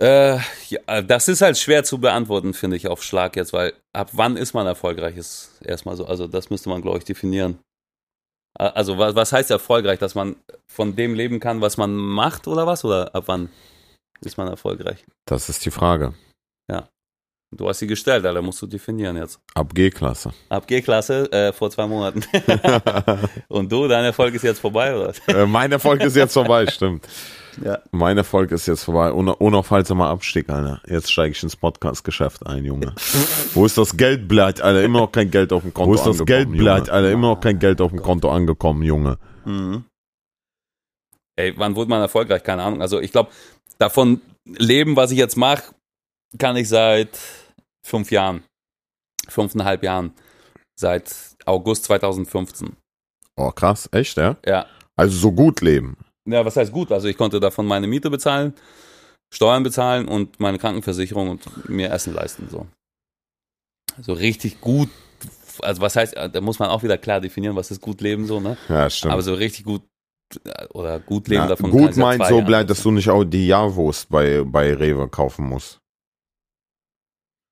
Äh, 0.00 0.38
ja. 0.68 1.02
Das 1.02 1.28
ist 1.28 1.42
halt 1.42 1.58
schwer 1.58 1.84
zu 1.84 1.98
beantworten, 1.98 2.54
finde 2.54 2.76
ich, 2.76 2.88
auf 2.88 3.02
Schlag 3.02 3.36
jetzt, 3.36 3.52
weil 3.52 3.74
ab 3.92 4.10
wann 4.12 4.36
ist 4.36 4.54
man 4.54 4.66
erfolgreich, 4.66 5.16
ist 5.16 5.60
erstmal 5.64 5.96
so. 5.96 6.06
Also, 6.06 6.26
das 6.26 6.50
müsste 6.50 6.68
man, 6.68 6.82
glaube 6.82 6.98
ich, 6.98 7.04
definieren. 7.04 7.58
Also, 8.54 8.98
was, 8.98 9.14
was 9.14 9.32
heißt 9.32 9.50
erfolgreich? 9.50 9.98
Dass 9.98 10.14
man 10.14 10.36
von 10.70 10.96
dem 10.96 11.14
leben 11.14 11.40
kann, 11.40 11.60
was 11.60 11.76
man 11.76 11.94
macht 11.94 12.46
oder 12.48 12.66
was? 12.66 12.84
Oder 12.84 13.14
ab 13.14 13.24
wann 13.26 13.48
ist 14.20 14.36
man 14.36 14.48
erfolgreich? 14.48 15.04
Das 15.26 15.48
ist 15.48 15.64
die 15.64 15.70
Frage. 15.70 16.14
Du 17.50 17.66
hast 17.66 17.78
sie 17.78 17.86
gestellt, 17.86 18.26
Alter, 18.26 18.42
musst 18.42 18.60
du 18.60 18.66
definieren 18.66 19.16
jetzt. 19.16 19.40
Ab 19.54 19.74
G-Klasse. 19.74 20.34
Ab 20.50 20.66
G-Klasse 20.66 21.32
äh, 21.32 21.52
vor 21.52 21.70
zwei 21.70 21.86
Monaten. 21.86 22.22
Und 23.48 23.72
du, 23.72 23.88
dein 23.88 24.04
Erfolg 24.04 24.34
ist 24.34 24.42
jetzt 24.42 24.60
vorbei, 24.60 24.94
oder? 24.94 25.14
äh, 25.28 25.46
mein 25.46 25.72
Erfolg 25.72 26.02
ist 26.02 26.14
jetzt 26.14 26.34
vorbei, 26.34 26.66
stimmt. 26.66 27.08
Ja. 27.64 27.78
Mein 27.90 28.16
Erfolg 28.18 28.50
ist 28.52 28.66
jetzt 28.66 28.84
vorbei. 28.84 29.12
Un 29.12 29.28
unaufhaltsamer 29.28 30.08
Abstieg, 30.08 30.48
Alter. 30.48 30.80
Jetzt 30.86 31.10
steige 31.12 31.32
ich 31.32 31.42
ins 31.42 31.56
Podcast-Geschäft 31.56 32.46
ein, 32.46 32.64
Junge. 32.64 32.94
Wo 33.54 33.66
ist 33.66 33.78
das 33.78 33.96
Geldblatt, 33.96 34.60
Alter? 34.60 34.82
Immer 34.82 35.00
noch 35.00 35.12
kein 35.12 35.30
Geld 35.30 35.52
auf 35.52 35.62
dem 35.62 35.74
Konto 35.74 35.90
Wo 35.90 35.94
ist 35.94 36.06
das 36.06 36.20
angekommen, 36.20 36.52
Geldblatt, 36.52 36.86
Junge. 36.86 36.92
Alter? 36.92 37.10
Immer 37.10 37.28
noch 37.28 37.40
kein 37.40 37.58
Geld 37.58 37.80
auf 37.80 37.90
dem 37.90 38.02
Konto 38.02 38.30
angekommen, 38.30 38.82
Junge. 38.82 39.18
Mhm. 39.44 39.84
Ey, 41.36 41.54
wann 41.56 41.76
wurde 41.76 41.90
man 41.90 42.00
erfolgreich? 42.00 42.42
Keine 42.42 42.62
Ahnung. 42.62 42.82
Also 42.82 43.00
ich 43.00 43.12
glaube, 43.12 43.30
davon 43.78 44.20
leben, 44.44 44.96
was 44.96 45.10
ich 45.10 45.18
jetzt 45.18 45.36
mache, 45.36 45.74
kann 46.38 46.56
ich 46.56 46.68
seit 46.68 47.18
fünf 47.86 48.10
Jahren. 48.10 48.42
Fünfeinhalb 49.28 49.82
Jahren. 49.82 50.12
Seit 50.78 51.14
August 51.44 51.84
2015. 51.84 52.76
Oh, 53.36 53.50
krass. 53.50 53.88
Echt, 53.92 54.16
ja? 54.16 54.36
Ja. 54.44 54.66
Also 54.96 55.16
so 55.16 55.32
gut 55.32 55.60
leben. 55.60 55.96
Ja, 56.30 56.44
was 56.44 56.56
heißt 56.56 56.72
gut? 56.72 56.92
Also 56.92 57.08
ich 57.08 57.16
konnte 57.16 57.40
davon 57.40 57.66
meine 57.66 57.86
Miete 57.86 58.10
bezahlen, 58.10 58.52
Steuern 59.32 59.62
bezahlen 59.62 60.08
und 60.08 60.38
meine 60.40 60.58
Krankenversicherung 60.58 61.30
und 61.30 61.68
mir 61.68 61.90
Essen 61.90 62.14
leisten. 62.14 62.48
So. 62.50 62.66
Also 63.96 64.12
richtig 64.12 64.60
gut. 64.60 64.90
Also 65.60 65.80
was 65.80 65.96
heißt, 65.96 66.14
da 66.16 66.40
muss 66.40 66.58
man 66.58 66.68
auch 66.68 66.82
wieder 66.82 66.98
klar 66.98 67.20
definieren, 67.20 67.56
was 67.56 67.70
ist 67.70 67.80
gut 67.80 68.00
leben 68.00 68.26
so, 68.26 68.40
ne? 68.40 68.56
Ja, 68.68 68.88
stimmt. 68.90 69.12
Aber 69.12 69.22
so 69.22 69.34
richtig 69.34 69.64
gut 69.64 69.82
äh, 70.44 70.66
oder 70.68 71.00
gut 71.00 71.28
leben 71.28 71.42
Ja, 71.42 71.48
davon 71.48 71.70
gut 71.70 71.96
meint 71.96 72.24
so 72.26 72.42
bleibt, 72.42 72.70
dass 72.70 72.82
du 72.82 72.90
nicht 72.90 73.08
auch 73.08 73.24
die 73.24 73.48
Jahrwurst 73.48 74.08
bei, 74.08 74.44
bei 74.44 74.74
Rewe 74.74 75.08
kaufen 75.08 75.46
musst. 75.48 75.80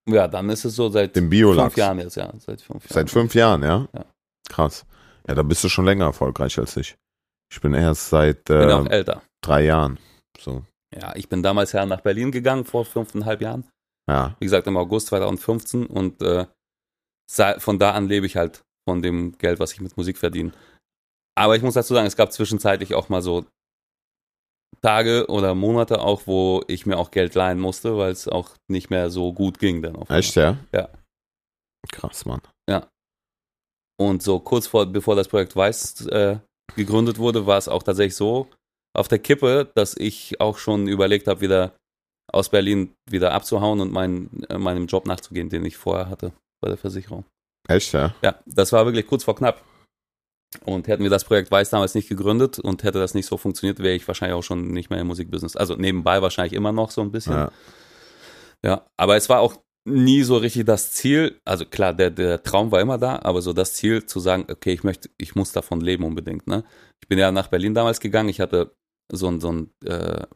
Ja, 0.09 0.29
dann 0.29 0.49
ist 0.51 0.65
es 0.65 0.77
so 0.77 0.89
seit 0.89 1.15
Biolachs. 1.15 1.75
fünf 1.75 1.77
Jahren 1.79 1.99
jetzt, 1.99 2.17
ja. 2.17 2.33
Seit 2.39 2.61
fünf 2.61 2.85
Jahren. 2.85 2.95
Seit 2.95 3.11
fünf 3.11 3.35
Jahren, 3.35 3.63
ja? 3.63 3.89
Ja. 3.93 4.05
Krass. 4.49 4.85
Ja, 5.27 5.35
da 5.35 5.43
bist 5.43 5.65
du 5.65 5.69
schon 5.69 5.85
länger 5.85 6.05
erfolgreich 6.05 6.57
als 6.59 6.77
ich. 6.77 6.97
Ich 7.53 7.61
bin 7.61 7.75
erst 7.75 8.09
seit 8.11 8.39
Ich 8.39 8.45
bin 8.45 8.71
auch 8.71 8.87
äh, 8.87 8.91
älter. 8.91 9.23
drei 9.43 9.65
Jahren. 9.65 9.99
So. 10.39 10.65
Ja, 10.95 11.15
ich 11.17 11.29
bin 11.29 11.43
damals 11.43 11.73
ja 11.73 11.85
nach 11.87 12.01
Berlin 12.01 12.31
gegangen, 12.33 12.65
vor 12.65 12.85
fünfeinhalb 12.85 13.41
Jahren. 13.41 13.65
Ja. 14.09 14.37
Wie 14.39 14.47
gesagt, 14.47 14.67
im 14.67 14.77
August 14.77 15.09
2015 15.09 15.87
und 15.87 16.23
äh, 16.23 16.47
von 17.59 17.79
da 17.79 17.93
an 17.93 18.09
lebe 18.09 18.27
ich 18.27 18.37
halt 18.37 18.63
von 18.89 19.03
dem 19.03 19.37
Geld, 19.39 19.59
was 19.59 19.73
ich 19.73 19.81
mit 19.81 19.97
Musik 19.97 20.17
verdiene. 20.17 20.53
Aber 21.37 21.57
ich 21.57 21.63
muss 21.63 21.75
dazu 21.75 21.93
sagen, 21.95 22.07
es 22.07 22.17
gab 22.17 22.33
zwischenzeitlich 22.33 22.95
auch 22.95 23.09
mal 23.09 23.21
so 23.21 23.45
Tage 24.81 25.27
oder 25.29 25.55
Monate 25.55 26.01
auch, 26.01 26.27
wo 26.27 26.63
ich 26.69 26.87
mir 26.87 26.99
auch 26.99 27.11
Geld 27.11 27.35
leihen 27.35 27.59
musste, 27.59 27.97
weil 27.97 28.13
es 28.13 28.29
auch 28.29 28.51
nicht 28.69 28.91
mehr 28.91 29.11
so 29.11 29.33
gut 29.33 29.59
ging 29.59 29.83
dann 29.83 29.97
auf. 29.97 30.09
Echt, 30.11 30.37
ja? 30.37 30.57
Ja. 30.73 30.89
Krass, 31.91 32.25
Mann. 32.27 32.41
Und 33.99 34.23
so 34.23 34.41
kurz 34.41 34.67
vor, 34.67 34.85
bevor 34.85 35.17
das 35.17 35.27
Projekt 35.29 35.57
Weiß 35.57 36.07
äh, 36.09 36.39
gegründet 36.75 37.19
wurde, 37.19 37.47
war 37.47 37.59
es 37.59 37.69
auch 37.69 37.83
tatsächlich 37.83 38.17
so 38.17 38.49
auf 38.95 39.09
der 39.09 39.19
Kippe, 39.19 39.71
dass 39.75 39.97
ich 39.97 40.41
auch 40.41 40.59
schon 40.59 40.89
überlegt 40.89 41.27
habe, 41.27 41.41
wieder 41.41 41.77
aus 42.33 42.49
Berlin 42.49 42.95
wieder 43.09 43.33
abzuhauen 43.33 43.81
und 43.81 43.93
mein, 43.93 44.45
äh, 44.49 44.59
meinem 44.59 44.87
Job 44.87 45.07
nachzugehen, 45.07 45.49
den 45.49 45.65
ich 45.65 45.77
vorher 45.77 46.09
hatte 46.09 46.33
bei 46.61 46.69
der 46.69 46.79
Versicherung. 46.79 47.25
Echt, 47.69 47.93
ja? 47.93 48.15
Ja, 48.23 48.41
das 48.47 48.73
war 48.73 48.85
wirklich 48.87 49.07
kurz 49.07 49.25
vor 49.25 49.37
knapp. 49.37 49.63
Und 50.65 50.89
hätten 50.89 51.03
wir 51.03 51.11
das 51.11 51.25
Projekt 51.25 51.51
Weiß 51.51 51.71
damals 51.71 51.95
nicht 51.95 52.09
gegründet 52.09 52.59
und 52.59 52.83
hätte 52.83 52.99
das 52.99 53.15
nicht 53.15 53.27
so 53.27 53.37
funktioniert, 53.37 53.81
wäre 53.81 53.95
ich 53.95 54.07
wahrscheinlich 54.09 54.37
auch 54.37 54.43
schon 54.43 54.69
nicht 54.73 54.91
mehr 54.91 55.01
im 55.01 55.09
Musikbusiness. 55.09 55.57
Also 55.57 55.75
nebenbei 55.75 56.23
wahrscheinlich 56.23 56.55
immer 56.55 56.73
noch 56.73 56.91
so 56.91 57.03
ein 57.03 57.13
bisschen. 57.13 57.35
Ja. 57.35 57.53
Ja, 58.65 58.87
aber 58.97 59.17
es 59.17 59.29
war 59.29 59.41
auch 59.41 59.57
nie 59.87 60.23
so 60.23 60.37
richtig 60.37 60.65
das 60.67 60.93
Ziel. 60.93 61.41
Also 61.45 61.65
klar, 61.65 61.95
der, 61.95 62.11
der 62.11 62.43
Traum 62.43 62.71
war 62.73 62.81
immer 62.81 62.99
da, 62.99 63.21
aber 63.23 63.41
so 63.41 63.53
das 63.53 63.75
Ziel 63.75 64.05
zu 64.05 64.21
sagen, 64.21 64.47
okay, 64.51 64.73
ich 64.73 64.85
möchte, 64.85 65.09
ich 65.17 65.35
muss 65.35 65.53
davon 65.53 65.81
leben 65.81 66.05
unbedingt. 66.05 66.47
Ne? 66.47 66.65
Ich 67.03 67.09
bin 67.09 67.19
ja 67.19 67.31
nach 67.31 67.49
Berlin 67.49 67.75
damals 67.75 68.01
gegangen. 68.01 68.29
Ich 68.29 68.41
hatte 68.41 68.75
so 69.11 69.29
einen, 69.29 69.41
so 69.41 69.49
einen 69.49 69.71
äh, 69.85 70.27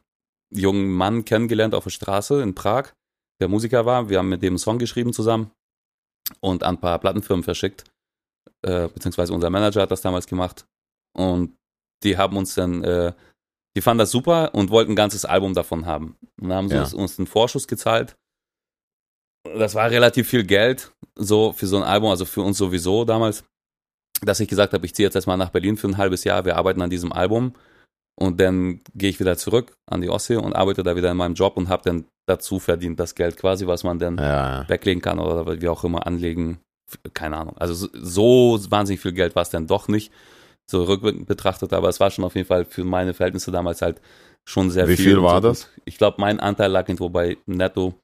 jungen 0.52 0.90
Mann 0.90 1.24
kennengelernt 1.24 1.74
auf 1.74 1.84
der 1.84 1.90
Straße 1.90 2.40
in 2.42 2.54
Prag, 2.54 2.92
der 3.40 3.48
Musiker 3.48 3.86
war. 3.86 4.08
Wir 4.08 4.18
haben 4.18 4.28
mit 4.28 4.42
dem 4.42 4.52
einen 4.52 4.58
Song 4.58 4.78
geschrieben 4.78 5.12
zusammen 5.12 5.50
und 6.40 6.62
an 6.62 6.76
ein 6.76 6.80
paar 6.80 6.98
Plattenfirmen 7.00 7.42
verschickt. 7.42 7.84
Äh, 8.62 8.88
beziehungsweise 8.88 9.32
unser 9.32 9.50
Manager 9.50 9.82
hat 9.82 9.90
das 9.90 10.02
damals 10.02 10.26
gemacht. 10.26 10.66
Und 11.16 11.56
die 12.04 12.16
haben 12.16 12.36
uns 12.36 12.54
dann, 12.54 12.84
äh, 12.84 13.12
die 13.76 13.80
fanden 13.80 13.98
das 13.98 14.10
super 14.10 14.54
und 14.54 14.70
wollten 14.70 14.92
ein 14.92 14.96
ganzes 14.96 15.24
Album 15.24 15.54
davon 15.54 15.86
haben. 15.86 16.16
Und 16.40 16.48
dann 16.48 16.56
haben 16.58 16.68
sie 16.68 16.74
Ja. 16.76 16.82
uns, 16.82 16.94
uns 16.94 17.18
einen 17.18 17.26
Vorschuss 17.26 17.66
gezahlt. 17.66 18.16
Das 19.44 19.74
war 19.74 19.90
relativ 19.90 20.28
viel 20.28 20.44
Geld, 20.44 20.92
so 21.16 21.52
für 21.52 21.66
so 21.66 21.76
ein 21.76 21.82
Album, 21.82 22.10
also 22.10 22.24
für 22.24 22.42
uns 22.42 22.58
sowieso 22.58 23.04
damals, 23.04 23.44
dass 24.22 24.40
ich 24.40 24.48
gesagt 24.48 24.74
habe, 24.74 24.84
ich 24.84 24.94
ziehe 24.94 25.06
jetzt 25.06 25.14
erstmal 25.14 25.38
nach 25.38 25.50
Berlin 25.50 25.76
für 25.76 25.88
ein 25.88 25.96
halbes 25.96 26.24
Jahr, 26.24 26.44
wir 26.44 26.56
arbeiten 26.56 26.82
an 26.82 26.90
diesem 26.90 27.12
Album 27.12 27.54
und 28.20 28.38
dann 28.38 28.80
gehe 28.94 29.08
ich 29.08 29.18
wieder 29.18 29.38
zurück 29.38 29.72
an 29.90 30.02
die 30.02 30.10
Ostsee 30.10 30.36
und 30.36 30.54
arbeite 30.54 30.82
da 30.82 30.94
wieder 30.94 31.10
in 31.10 31.16
meinem 31.16 31.34
Job 31.34 31.56
und 31.56 31.68
habe 31.70 31.82
dann 31.84 32.04
dazu 32.26 32.58
verdient 32.58 33.00
das 33.00 33.14
Geld 33.14 33.38
quasi, 33.38 33.66
was 33.66 33.82
man 33.82 33.98
dann 33.98 34.18
Ja, 34.18 34.68
weglegen 34.68 35.00
kann 35.02 35.18
oder 35.18 35.60
wie 35.60 35.68
auch 35.68 35.84
immer 35.84 36.06
anlegen. 36.06 36.60
Keine 37.14 37.36
Ahnung. 37.38 37.56
Also 37.56 37.88
so- 37.94 38.58
wahnsinnig 38.68 39.00
viel 39.00 39.12
Geld 39.12 39.34
war 39.36 39.42
es 39.42 39.50
dann 39.50 39.66
doch 39.66 39.88
nicht. 39.88 40.12
so 40.70 40.84
rückwirkend 40.84 41.26
betrachtet, 41.26 41.72
aber 41.72 41.88
es 41.88 41.98
war 41.98 42.12
schon 42.12 42.24
auf 42.24 42.36
jeden 42.36 42.46
Fall 42.46 42.64
für 42.64 42.84
meine 42.84 43.12
Verhältnisse 43.12 43.50
damals 43.50 43.82
halt 43.82 44.00
schon 44.48 44.70
sehr 44.70 44.86
Wie 44.86 44.94
viel. 44.94 45.04
viel 45.06 45.18
und 45.18 45.24
war 45.24 45.40
das? 45.40 45.68
Ich 45.84 45.98
glaube, 45.98 46.20
mein 46.20 46.38
Anteil 46.38 46.70
lag 46.70 46.86
irgendwo 46.88 47.08
bei 47.08 47.38
netto 47.46 47.94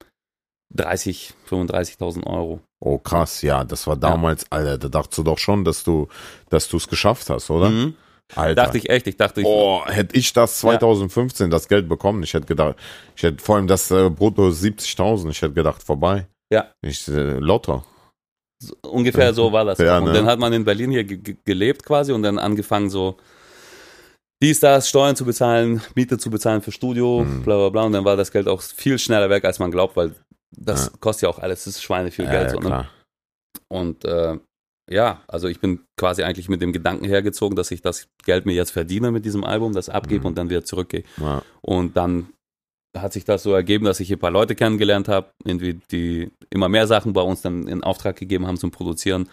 30, 0.74 1.32
35.000 1.48 2.26
Euro. 2.26 2.60
Oh, 2.80 2.98
krass, 2.98 3.42
ja, 3.42 3.64
das 3.64 3.86
war 3.86 3.96
damals, 3.96 4.44
Alter, 4.50 4.78
da 4.78 4.88
dachtest 4.88 5.18
du 5.18 5.22
doch 5.22 5.38
schon, 5.38 5.64
dass 5.64 5.84
du, 5.84 6.08
dass 6.50 6.68
du 6.68 6.76
es 6.76 6.88
geschafft 6.88 7.30
hast, 7.30 7.50
oder? 7.50 7.70
Mhm. 7.70 7.94
Alter. 8.34 8.64
Dachte 8.64 8.78
ich 8.78 8.90
echt, 8.90 9.06
ich 9.06 9.16
dachte, 9.16 9.40
ich, 9.40 9.46
Oh, 9.46 9.82
hätte 9.86 10.16
ich 10.16 10.32
das 10.32 10.58
2015 10.58 11.48
das 11.48 11.68
Geld 11.68 11.88
bekommen, 11.88 12.22
ich 12.24 12.34
hätte 12.34 12.46
gedacht, 12.46 12.74
ich 13.16 13.22
hätte 13.22 13.42
vor 13.42 13.56
allem 13.56 13.68
das 13.68 13.90
äh, 13.92 14.10
Brutto 14.10 14.48
70.000, 14.48 15.30
ich 15.30 15.40
hätte 15.42 15.54
gedacht, 15.54 15.82
vorbei. 15.82 16.26
Ja. 16.52 16.72
Ich, 16.82 17.06
äh, 17.08 17.38
Lotto. 17.38 17.84
so, 18.60 18.74
ungefähr 18.90 19.32
so 19.32 19.52
war 19.52 19.64
das. 19.64 19.78
Ja, 19.86 19.98
und 19.98 20.06
ne? 20.06 20.12
dann 20.12 20.26
hat 20.26 20.38
man 20.40 20.52
in 20.52 20.64
Berlin 20.64 20.90
hier 20.90 21.04
ge 21.04 21.18
ge 21.18 21.36
gelebt 21.44 21.84
quasi 21.84 22.12
und 22.12 22.22
dann 22.24 22.38
angefangen 22.38 22.90
so 22.90 23.16
dies, 24.42 24.60
das, 24.60 24.88
Steuern 24.88 25.16
zu 25.16 25.24
bezahlen, 25.24 25.80
Miete 25.94 26.18
zu 26.18 26.28
bezahlen 26.30 26.60
für 26.62 26.72
Studio, 26.72 27.20
Mhm. 27.24 27.42
bla 27.42 27.56
bla 27.56 27.68
bla. 27.70 27.82
Und 27.84 27.92
dann 27.92 28.04
war 28.04 28.16
das 28.16 28.30
Geld 28.32 28.48
auch 28.48 28.60
viel 28.60 28.98
schneller 28.98 29.30
weg, 29.30 29.44
als 29.44 29.58
man 29.60 29.70
glaubt, 29.70 29.96
weil 29.96 30.14
das 30.54 30.86
Ja. 30.86 30.92
kostet 31.00 31.22
ja 31.24 31.28
auch 31.28 31.38
alles, 31.38 31.64
das 31.64 31.76
ist 31.76 31.82
Schweine 31.82 32.10
viel 32.10 32.26
Ja, 32.26 32.30
Geld. 32.32 32.50
so, 32.50 32.58
ne? 32.58 32.88
Und 33.68 34.04
äh, 34.04 34.38
ja, 34.90 35.22
also 35.26 35.48
ich 35.48 35.60
bin 35.60 35.80
quasi 35.98 36.22
eigentlich 36.22 36.48
mit 36.48 36.60
dem 36.62 36.72
Gedanken 36.72 37.04
hergezogen, 37.06 37.56
dass 37.56 37.70
ich 37.70 37.82
das 37.82 38.06
Geld 38.24 38.46
mir 38.46 38.52
jetzt 38.54 38.70
verdiene 38.70 39.10
mit 39.10 39.24
diesem 39.24 39.42
Album, 39.44 39.72
das 39.72 39.88
abgebe 39.88 40.20
Mhm. 40.20 40.26
und 40.26 40.38
dann 40.38 40.50
wieder 40.50 40.64
zurückgehe. 40.64 41.02
Und 41.62 41.96
dann 41.96 42.28
hat 42.96 43.12
sich 43.12 43.24
das 43.24 43.42
so 43.42 43.52
ergeben, 43.52 43.84
dass 43.84 44.00
ich 44.00 44.06
hier 44.08 44.16
ein 44.16 44.20
paar 44.20 44.30
Leute 44.30 44.54
kennengelernt 44.54 45.08
habe, 45.08 45.30
irgendwie 45.44 45.80
die 45.90 46.30
immer 46.50 46.68
mehr 46.68 46.86
Sachen 46.86 47.12
bei 47.12 47.20
uns 47.20 47.42
dann 47.42 47.66
in 47.68 47.82
Auftrag 47.82 48.16
gegeben 48.16 48.46
haben 48.46 48.56
zum 48.56 48.70
Produzieren. 48.70 49.28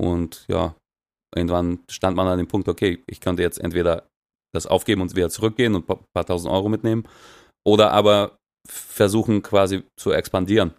Und 0.00 0.44
ja, 0.48 0.74
irgendwann 1.36 1.80
stand 1.90 2.16
man 2.16 2.26
an 2.26 2.38
dem 2.38 2.48
Punkt, 2.48 2.68
okay, 2.68 3.04
ich 3.06 3.20
könnte 3.20 3.42
jetzt 3.42 3.60
entweder 3.60 4.08
das 4.52 4.66
aufgeben 4.66 5.02
und 5.02 5.14
wieder 5.14 5.30
zurückgehen 5.30 5.74
und 5.74 5.88
ein 5.88 5.98
paar 6.14 6.26
tausend 6.26 6.50
Euro 6.52 6.68
mitnehmen 6.68 7.06
oder 7.66 7.90
aber 7.92 8.36
versuchen 8.68 9.42
quasi 9.42 9.82
zu 9.96 10.12
expandieren. 10.12 10.72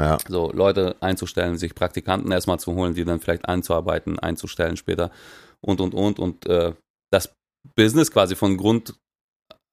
Ja. 0.00 0.18
So 0.28 0.50
Leute 0.52 0.96
einzustellen, 1.00 1.58
sich 1.58 1.74
Praktikanten 1.74 2.32
erstmal 2.32 2.58
zu 2.58 2.74
holen, 2.74 2.94
die 2.94 3.04
dann 3.04 3.20
vielleicht 3.20 3.46
einzuarbeiten, 3.46 4.18
einzustellen 4.18 4.76
später 4.76 5.10
und 5.60 5.80
und 5.80 5.94
und 5.94 6.18
und 6.18 6.46
äh, 6.46 6.72
das 7.12 7.34
Business 7.76 8.10
quasi 8.10 8.34
von 8.34 8.56
Grund 8.56 8.94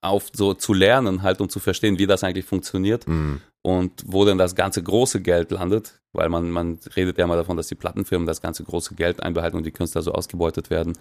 auf 0.04 0.28
so 0.34 0.54
zu 0.54 0.74
lernen 0.74 1.24
halt 1.24 1.42
und 1.42 1.52
zu 1.52 1.60
verstehen, 1.60 1.98
wie 1.98 2.08
das 2.08 2.24
eigentlich 2.24 2.46
funktioniert 2.46 3.08
Mhm. 3.08 3.42
und 3.66 4.04
wo 4.06 4.26
denn 4.26 4.38
das 4.38 4.54
ganze 4.56 4.84
große 4.84 5.22
Geld 5.22 5.52
landet, 5.52 6.00
weil 6.14 6.30
man, 6.30 6.52
man 6.52 6.78
redet 6.96 7.18
ja 7.18 7.24
immer 7.24 7.36
davon, 7.36 7.58
dass 7.58 7.68
die 7.68 7.76
Plattenfirmen 7.76 8.28
das 8.28 8.42
ganze 8.42 8.64
große 8.64 8.96
Geld 8.96 9.24
einbehalten 9.24 9.58
und 9.58 9.66
die 9.66 9.72
Künstler 9.72 10.02
so 10.02 10.12
ausgebeutet 10.12 10.70
werden. 10.70 10.98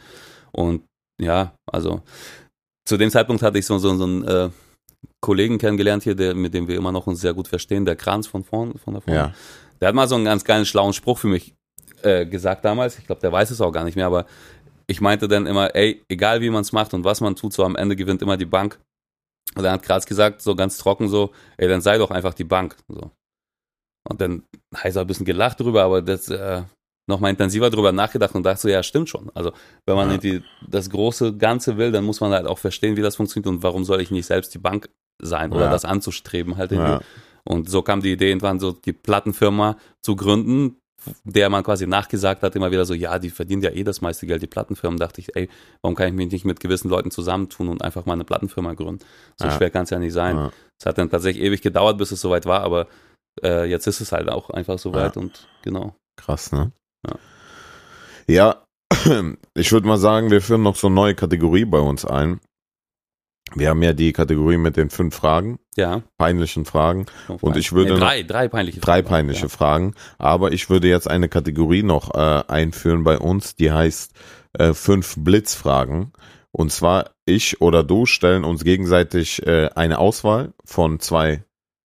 Und 0.52 0.84
ja, 1.20 1.54
also 1.70 2.02
zu 2.88 2.96
dem 2.96 3.10
Zeitpunkt 3.10 3.42
hatte 3.42 3.58
ich 3.58 3.66
so, 3.66 3.78
so, 3.78 3.94
so 3.96 4.04
einen 4.04 4.24
äh, 4.24 4.50
Kollegen 5.20 5.58
kennengelernt 5.58 6.02
hier, 6.02 6.14
der, 6.14 6.34
mit 6.34 6.54
dem 6.54 6.68
wir 6.68 6.76
immer 6.76 6.92
noch 6.92 7.06
uns 7.06 7.20
sehr 7.20 7.34
gut 7.34 7.48
verstehen, 7.48 7.84
der 7.84 7.96
Kranz 7.96 8.26
von 8.26 8.44
vorn, 8.44 8.78
von 8.78 8.94
da 8.94 9.00
vorne. 9.00 9.18
Ja. 9.18 9.34
Der 9.80 9.88
hat 9.88 9.94
mal 9.94 10.08
so 10.08 10.14
einen 10.14 10.24
ganz 10.24 10.44
geilen, 10.44 10.64
schlauen 10.64 10.92
Spruch 10.92 11.18
für 11.18 11.28
mich 11.28 11.54
äh, 12.02 12.26
gesagt 12.26 12.64
damals. 12.64 12.98
Ich 12.98 13.06
glaube, 13.06 13.20
der 13.20 13.32
weiß 13.32 13.50
es 13.50 13.60
auch 13.60 13.72
gar 13.72 13.84
nicht 13.84 13.96
mehr, 13.96 14.06
aber 14.06 14.26
ich 14.86 15.00
meinte 15.00 15.28
dann 15.28 15.46
immer, 15.46 15.74
ey, 15.74 16.02
egal 16.08 16.40
wie 16.40 16.50
man 16.50 16.62
es 16.62 16.72
macht 16.72 16.94
und 16.94 17.04
was 17.04 17.20
man 17.20 17.36
tut, 17.36 17.52
so 17.52 17.64
am 17.64 17.76
Ende 17.76 17.96
gewinnt 17.96 18.22
immer 18.22 18.36
die 18.36 18.46
Bank. 18.46 18.78
Und 19.54 19.62
dann 19.62 19.72
hat 19.72 19.82
Kratz 19.82 20.06
gesagt, 20.06 20.42
so 20.42 20.54
ganz 20.54 20.78
trocken 20.78 21.08
so, 21.08 21.32
ey, 21.56 21.68
dann 21.68 21.80
sei 21.80 21.98
doch 21.98 22.10
einfach 22.10 22.34
die 22.34 22.44
Bank. 22.44 22.76
So. 22.88 23.10
Und 24.08 24.20
dann 24.20 24.44
ich 24.84 24.92
so 24.92 25.00
ein 25.00 25.06
bisschen 25.06 25.26
gelacht 25.26 25.60
drüber, 25.60 25.82
aber 25.82 26.02
das 26.02 26.28
äh, 26.28 26.62
nochmal 27.08 27.30
intensiver 27.30 27.70
drüber 27.70 27.92
nachgedacht 27.92 28.34
und 28.34 28.42
dachte 28.44 28.62
so, 28.62 28.68
ja, 28.68 28.82
stimmt 28.82 29.08
schon. 29.08 29.30
Also 29.34 29.52
wenn 29.86 29.94
man 29.96 30.08
Ja. 30.08 30.14
irgendwie 30.14 30.42
das 30.68 30.90
große 30.90 31.36
Ganze 31.36 31.76
will, 31.76 31.92
dann 31.92 32.04
muss 32.04 32.20
man 32.20 32.32
halt 32.32 32.46
auch 32.46 32.58
verstehen, 32.58 32.96
wie 32.96 33.02
das 33.02 33.16
funktioniert 33.16 33.46
und 33.48 33.62
warum 33.62 33.84
soll 33.84 34.00
ich 34.00 34.10
nicht 34.10 34.26
selbst 34.26 34.52
die 34.54 34.58
Bank 34.58 34.88
sein 35.22 35.52
oder 35.52 35.66
Ja. 35.66 35.70
das 35.70 35.84
anzustreben 35.84 36.56
halt 36.56 36.72
irgendwie. 36.72 36.90
Ja. 36.92 37.00
Und 37.44 37.70
so 37.70 37.82
kam 37.82 38.00
die 38.02 38.12
Idee 38.12 38.28
irgendwann 38.28 38.58
so, 38.58 38.72
die 38.72 38.92
Plattenfirma 38.92 39.76
zu 40.02 40.16
gründen, 40.16 40.78
der 41.22 41.48
man 41.48 41.62
quasi 41.62 41.86
nachgesagt 41.86 42.42
hat, 42.42 42.56
immer 42.56 42.72
wieder 42.72 42.84
so, 42.84 42.92
ja, 42.92 43.20
die 43.20 43.30
verdient 43.30 43.62
ja 43.62 43.70
eh 43.70 43.84
das 43.84 44.00
meiste 44.00 44.26
Geld, 44.26 44.42
die 44.42 44.48
Plattenfirmen. 44.48 44.98
Dachte 44.98 45.20
ich, 45.20 45.36
ey, 45.36 45.48
warum 45.80 45.94
kann 45.94 46.08
ich 46.08 46.14
mich 46.14 46.32
nicht 46.32 46.44
mit 46.44 46.58
gewissen 46.58 46.88
Leuten 46.88 47.12
zusammentun 47.12 47.68
und 47.68 47.82
einfach 47.82 48.04
mal 48.06 48.14
eine 48.14 48.24
Plattenfirma 48.24 48.72
gründen? 48.74 49.04
So 49.36 49.48
schwer 49.48 49.70
kann 49.70 49.84
es 49.84 49.90
ja 49.90 50.00
nicht 50.00 50.12
sein. 50.12 50.50
Es 50.80 50.86
hat 50.86 50.98
dann 50.98 51.08
tatsächlich 51.08 51.44
ewig 51.44 51.62
gedauert, 51.62 51.98
bis 51.98 52.10
es 52.10 52.20
soweit 52.20 52.46
war, 52.46 52.62
aber 52.62 52.88
äh, 53.44 53.70
jetzt 53.70 53.86
ist 53.86 54.00
es 54.00 54.10
halt 54.10 54.28
auch 54.28 54.50
einfach 54.50 54.80
soweit 54.80 55.16
und 55.16 55.46
genau. 55.62 55.94
Krass, 56.16 56.50
ne? 56.50 56.72
Ja. 57.06 57.16
Ja, 58.28 58.62
ich 59.54 59.72
würde 59.72 59.86
mal 59.86 59.98
sagen, 59.98 60.30
wir 60.30 60.42
führen 60.42 60.62
noch 60.62 60.76
so 60.76 60.88
eine 60.88 60.94
neue 60.96 61.14
Kategorie 61.14 61.64
bei 61.64 61.78
uns 61.78 62.04
ein. 62.04 62.40
Wir 63.54 63.68
haben 63.70 63.82
ja 63.82 63.92
die 63.92 64.12
Kategorie 64.12 64.56
mit 64.56 64.76
den 64.76 64.90
fünf 64.90 65.14
Fragen, 65.14 65.60
Ja. 65.76 66.02
peinlichen 66.18 66.64
Fragen, 66.64 67.06
Und 67.40 67.56
ich 67.56 67.72
würde 67.72 67.94
nee, 67.94 68.00
drei, 68.00 68.22
drei 68.24 68.48
peinliche 68.48 68.80
drei 68.80 68.96
Fragen. 69.02 69.08
peinliche 69.08 69.42
Ja. 69.42 69.48
Fragen. 69.48 69.94
Aber 70.18 70.50
ich 70.52 70.68
würde 70.68 70.88
jetzt 70.88 71.08
eine 71.08 71.28
Kategorie 71.28 71.84
noch 71.84 72.12
äh, 72.14 72.42
einführen 72.48 73.04
bei 73.04 73.18
uns, 73.18 73.54
die 73.54 73.70
heißt 73.70 74.12
äh, 74.58 74.74
fünf 74.74 75.14
Blitzfragen. 75.18 76.12
Und 76.50 76.72
zwar 76.72 77.10
ich 77.24 77.60
oder 77.60 77.84
du 77.84 78.04
stellen 78.06 78.42
uns 78.44 78.64
gegenseitig 78.64 79.46
äh, 79.46 79.68
eine 79.76 79.98
Auswahl 80.00 80.52
von 80.64 80.98
zwei 80.98 81.44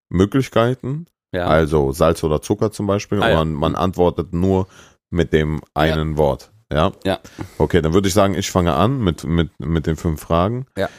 Möglichkeiten, 0.09 1.05
Ja. 1.31 1.45
also 1.45 1.91
Salz 1.91 2.23
oder 2.23 2.41
Zucker 2.41 2.71
zum 2.71 2.87
Beispiel. 2.87 3.21
Ah, 3.21 3.39
und 3.41 3.53
man, 3.53 3.53
man 3.53 3.75
antwortet 3.75 4.33
nur 4.33 4.67
mit 5.11 5.33
dem 5.33 5.61
einen 5.73 6.17
Wort. 6.17 6.51
Ja. 6.71 6.93
Ja. 7.03 7.19
Okay, 7.57 7.81
dann 7.81 7.93
würde 7.93 8.07
ich 8.07 8.13
sagen, 8.13 8.33
ich 8.33 8.49
fange 8.49 8.73
an 8.73 8.99
mit, 8.99 9.25
mit, 9.25 9.51
mit 9.59 9.87
den 9.87 9.97
fünf 9.97 10.21
Fragen. 10.21 10.65
Ja. 10.77 10.89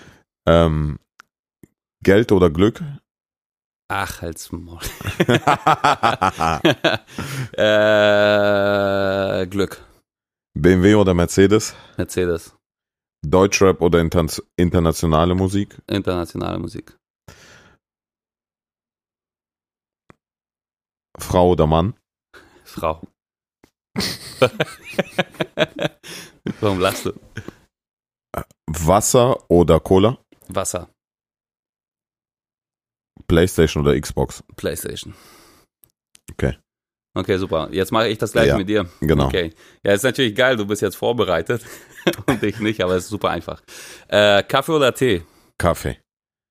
Ähm, 0.47 0.99
Geld 2.03 2.31
oder 2.31 2.51
Glück? 2.51 2.83
Ach, 3.89 4.23
halt's 4.23 4.53
Maul. 4.53 4.79
äh, 7.57 9.47
Glück. 9.47 9.85
BMW 10.55 10.95
oder 10.95 11.15
Mercedes? 11.15 11.75
Mercedes. 11.97 12.55
Deutschrap 13.25 13.81
oder 13.81 14.01
inter 14.01 14.27
internationale 14.57 15.35
Musik? 15.35 15.81
Internationale 15.87 16.59
Musik. 16.59 16.99
Frau 21.19 21.51
oder 21.51 21.67
Mann? 21.67 21.95
Frau. 22.65 23.01
Warum 26.61 26.81
lachst 26.81 27.07
du? 27.07 27.13
Wasser 28.67 29.51
oder 29.51 29.81
Cola? 29.81 30.19
Wasser. 30.49 30.89
Playstation 33.27 33.85
oder 33.87 33.99
Xbox? 33.99 34.43
Playstation. 34.57 35.15
Okay. 36.33 36.57
Okay, 37.15 37.37
super. 37.37 37.69
Jetzt 37.73 37.93
mache 37.93 38.09
ich 38.09 38.19
das 38.19 38.33
gleiche 38.33 38.49
Ja, 38.49 38.57
mit 38.57 38.69
dir. 38.69 38.89
Genau. 39.01 39.27
Okay. 39.27 39.53
Ja, 39.85 39.93
ist 39.93 40.03
natürlich 40.03 40.35
geil, 40.35 40.57
du 40.57 40.67
bist 40.67 40.81
jetzt 40.81 40.97
vorbereitet 40.97 41.63
und 42.27 42.43
ich 42.43 42.59
nicht, 42.59 42.83
aber 42.83 42.95
es 42.97 43.05
ist 43.05 43.11
super 43.11 43.31
einfach. 43.31 43.63
Äh, 44.09 44.43
Kaffee 44.43 44.73
oder 44.73 44.95
Tee? 44.95 45.23
Kaffee. 45.59 45.99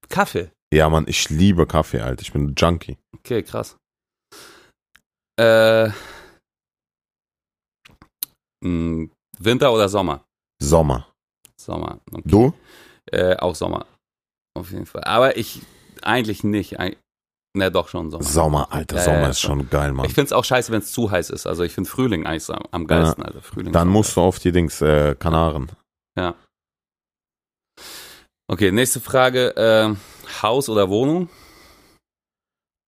Kaffee. 0.09 0.51
Ja, 0.73 0.87
Mann, 0.89 1.05
ich 1.07 1.29
liebe 1.29 1.65
Kaffee, 1.65 1.99
Alter. 1.99 2.21
Ich 2.21 2.31
bin 2.31 2.45
ein 2.49 2.55
Junkie. 2.55 2.97
Okay, 3.17 3.41
krass. 3.43 3.75
Äh, 5.37 5.89
Winter 8.63 9.73
oder 9.73 9.89
Sommer? 9.89 10.23
Sommer. 10.61 11.07
Sommer. 11.59 11.99
Okay. 12.11 12.21
Du? 12.25 12.53
Äh, 13.11 13.35
auch 13.37 13.55
Sommer. 13.55 13.85
Auf 14.57 14.71
jeden 14.71 14.85
Fall. 14.85 15.03
Aber 15.03 15.37
ich 15.37 15.61
eigentlich 16.01 16.43
nicht. 16.43 16.79
Eig- 16.79 16.97
Ne, 17.53 17.69
doch 17.69 17.89
schon 17.89 18.09
Sommer. 18.11 18.23
Sommer, 18.23 18.71
Alter. 18.71 18.95
Ja, 18.95 19.01
Sommer 19.03 19.19
ja, 19.23 19.29
ist 19.29 19.41
schon. 19.41 19.59
schon 19.59 19.69
geil, 19.69 19.91
Mann. 19.91 20.05
Ich 20.05 20.13
finde 20.13 20.27
es 20.27 20.31
auch 20.33 20.45
scheiße, 20.45 20.71
wenn 20.71 20.79
es 20.79 20.91
zu 20.93 21.11
heiß 21.11 21.31
ist. 21.31 21.45
Also 21.47 21.63
ich 21.63 21.73
finde 21.73 21.89
Frühling 21.89 22.25
eigentlich 22.25 22.49
am, 22.49 22.63
am 22.71 22.87
geilsten. 22.87 23.25
Also 23.25 23.41
Frühling 23.41 23.73
Dann 23.73 23.89
musst 23.89 24.15
du 24.15 24.21
auf 24.21 24.39
die 24.39 24.53
Dings, 24.53 24.81
äh, 24.81 25.15
Kanaren. 25.15 25.69
Ja. 26.17 26.35
Okay, 28.47 28.71
nächste 28.71 29.01
Frage. 29.01 29.55
Äh, 29.57 29.95
Haus 30.41 30.69
oder 30.69 30.89
Wohnung? 30.89 31.27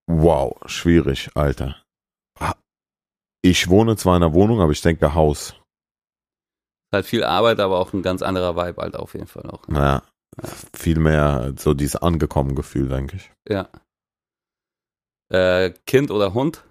Wow, 0.09 0.57
schwierig, 0.65 1.29
Alter. 1.35 1.81
Ich 3.41 3.67
wohne 3.69 3.97
zwar 3.97 4.15
in 4.15 4.23
einer 4.23 4.33
Wohnung, 4.33 4.61
aber 4.61 4.71
ich 4.71 4.81
denke 4.81 5.13
Haus. 5.13 5.55
Halt 6.93 7.05
viel 7.07 7.23
Arbeit, 7.23 7.59
aber 7.59 7.79
auch 7.79 7.91
ein 7.93 8.03
ganz 8.03 8.21
anderer 8.21 8.55
Vibe 8.55 8.81
halt 8.81 8.95
auf 8.95 9.13
jeden 9.15 9.27
Fall 9.27 9.49
auch. 9.49 9.67
Naja, 9.67 10.03
viel 10.75 10.99
mehr 10.99 11.53
so 11.57 11.73
dieses 11.73 11.95
angekommen 11.95 12.55
Gefühl, 12.55 12.87
denke 12.87 13.15
ich. 13.17 13.31
Ja. 13.49 13.67
Äh, 15.31 15.71
kind 15.87 16.11
oder 16.11 16.33
Hund? 16.33 16.63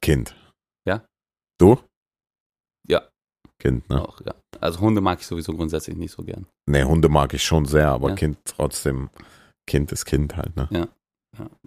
Kind. 0.00 0.34
Ja. 0.86 1.04
Du? 1.60 1.78
Ja. 2.88 3.08
Kind, 3.60 3.88
ne? 3.88 4.02
Auch, 4.02 4.20
ja. 4.22 4.34
Also 4.60 4.80
Hunde 4.80 5.00
mag 5.00 5.20
ich 5.20 5.26
sowieso 5.26 5.52
grundsätzlich 5.54 5.96
nicht 5.96 6.12
so 6.12 6.24
gern. 6.24 6.46
Nee, 6.68 6.82
Hunde 6.82 7.08
mag 7.08 7.32
ich 7.34 7.44
schon 7.44 7.66
sehr, 7.66 7.90
aber 7.90 8.10
Ja. 8.10 8.14
Kind 8.16 8.38
trotzdem, 8.44 9.10
Kind 9.68 9.92
ist 9.92 10.04
Kind 10.04 10.36
halt, 10.36 10.56
ne? 10.56 10.68
Ja. 10.72 10.88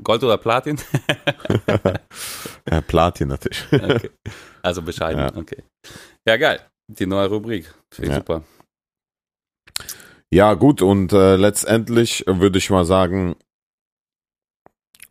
Gold 0.01 0.23
oder 0.23 0.37
Platin? 0.37 0.77
ja, 2.69 2.81
Platin 2.81 3.27
natürlich. 3.29 3.65
okay. 3.71 4.11
Also 4.61 4.81
bescheiden, 4.81 5.19
Ja. 5.19 5.35
okay. 5.35 5.63
Ja, 6.27 6.37
geil. 6.37 6.65
Die 6.87 7.05
neue 7.05 7.27
Rubrik. 7.27 7.73
Finde 7.91 8.11
Ja. 8.11 8.15
super. 8.17 8.43
Ja, 10.29 10.53
gut, 10.55 10.81
und 10.81 11.13
äh, 11.13 11.35
letztendlich 11.37 12.25
würde 12.27 12.57
ich 12.57 12.69
mal 12.69 12.85
sagen, 12.85 13.35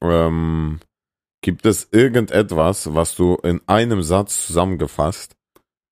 ähm, 0.03 0.81
gibt 1.43 1.65
es 1.65 1.89
irgendetwas, 1.91 2.95
was 2.95 3.15
du 3.15 3.37
in 3.37 3.61
einem 3.67 4.03
Satz 4.03 4.47
zusammengefasst 4.47 5.37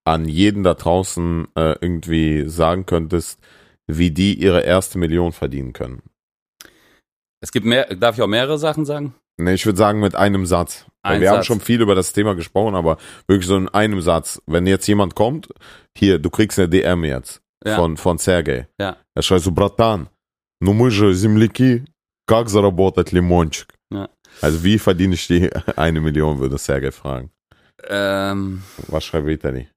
an 0.05 0.29
jeden 0.29 0.63
da 0.63 0.75
draußen 0.75 1.49
äh, 1.55 1.77
irgendwie 1.81 2.49
sagen 2.49 2.85
könntest, 2.85 3.41
wie 3.87 4.11
die 4.11 4.35
ihre 4.35 4.63
erste 4.63 4.99
Million 4.99 5.33
verdienen 5.33 5.73
können? 5.73 6.03
Es 7.41 7.53
gibt 7.53 7.67
mehr, 7.67 7.95
darf 7.95 8.17
ich 8.17 8.23
auch 8.23 8.27
mehrere 8.27 8.59
Sachen 8.59 8.85
sagen? 8.85 9.15
Nee, 9.37 9.55
ich 9.55 9.67
würde 9.67 9.79
sagen 9.79 10.01
mit 10.01 10.15
einem 10.15 10.47
Satz. 10.47 10.87
Weil 11.04 11.16
Ein 11.16 11.22
wir 11.22 11.30
haben 11.30 11.38
Satz. 11.38 11.46
schon 11.48 11.62
viel 11.62 11.82
über 11.82 11.96
das 11.96 12.12
Thema 12.14 12.36
gesprochen, 12.36 12.76
aber 12.76 12.98
wirklich 13.28 13.48
so 13.48 13.56
in 13.58 13.70
einem 13.70 14.02
Satz. 14.02 14.42
Wenn 14.48 14.68
jetzt 14.68 14.88
jemand 14.88 15.16
kommt, 15.16 15.48
hier, 15.98 16.20
du 16.20 16.30
kriegst 16.30 16.60
eine 16.60 16.68
DM 16.70 17.04
jetzt 17.06 17.42
Ja. 17.66 17.76
von, 17.76 17.98
von 17.98 18.18
Sergej. 18.18 18.68
Ja. 18.80 18.98
Er 19.16 19.24
schreibt 19.24 19.44
so, 19.44 19.52
Bratan, 19.52 20.10
ну 20.62 20.74
мы 20.74 20.92
же 20.92 21.14
земляки, 21.14 21.86
как 22.28 22.50
заработать 22.50 23.12
лимончик? 23.12 23.74
Ja. 23.94 24.10
Also 24.42 24.64
wie 24.64 24.78
verdiene 24.78 25.16
ich 25.16 25.28
die 25.28 25.50
eine 25.76 26.00
Million, 26.02 26.40
würde 26.40 26.58
Sergej 26.58 26.92
fragen. 26.92 27.32
Ähm, 27.88 28.62
Was 28.88 29.06
schreibt 29.06 29.26
Vitali? 29.26 29.68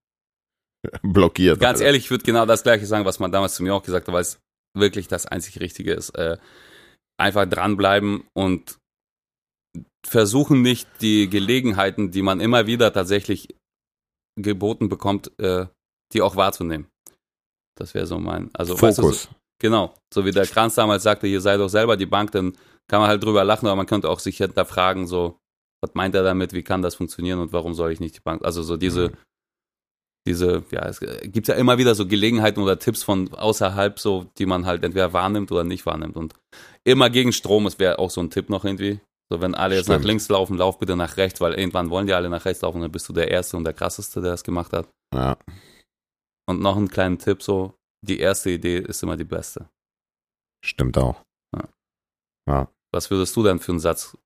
Blockiert. 1.02 1.60
ganz 1.60 1.78
Alter. 1.78 1.86
ehrlich, 1.86 2.04
ich 2.04 2.10
würde 2.10 2.24
genau 2.24 2.44
das 2.46 2.62
gleiche 2.64 2.86
sagen, 2.86 3.04
was 3.04 3.20
man 3.20 3.30
damals 3.30 3.54
zu 3.54 3.62
mir 3.62 3.74
auch 3.74 3.82
gesagt 3.84 4.08
hat, 4.08 4.14
weil 4.14 4.22
es 4.22 4.40
wirklich 4.76 5.06
das 5.06 5.26
einzig 5.26 5.60
Richtige 5.60 5.92
ist. 5.92 6.10
Äh, 6.10 6.38
einfach 7.20 7.46
dranbleiben 7.46 8.24
und 8.34 8.78
versuchen 10.07 10.61
nicht 10.61 10.87
die 11.01 11.29
Gelegenheiten, 11.29 12.11
die 12.11 12.21
man 12.21 12.39
immer 12.39 12.65
wieder 12.65 12.93
tatsächlich 12.93 13.55
geboten 14.39 14.89
bekommt, 14.89 15.31
äh, 15.39 15.67
die 16.13 16.21
auch 16.21 16.35
wahrzunehmen. 16.35 16.87
Das 17.77 17.93
wäre 17.93 18.07
so 18.07 18.17
mein, 18.17 18.49
also 18.53 18.79
weißt 18.81 18.99
du, 18.99 19.01
Fokus. 19.03 19.29
Genau, 19.59 19.93
so 20.13 20.23
wie 20.25 20.31
der 20.31 20.45
Kranz 20.45 20.75
damals 20.75 21.03
sagte, 21.03 21.27
hier 21.27 21.41
sei 21.41 21.57
doch 21.57 21.67
selber 21.67 21.97
die 21.97 22.05
Bank, 22.05 22.31
dann 22.31 22.53
kann 22.87 23.01
man 23.01 23.09
halt 23.09 23.23
drüber 23.23 23.43
lachen, 23.43 23.67
aber 23.67 23.75
man 23.75 23.87
könnte 23.87 24.09
auch 24.09 24.19
sich 24.19 24.37
hinterfragen, 24.37 25.07
so, 25.07 25.39
was 25.81 25.93
meint 25.93 26.15
er 26.15 26.23
damit, 26.23 26.53
wie 26.53 26.63
kann 26.63 26.81
das 26.81 26.95
funktionieren 26.95 27.39
und 27.39 27.53
warum 27.53 27.73
soll 27.73 27.91
ich 27.91 27.99
nicht 27.99 28.15
die 28.15 28.21
Bank, 28.21 28.45
also 28.45 28.61
so 28.61 28.77
diese, 28.77 29.11
diese, 30.27 30.63
ja, 30.71 30.85
es 30.85 30.99
gibt 30.99 31.47
ja 31.47 31.55
immer 31.55 31.79
wieder 31.79 31.95
so 31.95 32.05
Gelegenheiten 32.07 32.61
oder 32.61 32.77
Tipps 32.77 33.01
von 33.01 33.33
außerhalb, 33.33 33.99
so, 33.99 34.27
die 34.37 34.45
man 34.45 34.65
halt 34.65 34.83
entweder 34.83 35.11
wahrnimmt 35.13 35.51
oder 35.51 35.63
nicht 35.63 35.85
wahrnimmt 35.85 36.17
und 36.17 36.35
immer 36.83 37.09
gegen 37.09 37.33
Strom, 37.33 37.65
es 37.65 37.79
wäre 37.79 37.97
auch 37.97 38.11
so 38.11 38.21
ein 38.21 38.29
Tipp 38.29 38.49
noch 38.49 38.63
irgendwie, 38.63 38.99
so 39.29 39.41
wenn 39.41 39.55
alle 39.55 39.75
jetzt 39.75 39.85
Stimmt. 39.85 39.99
nach 39.99 40.07
links 40.07 40.29
laufen, 40.29 40.57
lauf 40.57 40.79
bitte 40.79 40.95
nach 40.95 41.17
rechts, 41.17 41.41
weil 41.41 41.53
irgendwann 41.53 41.89
wollen 41.89 42.07
die 42.07 42.13
alle 42.13 42.29
nach 42.29 42.45
rechts 42.45 42.61
laufen, 42.61 42.81
dann 42.81 42.91
bist 42.91 43.07
du 43.09 43.13
der 43.13 43.29
Erste 43.29 43.57
und 43.57 43.63
der 43.63 43.73
Krasseste, 43.73 44.21
der 44.21 44.31
das 44.31 44.43
gemacht 44.43 44.73
hat. 44.73 44.87
Ja. 45.13 45.37
Und 46.47 46.61
noch 46.61 46.77
einen 46.77 46.87
kleinen 46.87 47.19
Tipp, 47.19 47.43
so, 47.43 47.75
die 48.05 48.19
erste 48.19 48.51
Idee 48.51 48.77
ist 48.77 49.03
immer 49.03 49.17
die 49.17 49.25
beste. 49.25 49.69
Stimmt 50.63 50.97
auch. 50.97 51.21
Was 52.93 53.11
würdest 53.11 53.35
du 53.35 53.43
denn 53.43 53.59
für 53.59 53.73
einen 53.73 53.79
Satz? 53.79 54.17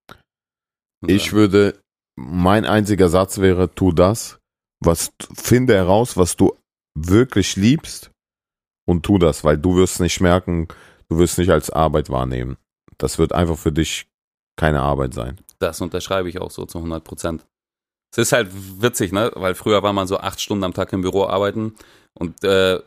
Ich 1.05 1.33
würde, 1.33 1.81
mein 2.15 2.65
einziger 2.65 3.09
Satz 3.09 3.39
wäre, 3.39 3.73
tu 3.73 3.91
das, 3.91 4.39
was, 4.83 5.11
finde 5.33 5.75
heraus, 5.75 6.15
was 6.15 6.37
du 6.37 6.55
wirklich 6.95 7.55
liebst 7.55 8.11
und 8.87 9.03
tu 9.03 9.17
das, 9.17 9.43
weil 9.43 9.57
du 9.57 9.75
wirst 9.75 9.99
nicht 9.99 10.21
merken, 10.21 10.67
du 11.09 11.17
wirst 11.17 11.37
nicht 11.37 11.49
als 11.49 11.69
Arbeit 11.69 12.09
wahrnehmen. 12.09 12.57
Das 12.97 13.17
wird 13.17 13.33
einfach 13.33 13.57
für 13.57 13.71
dich 13.71 14.07
keine 14.57 14.81
Arbeit 14.81 15.13
sein. 15.13 15.39
Das 15.59 15.81
unterschreibe 15.81 16.29
ich 16.29 16.39
auch 16.39 16.51
so 16.51 16.65
zu 16.65 16.79
100 16.79 17.03
Prozent. 17.03 17.45
Es 18.11 18.17
ist 18.17 18.33
halt 18.33 18.49
witzig, 18.81 19.11
ne? 19.11 19.31
Weil 19.35 19.55
früher 19.55 19.83
war 19.83 19.93
man 19.93 20.07
so 20.07 20.17
acht 20.17 20.41
Stunden 20.41 20.63
am 20.63 20.73
Tag 20.73 20.91
im 20.91 21.01
Büro 21.01 21.25
arbeiten 21.25 21.75
und 22.13 22.43
äh, 22.43 22.79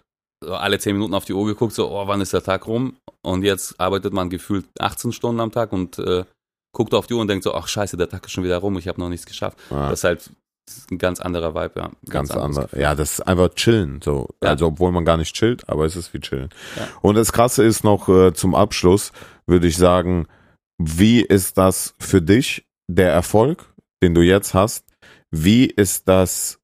alle 0.46 0.78
zehn 0.78 0.94
Minuten 0.94 1.14
auf 1.14 1.24
die 1.24 1.32
Uhr 1.32 1.46
geguckt, 1.46 1.72
so, 1.72 1.90
oh, 1.90 2.06
wann 2.06 2.20
ist 2.20 2.32
der 2.32 2.42
Tag 2.42 2.66
rum? 2.66 2.96
Und 3.22 3.42
jetzt 3.42 3.80
arbeitet 3.80 4.12
man 4.12 4.28
gefühlt 4.28 4.66
18 4.78 5.12
Stunden 5.12 5.40
am 5.40 5.50
Tag 5.50 5.72
und 5.72 5.98
äh, 5.98 6.24
guckt 6.74 6.92
auf 6.92 7.06
die 7.06 7.14
Uhr 7.14 7.22
und 7.22 7.28
denkt 7.28 7.44
so, 7.44 7.54
ach 7.54 7.66
scheiße, 7.68 7.96
der 7.96 8.08
Tag 8.08 8.26
ist 8.26 8.32
schon 8.32 8.44
wieder 8.44 8.58
rum, 8.58 8.76
ich 8.76 8.88
habe 8.88 9.00
noch 9.00 9.08
nichts 9.08 9.24
geschafft. 9.24 9.56
Ja, 9.70 9.88
Das 9.88 10.00
ist 10.00 10.04
halt 10.04 10.30
ein 10.90 10.98
ganz 10.98 11.20
anderer 11.20 11.54
Vibe, 11.54 11.80
ja. 11.80 11.90
Ganz 12.08 12.30
anders. 12.30 12.64
Gefühl. 12.64 12.82
Ja, 12.82 12.94
das 12.94 13.12
ist 13.12 13.20
einfach 13.20 13.48
chillen. 13.54 14.00
So. 14.02 14.28
Ja. 14.42 14.50
Also, 14.50 14.66
obwohl 14.66 14.92
man 14.92 15.04
gar 15.04 15.16
nicht 15.16 15.34
chillt, 15.34 15.68
aber 15.68 15.84
es 15.84 15.96
ist 15.96 16.12
wie 16.14 16.20
chillen. 16.20 16.50
Ja. 16.76 16.88
Und 17.02 17.14
das 17.16 17.32
Krasse 17.32 17.64
ist 17.64 17.84
noch 17.84 18.08
äh, 18.08 18.32
zum 18.32 18.54
Abschluss, 18.54 19.12
würde 19.46 19.66
ich 19.66 19.76
sagen, 19.76 20.26
wie 20.78 21.20
ist 21.20 21.58
das 21.58 21.94
für 21.98 22.22
dich, 22.22 22.66
der 22.88 23.12
Erfolg, 23.12 23.72
den 24.02 24.14
du 24.14 24.22
jetzt 24.22 24.54
hast? 24.54 24.84
Wie 25.30 25.66
ist 25.66 26.08
das 26.08 26.60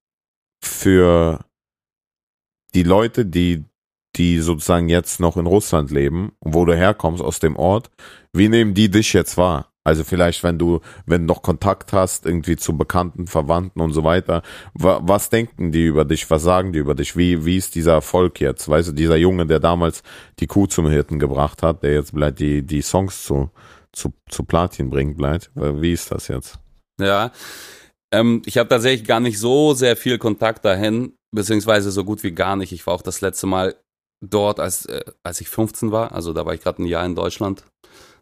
für 0.63 1.45
die 2.75 2.83
Leute, 2.83 3.27
die, 3.27 3.65
die 4.17 4.39
sozusagen 4.39 4.89
jetzt 4.89 5.21
noch 5.21 5.37
in 5.37 5.47
Russland 5.47 5.91
leben 5.91 6.33
wo 6.41 6.65
du 6.65 6.77
herkommst 6.77 7.23
aus 7.23 7.39
dem 7.41 7.57
Ort? 7.57 7.91
Wie 8.33 8.49
nehmen 8.49 8.75
die 8.75 8.91
dich 8.91 9.13
jetzt 9.13 9.37
wahr? 9.37 9.71
Also 9.83 10.05
vielleicht, 10.05 10.45
wenn 10.45 10.59
du, 10.59 10.81
wenn 11.07 11.23
du 11.27 11.33
noch 11.33 11.43
Kontakt 11.43 11.93
hast, 11.95 12.27
irgendwie 12.27 12.57
zu 12.57 12.77
Bekannten, 12.77 13.27
Verwandten 13.27 13.81
und 13.81 13.93
so 13.93 14.05
weiter, 14.05 14.43
wa, 14.75 15.01
was 15.03 15.31
denken 15.31 15.73
die 15.73 15.87
über 15.87 16.05
dich? 16.05 16.31
Was 16.31 16.43
sagen 16.43 16.73
die 16.73 16.79
über 16.81 16.95
dich? 16.95 17.17
Wie, 17.17 17.47
wie 17.47 17.57
ist 17.57 17.75
dieser 17.75 17.95
Erfolg 17.95 18.41
jetzt? 18.41 18.69
Weißt 18.69 18.89
du, 18.89 18.93
dieser 18.93 19.17
Junge, 19.17 19.47
der 19.47 19.59
damals 19.59 20.03
die 20.39 20.47
Kuh 20.47 20.67
zum 20.67 20.87
Hirten 20.89 21.19
gebracht 21.19 21.63
hat, 21.63 21.83
der 21.83 21.95
jetzt 21.95 22.15
bleibt 22.15 22.41
die, 22.41 22.63
die 22.63 22.83
Songs 22.83 23.25
zu, 23.25 23.51
zu, 23.95 24.13
zu 24.29 24.45
Platin 24.45 24.91
bringt, 24.91 25.17
bleibt. 25.17 25.51
Wie 25.55 25.93
ist 25.93 26.11
das 26.11 26.29
jetzt? 26.29 26.59
Ja, 27.01 27.33
ähm, 28.13 28.43
ich 28.45 28.59
habe 28.59 28.69
tatsächlich 28.69 29.07
gar 29.07 29.21
nicht 29.21 29.39
so 29.39 29.75
sehr 29.75 29.97
viel 29.97 30.19
Kontakt 30.19 30.65
dahin, 30.65 31.15
beziehungsweise 31.35 31.91
so 31.91 32.05
gut 32.05 32.23
wie 32.23 32.33
gar 32.33 32.57
nicht. 32.57 32.73
Ich 32.73 32.87
war 32.87 32.95
auch 32.95 33.03
das 33.03 33.21
letzte 33.21 33.47
Mal 33.47 33.77
dort, 34.25 34.61
als, 34.61 34.87
äh, 34.87 35.05
als 35.23 35.41
ich 35.41 35.49
15 35.49 35.93
war. 35.93 36.13
Also 36.13 36.33
da 36.33 36.45
war 36.45 36.55
ich 36.55 36.61
gerade 36.61 36.83
ein 36.83 36.87
Jahr 36.87 37.07
in 37.07 37.15
Deutschland. 37.15 37.65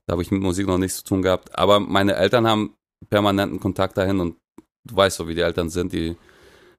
Da 0.06 0.12
habe 0.12 0.22
ich 0.22 0.30
mit 0.30 0.42
Musik 0.42 0.66
noch 0.66 0.78
nichts 0.78 0.98
zu 0.98 1.04
tun 1.04 1.22
gehabt. 1.22 1.58
Aber 1.58 1.80
meine 1.80 2.16
Eltern 2.16 2.46
haben 2.46 2.74
permanenten 3.10 3.60
Kontakt 3.60 3.96
dahin 3.96 4.20
und 4.20 4.36
du 4.84 4.96
weißt 4.96 5.16
so, 5.16 5.28
wie 5.28 5.34
die 5.34 5.42
Eltern 5.42 5.70
sind. 5.70 5.92
Die 5.92 6.16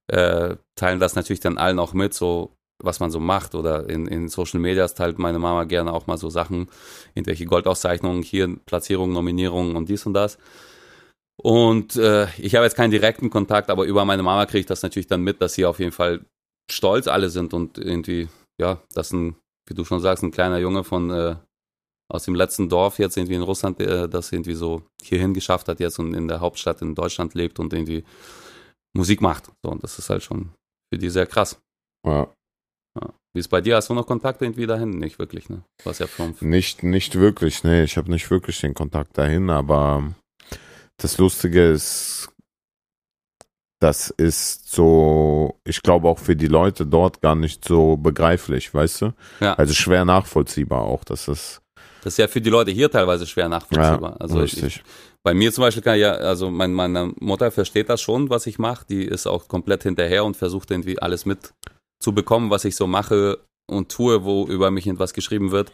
äh, 0.08 0.56
teilen 0.76 1.00
das 1.00 1.16
natürlich 1.16 1.40
dann 1.40 1.58
allen 1.58 1.80
auch 1.80 1.94
mit, 1.94 2.14
so 2.14 2.56
was 2.82 3.00
man 3.00 3.12
so 3.12 3.20
macht. 3.20 3.56
Oder 3.56 3.90
in, 3.90 4.08
in 4.08 4.30
Social 4.30 4.60
Medias 4.60 4.96
teilt 4.96 5.20
meine 5.20 5.40
Mama 5.40 5.66
gerne 5.66 5.94
auch 5.94 6.08
mal 6.08 6.18
so 6.18 6.30
Sachen, 6.30 6.68
irgendwelche 7.14 7.46
Goldauszeichnungen, 7.46 8.24
hier 8.24 8.58
Platzierungen, 8.66 9.14
Nominierungen 9.14 9.76
und 9.76 9.90
dies 9.90 10.06
und 10.06 10.14
das. 10.14 10.38
Und 11.42 11.96
äh, 11.96 12.28
ich 12.38 12.56
habe 12.56 12.66
jetzt 12.66 12.76
keinen 12.76 12.92
direkten 12.92 13.30
Kontakt, 13.30 13.70
aber 13.70 13.86
über 13.86 14.04
meine 14.04 14.24
Mama 14.24 14.46
kriege 14.46 14.60
ich 14.60 14.66
das 14.66 14.84
natürlich 14.84 15.08
dann 15.08 15.22
mit, 15.22 15.42
dass 15.42 15.54
sie 15.54 15.66
auf 15.66 15.80
jeden 15.80 15.94
Fall 15.94 16.26
stolz 16.70 17.08
alle 17.08 17.30
sind 17.30 17.54
und 17.54 17.78
irgendwie, 17.78 18.28
ja, 18.60 18.82
dass 18.94 19.14
ein, 19.14 19.36
wie 19.68 19.74
du 19.74 19.86
schon 19.86 20.02
sagst, 20.02 20.24
ein 20.24 20.32
kleiner 20.32 20.58
Junge 20.58 20.84
von 20.84 21.10
äh, 21.10 21.36
aus 22.12 22.24
dem 22.24 22.36
letzten 22.36 22.68
Dorf 22.68 23.00
jetzt 23.00 23.16
irgendwie 23.18 23.36
in 23.36 23.42
Russland, 23.42 23.80
äh, 23.80 24.10
das 24.10 24.32
irgendwie 24.32 24.54
so 24.54 24.84
hierhin 25.02 25.34
geschafft 25.34 25.68
hat 25.70 25.80
jetzt 25.80 26.00
und 26.00 26.14
in 26.14 26.28
der 26.28 26.42
Hauptstadt 26.42 26.82
in 26.82 26.96
Deutschland 26.96 27.36
lebt 27.36 27.60
und 27.60 27.72
irgendwie 27.72 28.04
Musik 28.94 29.22
macht. 29.22 29.52
So, 29.64 29.72
und 29.72 29.84
das 29.84 29.98
ist 29.98 30.10
halt 30.10 30.24
schon 30.24 30.50
für 30.92 31.00
die 31.00 31.10
sehr 31.10 31.28
krass. 31.28 31.62
Ja. 32.06 32.28
Ja. 33.00 33.10
Wie 33.34 33.40
ist 33.40 33.50
bei 33.50 33.62
dir? 33.62 33.76
Hast 33.76 33.90
du 33.90 33.94
noch 33.94 34.08
Kontakt 34.08 34.42
irgendwie 34.42 34.66
dahin? 34.66 34.92
Nicht 34.92 35.20
wirklich, 35.20 35.50
ne? 35.50 35.64
Du 35.80 35.86
warst 35.86 36.00
ja 36.00 36.08
fünf. 36.08 36.42
Nicht, 36.42 36.84
nicht 36.84 37.16
wirklich, 37.16 37.64
nee, 37.64 37.84
ich 37.84 37.98
habe 37.98 38.10
nicht 38.10 38.30
wirklich 38.32 38.60
den 38.62 38.74
Kontakt 38.74 39.18
dahin, 39.18 39.50
aber 39.50 40.14
das 40.98 41.18
Lustige 41.18 41.70
ist, 41.70 42.30
das 43.80 44.10
ist 44.10 44.72
so, 44.72 45.60
ich 45.64 45.82
glaube 45.82 46.10
auch 46.10 46.20
für 46.20 46.36
die 46.36 46.48
Leute 46.48 46.86
dort 46.86 47.22
gar 47.22 47.36
nicht 47.36 47.64
so 47.66 47.96
begreiflich, 47.96 48.74
weißt 48.74 49.02
du? 49.04 49.14
Ja. 49.40 49.54
Also 49.54 49.74
schwer 49.74 50.04
nachvollziehbar 50.06 50.82
auch, 50.82 51.04
dass 51.06 51.28
es, 51.30 51.62
Das 52.04 52.14
ist 52.14 52.18
ja 52.18 52.28
für 52.28 52.42
die 52.42 52.50
Leute 52.50 52.72
hier 52.72 52.92
teilweise 52.92 53.26
schwer 53.26 53.48
nachvollziehbar. 53.48 54.12
ja, 54.14 54.18
also 54.18 54.44
ich, 54.44 54.56
richtig. 54.62 54.84
Bei 55.24 55.34
mir 55.34 55.52
zum 55.54 55.64
Beispiel 55.64 55.84
kann 55.84 56.00
ja, 56.00 56.12
also 56.14 56.50
mein, 56.50 56.74
meine 56.74 57.14
Mutter 57.20 57.52
versteht 57.52 57.90
das 57.90 58.02
schon, 58.02 58.30
was 58.30 58.48
ich 58.48 58.58
mache. 58.58 58.86
Die 58.90 59.04
ist 59.04 59.28
auch 59.28 59.48
komplett 59.48 59.84
hinterher 59.84 60.24
und 60.26 60.36
versucht 60.38 60.72
irgendwie 60.72 60.98
alles 61.00 61.26
mitzubekommen, 62.10 62.50
was 62.50 62.66
ich 62.66 62.76
so 62.76 62.88
mache 62.88 63.40
und 63.70 63.90
tue, 63.92 64.24
wo 64.24 64.46
über 64.48 64.72
mich 64.72 64.88
etwas 64.88 65.14
geschrieben 65.14 65.52
wird. 65.52 65.72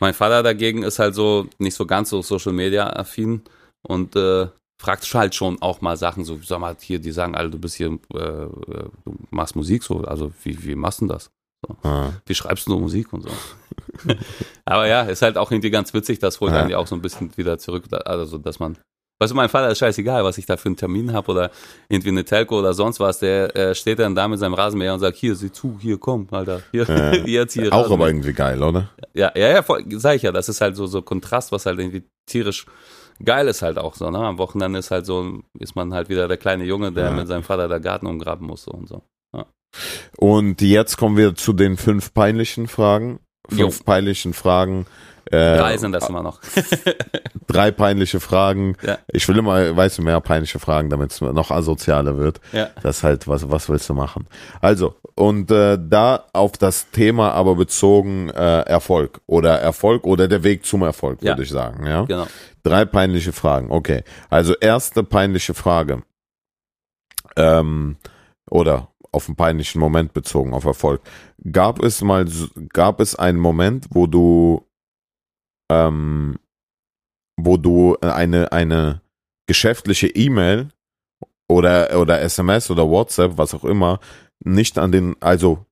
Mein 0.00 0.14
Vater 0.14 0.42
dagegen 0.42 0.82
ist 0.82 0.98
halt 0.98 1.14
so 1.14 1.46
nicht 1.58 1.74
so 1.74 1.86
ganz 1.86 2.10
so 2.10 2.20
Social 2.22 2.52
Media 2.52 2.88
affin 2.90 3.42
und 3.86 4.14
äh, 4.16 4.48
fragt 4.80 5.12
halt 5.14 5.34
schon 5.34 5.60
auch 5.62 5.80
mal 5.80 5.96
Sachen, 5.96 6.24
so 6.24 6.38
sag 6.42 6.60
mal 6.60 6.76
hier, 6.80 6.98
die 7.00 7.10
sagen 7.10 7.34
alle, 7.34 7.50
du 7.50 7.58
bist 7.58 7.76
hier, 7.76 7.98
äh, 8.14 8.18
äh, 8.18 8.48
du 9.04 9.18
machst 9.30 9.56
Musik 9.56 9.82
so, 9.82 10.00
also 10.02 10.32
wie, 10.42 10.62
wie 10.64 10.74
machst 10.76 11.00
du 11.00 11.06
das? 11.06 11.30
Ah, 11.82 12.10
Wie 12.24 12.34
schreibst 12.36 12.68
du 12.68 12.78
Musik 12.78 13.12
und 13.12 13.22
so? 13.22 13.30
Aber 14.64 14.86
ja, 14.86 15.02
ist 15.02 15.22
halt 15.22 15.36
auch 15.36 15.50
irgendwie 15.50 15.70
ganz 15.70 15.92
witzig, 15.92 16.20
das 16.20 16.38
holt 16.40 16.52
Ja. 16.52 16.60
einen 16.60 16.70
ja 16.70 16.78
auch 16.78 16.86
so 16.86 16.94
ein 16.94 17.02
bisschen 17.02 17.36
wieder 17.36 17.58
zurück, 17.58 17.84
also 18.04 18.38
dass 18.38 18.60
man, 18.60 18.78
weißt 19.18 19.32
du, 19.32 19.36
mein 19.36 19.48
Vater 19.48 19.70
ist 19.70 19.78
scheißegal, 19.78 20.24
was 20.24 20.38
ich 20.38 20.46
da 20.46 20.56
für 20.56 20.66
einen 20.66 20.76
Termin 20.76 21.12
habe 21.12 21.30
oder 21.30 21.50
irgendwie 21.88 22.10
eine 22.10 22.24
Telco 22.24 22.58
oder 22.58 22.72
sonst 22.74 23.00
was, 23.00 23.18
der 23.18 23.54
äh, 23.56 23.74
steht 23.74 23.98
dann 23.98 24.14
da 24.14 24.28
mit 24.28 24.38
seinem 24.38 24.54
Rasenmäher 24.54 24.94
und 24.94 25.00
sagt, 25.00 25.16
hier, 25.16 25.34
sieh 25.34 25.50
zu, 25.52 25.78
hier, 25.80 25.98
komm, 25.98 26.26
Alter, 26.30 26.62
hier, 26.72 26.84
Ja. 26.88 27.12
jetzt 27.26 27.54
hier. 27.54 27.72
auch 27.72 27.84
Rasenmäher. 27.84 27.94
aber 27.94 28.06
irgendwie 28.08 28.32
geil, 28.32 28.62
oder? 28.62 28.90
Ja, 29.14 29.32
ja, 29.34 29.48
ja, 29.48 29.62
voll, 29.62 29.84
sag 29.90 30.16
ich 30.16 30.22
ja, 30.22 30.32
das 30.32 30.48
ist 30.48 30.60
halt 30.60 30.76
so, 30.76 30.86
so 30.86 31.02
Kontrast, 31.02 31.52
was 31.52 31.66
halt 31.66 31.78
irgendwie 31.78 32.04
tierisch 32.26 32.66
geil 33.24 33.48
ist 33.48 33.62
halt 33.62 33.78
auch 33.78 33.94
so, 33.96 34.08
ne? 34.10 34.18
Am 34.18 34.38
Wochenende 34.38 34.78
ist 34.78 34.92
halt 34.92 35.04
so, 35.04 35.40
ist 35.58 35.74
man 35.74 35.92
halt 35.92 36.08
wieder 36.08 36.28
der 36.28 36.36
kleine 36.36 36.62
Junge, 36.64 36.92
der 36.92 37.06
Ja. 37.06 37.10
mit 37.10 37.26
seinem 37.26 37.42
Vater 37.42 37.66
der 37.66 37.80
Garten 37.80 38.06
umgraben 38.06 38.46
muss 38.46 38.62
so 38.62 38.70
und 38.70 38.88
so. 38.88 39.02
Und 40.16 40.62
jetzt 40.62 40.96
kommen 40.96 41.16
wir 41.16 41.34
zu 41.34 41.52
den 41.52 41.76
fünf 41.76 42.14
peinlichen 42.14 42.68
Fragen. 42.68 43.20
fünf 43.50 43.84
peinlichen 43.84 44.32
Fragen. 44.32 44.86
Äh, 45.30 45.56
Drei 45.58 45.76
sind 45.76 45.92
das 45.92 46.08
immer 46.08 46.22
noch. 46.22 46.40
drei 47.46 47.70
peinliche 47.70 48.20
Fragen. 48.20 48.76
Ja. 48.82 48.98
Ich 49.12 49.26
will 49.28 49.36
immer, 49.38 49.76
weißt 49.76 49.98
du, 49.98 50.02
mehr 50.02 50.20
peinliche 50.20 50.58
Fragen, 50.58 50.90
damit 50.90 51.12
es 51.12 51.20
noch 51.20 51.50
asozialer 51.50 52.16
wird. 52.16 52.40
Ja. 52.52 52.68
Das 52.82 52.98
ist 52.98 53.02
halt, 53.02 53.28
was, 53.28 53.50
was 53.50 53.68
willst 53.68 53.88
du 53.88 53.94
machen? 53.94 54.26
Also, 54.60 54.94
und 55.14 55.50
äh, 55.50 55.78
da 55.80 56.24
auf 56.32 56.52
das 56.52 56.90
Thema 56.90 57.32
aber 57.32 57.56
bezogen 57.56 58.30
äh, 58.30 58.60
Erfolg 58.62 59.20
oder 59.26 59.58
Erfolg 59.60 60.04
oder 60.04 60.28
der 60.28 60.42
Weg 60.44 60.64
zum 60.64 60.82
Erfolg, 60.82 61.22
Ja. 61.22 61.32
würde 61.32 61.42
ich 61.42 61.50
sagen. 61.50 61.86
Ja? 61.86 62.04
Genau. 62.04 62.26
Drei 62.62 62.84
peinliche 62.84 63.32
Fragen. 63.32 63.70
Okay. 63.70 64.04
Also 64.30 64.54
erste 64.54 65.02
peinliche 65.02 65.54
Frage. 65.54 66.02
Ähm, 67.36 67.96
oder 68.50 68.88
auf 69.12 69.26
einen 69.28 69.36
peinlichen 69.36 69.80
Moment 69.80 70.12
bezogen, 70.12 70.52
auf 70.54 70.64
Erfolg. 70.64 71.00
Gab 71.50 71.82
es 71.82 72.02
mal, 72.02 72.26
gab 72.72 73.00
es 73.00 73.14
einen 73.14 73.38
Moment, 73.38 73.86
wo 73.90 74.06
du, 74.06 74.66
ähm, 75.70 76.38
wo 77.36 77.56
du 77.56 77.96
eine, 78.00 78.52
eine 78.52 79.00
geschäftliche 79.46 80.08
E-Mail 80.08 80.68
oder, 81.48 81.98
oder 82.00 82.20
SMS 82.20 82.70
oder 82.70 82.88
WhatsApp, 82.88 83.32
was 83.38 83.54
auch 83.54 83.64
immer, 83.64 84.00
nicht 84.44 84.78
an 84.78 84.92
den, 84.92 85.16
also 85.20 85.64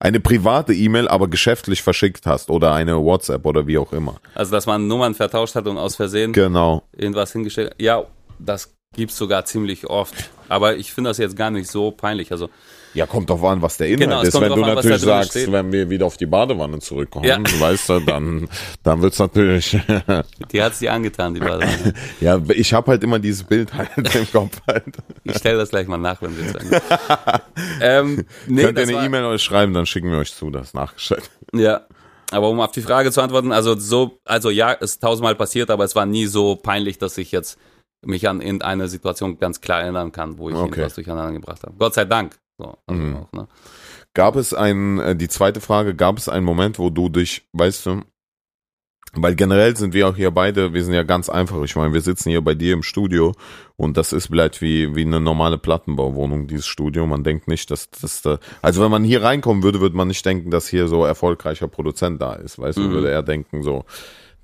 eine 0.00 0.20
private 0.20 0.74
E-Mail, 0.74 1.08
aber 1.08 1.28
geschäftlich 1.28 1.82
verschickt 1.82 2.26
hast 2.26 2.50
oder 2.50 2.74
eine 2.74 2.96
WhatsApp 3.02 3.46
oder 3.46 3.66
wie 3.66 3.78
auch 3.78 3.92
immer. 3.92 4.20
Also, 4.34 4.50
dass 4.52 4.66
man 4.66 4.86
Nummern 4.86 5.14
vertauscht 5.14 5.54
hat 5.54 5.66
und 5.66 5.78
aus 5.78 5.96
Versehen 5.96 6.32
Genau. 6.32 6.82
irgendwas 6.92 7.32
hingestellt 7.32 7.70
hat. 7.70 7.80
Ja, 7.82 8.04
das 8.38 8.74
gibt's 8.94 9.16
sogar 9.16 9.44
ziemlich 9.44 9.86
oft. 9.88 10.30
Aber 10.48 10.76
ich 10.76 10.92
finde 10.92 11.10
das 11.10 11.18
jetzt 11.18 11.36
gar 11.36 11.50
nicht 11.50 11.70
so 11.70 11.90
peinlich. 11.90 12.32
Also, 12.32 12.50
Ja, 12.94 13.06
kommt 13.06 13.28
drauf 13.28 13.42
an, 13.44 13.60
was 13.60 13.76
der 13.76 13.88
Inhalt 13.88 14.00
Genau, 14.08 14.22
es 14.22 14.28
ist. 14.28 14.40
Wenn 14.40 14.48
du 14.54 14.62
an, 14.62 14.74
natürlich 14.76 15.02
sagst, 15.02 15.52
wenn 15.52 15.72
wir 15.72 15.90
wieder 15.90 16.06
auf 16.06 16.16
die 16.16 16.26
Badewanne 16.26 16.78
zurückkommen, 16.78 17.24
Ja. 17.26 17.38
weißt 17.58 17.88
du, 17.88 18.00
dann, 18.00 18.48
dann 18.82 19.02
wird's 19.02 19.18
natürlich. 19.18 19.76
die 20.52 20.62
hat's 20.62 20.78
dir 20.78 20.92
angetan, 20.92 21.34
die 21.34 21.40
Badewanne. 21.40 21.92
ja, 22.20 22.40
ich 22.50 22.72
habe 22.72 22.92
halt 22.92 23.02
immer 23.02 23.18
dieses 23.18 23.42
Bild 23.44 23.74
halt 23.74 23.90
im 24.14 24.30
Kopf 24.30 24.60
halt. 24.66 24.84
Ich 25.24 25.36
stelle 25.36 25.58
das 25.58 25.70
gleich 25.70 25.88
mal 25.88 25.98
nach, 25.98 26.22
wenn 26.22 26.36
wir 26.36 26.50
sagen. 26.52 26.70
ähm, 27.80 28.24
nee, 28.46 28.62
Könnt 28.62 28.78
ihr 28.78 28.84
eine 28.96 29.06
E-Mail 29.06 29.24
euch 29.24 29.42
schreiben, 29.42 29.74
dann 29.74 29.86
schicken 29.86 30.10
wir 30.10 30.18
euch 30.18 30.32
zu, 30.34 30.50
das 30.50 30.74
nachgestellt. 30.74 31.30
Ja. 31.52 31.82
Aber 32.30 32.48
um 32.48 32.58
auf 32.60 32.72
die 32.72 32.80
Frage 32.82 33.12
zu 33.12 33.20
antworten, 33.20 33.52
also 33.52 33.78
so, 33.78 34.18
also 34.24 34.50
ja, 34.50 34.72
ist 34.72 35.00
tausendmal 35.02 35.34
passiert, 35.34 35.70
aber 35.70 35.84
es 35.84 35.94
war 35.94 36.06
nie 36.06 36.26
so 36.26 36.56
peinlich, 36.56 36.98
dass 36.98 37.18
ich 37.18 37.30
jetzt 37.32 37.58
mich 38.04 38.28
an 38.28 38.40
irgendeine 38.40 38.88
Situation 38.88 39.38
ganz 39.38 39.60
klar 39.60 39.82
erinnern 39.82 40.10
kann, 40.12 40.38
wo 40.38 40.48
ich 40.48 40.54
Okay. 40.54 40.64
irgendwas 40.64 40.94
durcheinander 40.94 41.32
gebracht 41.32 41.62
habe. 41.62 41.74
Gott 41.78 41.94
sei 41.94 42.04
Dank. 42.04 42.36
So, 42.58 42.76
also 42.86 43.02
Mhm. 43.02 43.16
auch, 43.16 43.32
ne? 43.32 43.48
Gab 44.14 44.36
es 44.36 44.54
einen, 44.54 44.98
äh, 45.00 45.16
die 45.16 45.28
zweite 45.28 45.60
Frage, 45.60 45.94
gab 45.94 46.18
es 46.18 46.28
einen 46.28 46.44
Moment, 46.46 46.78
wo 46.78 46.90
du 46.90 47.08
dich, 47.08 47.48
weißt 47.52 47.86
du, 47.86 48.02
weil 49.16 49.36
generell 49.36 49.76
sind 49.76 49.94
wir 49.94 50.08
auch 50.08 50.16
hier 50.16 50.32
beide, 50.32 50.72
wir 50.74 50.82
sind 50.84 50.94
ja 50.94 51.04
ganz 51.04 51.28
einfach. 51.28 51.62
Ich 51.62 51.76
meine, 51.76 51.92
wir 51.92 52.00
sitzen 52.00 52.30
hier 52.30 52.40
bei 52.42 52.54
dir 52.54 52.72
im 52.72 52.82
Studio 52.82 53.32
und 53.76 53.96
das 53.96 54.12
ist 54.12 54.26
vielleicht 54.26 54.60
wie, 54.60 54.94
wie 54.96 55.02
eine 55.02 55.20
normale 55.20 55.56
Plattenbauwohnung, 55.56 56.48
dieses 56.48 56.66
Studio. 56.66 57.06
Man 57.06 57.22
denkt 57.22 57.46
nicht, 57.46 57.70
dass 57.70 57.90
das 57.90 58.22
da, 58.22 58.38
also 58.60 58.82
wenn 58.82 58.90
man 58.90 59.04
hier 59.04 59.22
reinkommen 59.22 59.62
würde, 59.62 59.80
würde 59.80 59.96
man 59.96 60.08
nicht 60.08 60.26
denken, 60.26 60.50
dass 60.50 60.66
hier 60.66 60.88
so 60.88 61.04
erfolgreicher 61.04 61.68
Produzent 61.68 62.20
da 62.20 62.32
ist. 62.34 62.58
Weißt 62.58 62.78
du, 62.78 62.82
Mhm. 62.82 62.90
würde 62.90 63.10
er 63.10 63.22
denken, 63.22 63.62
so, 63.62 63.84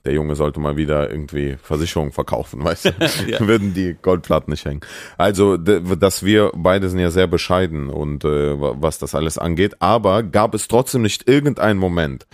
der 0.05 0.13
Junge 0.15 0.35
sollte 0.35 0.61
mal 0.61 0.77
wieder 0.77 1.11
irgendwie 1.11 1.57
Versicherungen 1.63 2.13
verkaufen, 2.13 2.65
weißt 2.65 2.87
du? 2.87 2.91
Ja. 3.27 3.41
Würden 3.47 3.75
die 3.75 3.95
Goldplatten 4.01 4.51
nicht 4.51 4.65
hängen. 4.65 4.81
Also, 5.19 5.57
dass 5.57 6.25
wir 6.25 6.53
beide 6.55 6.89
sind 6.89 6.99
ja 7.01 7.11
sehr 7.11 7.27
bescheiden 7.27 7.91
und 7.91 8.25
äh, 8.25 8.61
wa- 8.61 8.77
was 8.81 8.99
das 8.99 9.15
alles 9.15 9.37
angeht. 9.39 9.77
Aber 9.81 10.23
gab 10.23 10.55
es 10.55 10.69
trotzdem 10.69 11.03
nicht 11.03 11.29
irgendeinen 11.29 11.79
Moment, 11.79 12.27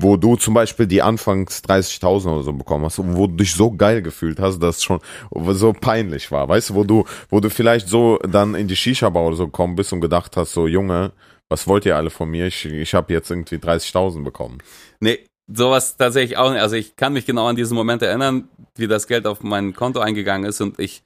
wo 0.00 0.16
du 0.16 0.36
zum 0.36 0.54
Beispiel 0.54 0.86
die 0.86 1.02
anfangs 1.02 1.60
30.000 1.64 2.28
oder 2.32 2.42
so 2.44 2.52
bekommen 2.52 2.84
hast, 2.84 2.98
wo 3.02 3.26
du 3.26 3.34
dich 3.36 3.52
so 3.54 3.72
geil 3.72 4.00
gefühlt 4.00 4.38
hast, 4.38 4.60
dass 4.60 4.76
es 4.76 4.84
schon 4.84 5.00
so 5.50 5.72
peinlich 5.72 6.30
war, 6.30 6.48
weißt 6.48 6.70
du, 6.70 6.74
wo 6.76 6.84
du, 6.84 7.04
wo 7.30 7.40
du 7.40 7.50
vielleicht 7.50 7.88
so 7.88 8.18
dann 8.18 8.54
in 8.54 8.68
die 8.68 8.76
Shisha-Bar 8.76 9.24
oder 9.24 9.36
so 9.36 9.46
gekommen 9.46 9.74
bist 9.74 9.92
und 9.92 10.00
gedacht 10.00 10.36
hast, 10.36 10.52
so 10.52 10.68
Junge, 10.68 11.10
was 11.48 11.66
wollt 11.66 11.84
ihr 11.84 11.96
alle 11.96 12.10
von 12.10 12.30
mir? 12.30 12.46
Ich, 12.46 12.64
ich 12.66 12.94
habe 12.94 13.12
jetzt 13.12 13.30
irgendwie 13.30 13.56
30.000 13.56 14.22
bekommen. 14.22 14.58
Nee, 15.00 15.18
sowas 15.52 15.96
tatsächlich 15.96 16.36
auch 16.38 16.50
nicht. 16.52 16.60
Also 16.60 16.76
ich 16.76 16.96
kann 16.96 17.12
mich 17.12 17.26
genau 17.26 17.46
an 17.46 17.56
diesen 17.56 17.74
Moment 17.76 18.02
erinnern, 18.02 18.48
wie 18.76 18.86
das 18.86 19.06
Geld 19.06 19.26
auf 19.26 19.42
mein 19.42 19.74
Konto 19.74 20.00
eingegangen 20.00 20.48
ist 20.48 20.60
und 20.60 20.78
ich 20.78 21.02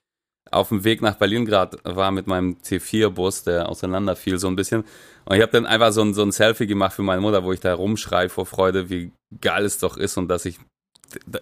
auf 0.50 0.68
dem 0.68 0.84
Weg 0.84 1.00
nach 1.00 1.14
Berlin 1.14 1.46
gerade 1.46 1.78
war 1.84 2.10
mit 2.10 2.26
meinem 2.26 2.58
T4-Bus, 2.62 3.44
der 3.44 3.68
auseinanderfiel 3.68 4.38
so 4.38 4.48
ein 4.48 4.56
bisschen. 4.56 4.84
Und 5.24 5.36
ich 5.36 5.40
habe 5.42 5.52
dann 5.52 5.64
einfach 5.66 5.92
so 5.92 6.02
ein, 6.02 6.12
so 6.12 6.22
ein 6.22 6.32
Selfie 6.32 6.66
gemacht 6.66 6.92
für 6.94 7.02
meine 7.02 7.20
Mutter, 7.22 7.42
wo 7.44 7.52
ich 7.52 7.60
da 7.60 7.72
rumschrei 7.74 8.28
vor 8.28 8.44
Freude, 8.44 8.90
wie 8.90 9.12
geil 9.40 9.64
es 9.64 9.78
doch 9.78 9.96
ist 9.96 10.16
und 10.18 10.28
dass 10.28 10.44
ich 10.44 10.58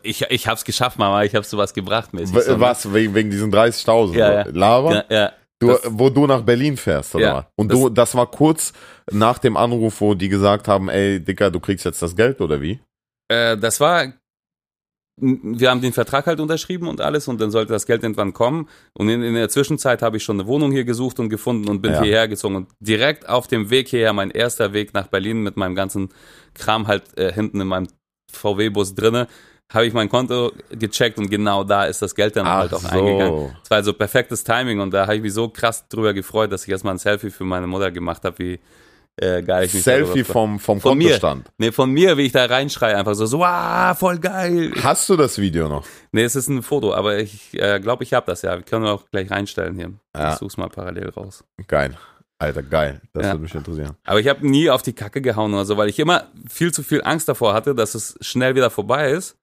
ich, 0.03 0.23
ich 0.31 0.49
hab's 0.49 0.65
geschafft, 0.65 0.99
Mama, 0.99 1.23
ich 1.23 1.35
hab 1.35 1.45
sowas 1.45 1.73
gebracht 1.75 2.13
mäßig. 2.13 2.35
Ne? 2.35 2.61
Was, 2.61 2.93
wegen, 2.93 3.15
wegen 3.15 3.31
diesen 3.31 3.53
30.000? 3.53 4.15
Ja, 4.17 4.33
ja. 4.35 4.45
Lava? 4.51 4.93
Ja, 4.95 5.05
ja. 5.09 5.33
Du, 5.61 5.69
Das- 5.69 5.83
wo 5.91 6.11
du 6.11 6.27
nach 6.27 6.43
Berlin 6.43 6.77
fährst, 6.77 7.15
oder 7.15 7.25
Ja, 7.25 7.35
was? 7.37 7.45
Und 7.57 7.73
du, 7.73 7.89
das 7.89 8.15
war 8.15 8.27
kurz 8.31 8.73
nach 9.13 9.39
dem 9.39 9.57
Anruf, 9.57 10.01
wo 10.01 10.15
die 10.15 10.29
gesagt 10.29 10.67
haben, 10.69 10.89
ey, 10.89 11.21
Dicker, 11.21 11.51
du 11.51 11.61
kriegst 11.61 11.85
jetzt 11.85 12.03
das 12.03 12.17
Geld, 12.17 12.41
oder 12.41 12.61
wie? 12.61 12.81
Äh, 13.31 13.57
das 13.57 13.79
war, 13.79 14.13
wir 15.17 15.71
haben 15.71 15.81
den 15.81 15.93
Vertrag 15.93 16.27
halt 16.27 16.41
unterschrieben 16.41 16.89
und 16.89 17.01
alles 17.01 17.29
und 17.29 17.41
dann 17.41 17.51
sollte 17.51 17.73
das 17.73 17.87
Geld 17.87 18.03
irgendwann 18.03 18.33
kommen. 18.33 18.69
Und 18.93 19.09
in, 19.09 19.23
in 19.23 19.35
der 19.35 19.49
Zwischenzeit 19.49 20.03
habe 20.03 20.17
ich 20.17 20.25
schon 20.25 20.41
eine 20.41 20.49
Wohnung 20.49 20.73
hier 20.73 20.85
gesucht 20.85 21.21
und 21.21 21.29
gefunden 21.29 21.69
und 21.69 21.81
bin 21.81 21.93
Ja. 21.93 22.03
hierher 22.03 22.27
gezogen. 22.27 22.57
Und 22.57 22.69
direkt 22.81 23.29
auf 23.29 23.47
dem 23.47 23.71
Weg 23.71 23.89
hierher, 23.89 24.13
mein 24.13 24.31
erster 24.31 24.73
Weg 24.73 24.95
nach 24.95 25.07
Berlin 25.07 25.43
mit 25.43 25.57
meinem 25.57 25.75
ganzen 25.77 26.09
Kram 26.55 26.87
halt 26.89 27.17
äh, 27.17 27.33
hinten 27.33 27.61
in 27.61 27.69
meinem 27.69 27.87
VW-Bus 28.33 28.95
drinne, 28.95 29.29
habe 29.73 29.87
ich 29.87 29.93
mein 29.93 30.09
Konto 30.09 30.51
gecheckt 30.71 31.19
und 31.19 31.31
genau 31.31 31.63
da 31.63 31.85
ist 31.85 32.03
das 32.03 32.17
Geld 32.17 32.35
dann 32.35 32.47
halt 32.59 32.75
auch 32.75 32.83
eingegangen. 32.85 33.35
Es 33.63 33.71
war 33.71 33.77
also 33.77 33.93
perfektes 33.93 34.43
Timing 34.43 34.81
und 34.81 34.93
da 34.93 35.03
habe 35.03 35.17
ich 35.17 35.23
mich 35.23 35.33
so 35.33 35.49
krass 35.49 35.87
drüber 35.89 36.13
gefreut, 36.15 36.51
dass 36.51 36.65
ich 36.65 36.71
erstmal 36.71 36.95
ein 36.95 36.99
Selfie 36.99 37.31
für 37.31 37.45
meine 37.45 37.69
Mutter 37.69 37.93
gemacht 37.93 38.25
habe, 38.25 38.37
wie 38.41 38.59
äh, 39.21 39.43
geil 39.43 39.67
ich 39.67 39.75
mich 39.75 39.83
Selfie 39.83 40.25
vom, 40.25 40.59
vom 40.59 40.81
Von 40.81 40.97
mir. 40.99 41.11
Kontostand. 41.11 41.51
Nee, 41.59 41.73
von 41.73 41.91
mir, 41.91 42.17
wie 42.17 42.27
ich 42.27 42.33
da 42.33 42.47
reinschreie, 42.47 42.97
einfach 42.97 43.15
so, 43.15 43.27
so, 43.27 43.45
ah, 43.45 43.95
voll 43.95 44.19
geil. 44.19 44.73
Hast 44.83 45.09
du 45.09 45.17
das 45.17 45.39
Video 45.39 45.69
noch? 45.69 45.85
Nee, 46.13 46.23
es 46.25 46.37
ist 46.37 46.49
ein 46.49 46.63
Foto, 46.63 46.95
aber 46.95 47.19
ich 47.19 47.53
äh, 47.55 47.79
glaube, 47.81 48.05
ich 48.05 48.13
habe 48.15 48.27
das 48.27 48.43
ja. 48.43 48.57
Wir 48.57 48.63
können 48.63 48.87
auch 48.87 49.05
gleich 49.11 49.31
reinstellen 49.31 49.77
hier. 49.77 49.93
Ja. 50.17 50.33
Ich 50.33 50.39
such's 50.39 50.57
mal 50.57 50.69
parallel 50.69 51.11
raus. 51.11 51.45
Geil. 51.69 51.97
Alter, 52.39 52.63
geil. 52.63 53.03
Das 53.13 53.27
Ja. 53.27 53.33
würde 53.33 53.43
mich 53.43 53.55
interessieren. 53.55 53.97
Aber 54.05 54.19
ich 54.19 54.27
habe 54.27 54.49
nie 54.49 54.71
auf 54.71 54.81
die 54.81 54.95
Kacke 54.95 55.21
gehauen 55.21 55.53
oder 55.53 55.67
so, 55.67 55.77
weil 55.77 55.91
ich 55.91 55.99
immer 55.99 56.29
viel 56.49 56.73
zu 56.73 56.83
viel 56.83 57.03
Angst 57.05 57.29
davor 57.29 57.53
hatte, 57.53 57.75
dass 57.75 57.95
es 57.95 58.17
schnell 58.23 58.55
wieder 58.55 58.71
vorbei 58.71 59.11
ist, 59.11 59.37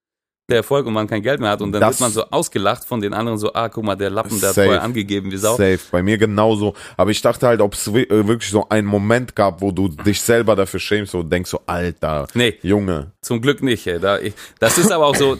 der 0.49 0.57
Erfolg 0.57 0.85
und 0.85 0.93
man 0.93 1.07
kein 1.07 1.21
Geld 1.21 1.41
mehr 1.41 1.49
hat 1.49 1.61
und 1.61 1.73
dann 1.73 1.81
Das- 1.81 1.95
wird 1.95 1.99
man 2.01 2.11
so 2.11 2.23
ausgelacht 2.31 2.85
von 2.85 3.01
den 3.01 3.13
anderen 3.13 3.37
so, 3.37 3.53
ah, 3.53 3.67
guck 3.67 3.83
mal, 3.83 3.95
der 3.95 4.09
Lappen, 4.09 4.39
der 4.39 4.49
hat 4.49 4.55
Safe. 4.55 4.67
vorher 4.67 4.81
angegeben, 4.83 5.29
wie 5.31 5.37
Sau. 5.37 5.57
Safe. 5.57 5.79
Bei 5.91 6.01
mir 6.01 6.17
genauso. 6.17 6.73
Aber 6.95 7.11
ich 7.11 7.21
dachte 7.21 7.47
halt, 7.47 7.59
ob 7.59 7.73
es 7.73 7.85
äh, 7.87 8.07
wirklich 8.27 8.49
so 8.49 8.67
einen 8.69 8.87
Moment 8.87 9.35
gab, 9.35 9.61
wo 9.61 9.71
du 9.71 9.89
dich 9.89 10.21
selber 10.21 10.55
dafür 10.55 10.79
schämst 10.79 11.13
und 11.15 11.29
denkst 11.29 11.49
so, 11.49 11.59
Alter, 11.65 12.27
Nee, 12.33 12.57
Junge. 12.61 13.11
zum 13.21 13.41
Glück 13.41 13.61
nicht. 13.61 13.85
Ey. 13.87 13.99
Da, 13.99 14.19
ich, 14.19 14.33
das 14.59 14.77
ist 14.77 14.89
aber 14.91 15.05
auch 15.07 15.15
so, 15.15 15.37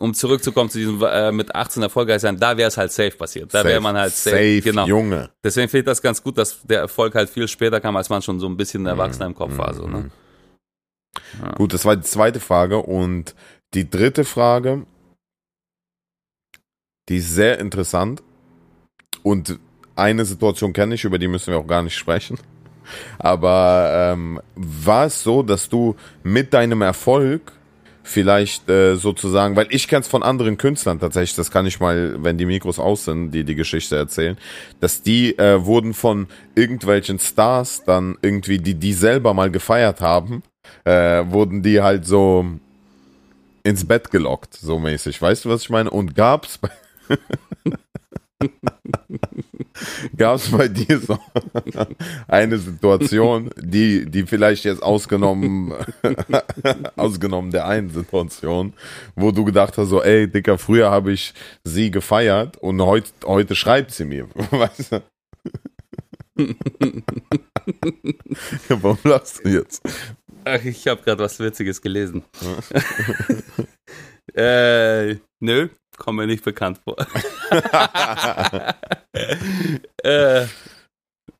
um 0.00 0.12
zurückzukommen 0.12 0.68
zu 0.68 0.78
diesem 0.78 1.00
äh, 1.04 1.30
mit 1.30 1.54
18 1.54 1.80
erfolgreich 1.84 2.20
sein, 2.20 2.36
da 2.36 2.56
wäre 2.56 2.66
es 2.66 2.76
halt 2.76 2.90
safe 2.90 3.12
passiert. 3.12 3.54
Da 3.54 3.64
wäre 3.64 3.80
man 3.80 3.96
halt 3.96 4.12
safe. 4.12 4.34
Safe, 4.36 4.60
genau. 4.62 4.86
Junge. 4.88 5.30
Deswegen 5.44 5.68
finde 5.68 5.78
ich 5.82 5.86
das 5.86 6.02
ganz 6.02 6.20
gut, 6.20 6.36
dass 6.38 6.60
der 6.64 6.80
Erfolg 6.80 7.14
halt 7.14 7.30
viel 7.30 7.46
später 7.46 7.80
kam, 7.80 7.96
als 7.96 8.08
man 8.08 8.20
schon 8.20 8.40
so 8.40 8.48
ein 8.48 8.56
bisschen 8.56 8.84
erwachsener 8.86 9.26
im 9.26 9.34
Kopf 9.36 9.56
war. 9.56 9.72
So, 9.74 9.86
ne? 9.86 10.10
Ja. 11.40 11.52
Gut, 11.52 11.72
das 11.72 11.84
war 11.84 11.94
die 11.94 12.02
zweite 12.02 12.40
Frage. 12.40 12.78
Und 12.78 13.36
die 13.74 13.88
dritte 13.88 14.24
Frage, 14.24 14.86
die 17.08 17.16
ist 17.16 17.34
sehr 17.34 17.58
interessant. 17.58 18.22
Und 19.22 19.58
eine 19.96 20.24
Situation 20.24 20.72
kenne 20.72 20.94
ich, 20.94 21.04
über 21.04 21.18
die 21.18 21.28
müssen 21.28 21.52
wir 21.52 21.58
auch 21.58 21.66
gar 21.66 21.82
nicht 21.82 21.96
sprechen. 21.96 22.38
Aber 23.18 24.12
ähm, 24.12 24.40
war 24.54 25.06
es 25.06 25.22
so, 25.22 25.42
dass 25.42 25.68
du 25.68 25.96
mit 26.22 26.52
deinem 26.52 26.82
Erfolg 26.82 27.52
vielleicht 28.02 28.68
äh, 28.68 28.96
sozusagen, 28.96 29.56
weil 29.56 29.66
ich 29.70 29.88
kenne 29.88 30.02
es 30.02 30.08
von 30.08 30.22
anderen 30.22 30.58
Künstlern 30.58 31.00
tatsächlich, 31.00 31.36
das 31.36 31.50
kann 31.50 31.64
ich 31.64 31.80
mal, 31.80 32.22
wenn 32.22 32.36
die 32.36 32.44
Mikros 32.44 32.78
aus 32.78 33.06
sind, 33.06 33.30
die 33.30 33.44
die 33.44 33.54
Geschichte 33.54 33.96
erzählen, 33.96 34.36
dass 34.80 35.02
die 35.02 35.38
äh, 35.38 35.64
wurden 35.64 35.94
von 35.94 36.28
irgendwelchen 36.54 37.18
Stars 37.18 37.82
dann 37.84 38.18
irgendwie, 38.20 38.58
die 38.58 38.74
die 38.74 38.92
selber 38.92 39.32
mal 39.32 39.50
gefeiert 39.50 40.02
haben, 40.02 40.42
äh, 40.84 41.24
wurden 41.26 41.62
die 41.62 41.80
halt 41.80 42.04
so 42.04 42.44
ins 43.64 43.86
Bett 43.86 44.10
gelockt, 44.10 44.54
so 44.54 44.78
mäßig. 44.78 45.20
Weißt 45.20 45.44
du, 45.44 45.48
was 45.48 45.62
ich 45.62 45.70
meine? 45.70 45.90
Und 45.90 46.14
gab's 46.14 46.58
bei 46.58 46.70
Gab's 50.16 50.50
bei 50.50 50.68
dir 50.68 51.00
so 51.00 51.18
eine 52.28 52.58
Situation, 52.58 53.50
die, 53.56 54.08
die 54.08 54.24
vielleicht 54.24 54.64
jetzt 54.64 54.82
ausgenommen, 54.82 55.72
ausgenommen 56.96 57.50
der 57.50 57.66
einen 57.66 57.90
Situation, 57.90 58.74
wo 59.16 59.32
du 59.32 59.44
gedacht 59.44 59.76
hast, 59.78 59.88
so, 59.88 60.02
ey, 60.02 60.28
Dicker, 60.28 60.58
früher 60.58 60.90
habe 60.90 61.12
ich 61.12 61.34
sie 61.64 61.90
gefeiert 61.90 62.56
und 62.58 62.80
heut, 62.80 63.12
heute 63.24 63.56
schreibt 63.56 63.90
sie 63.90 64.04
mir. 64.04 64.28
Weißt 64.50 64.92
du? 64.92 65.02
Warum 68.68 68.98
lachst 69.04 69.44
du 69.44 69.48
jetzt? 69.48 69.82
Ach, 70.44 70.64
ich 70.64 70.86
habe 70.88 71.02
gerade 71.02 71.22
was 71.22 71.38
Witziges 71.40 71.80
gelesen. 71.82 72.24
äh, 74.34 75.16
nö, 75.40 75.68
kommt 75.96 76.18
mir 76.18 76.26
nicht 76.26 76.44
bekannt 76.44 76.80
vor. 76.84 76.96
äh, 80.02 80.46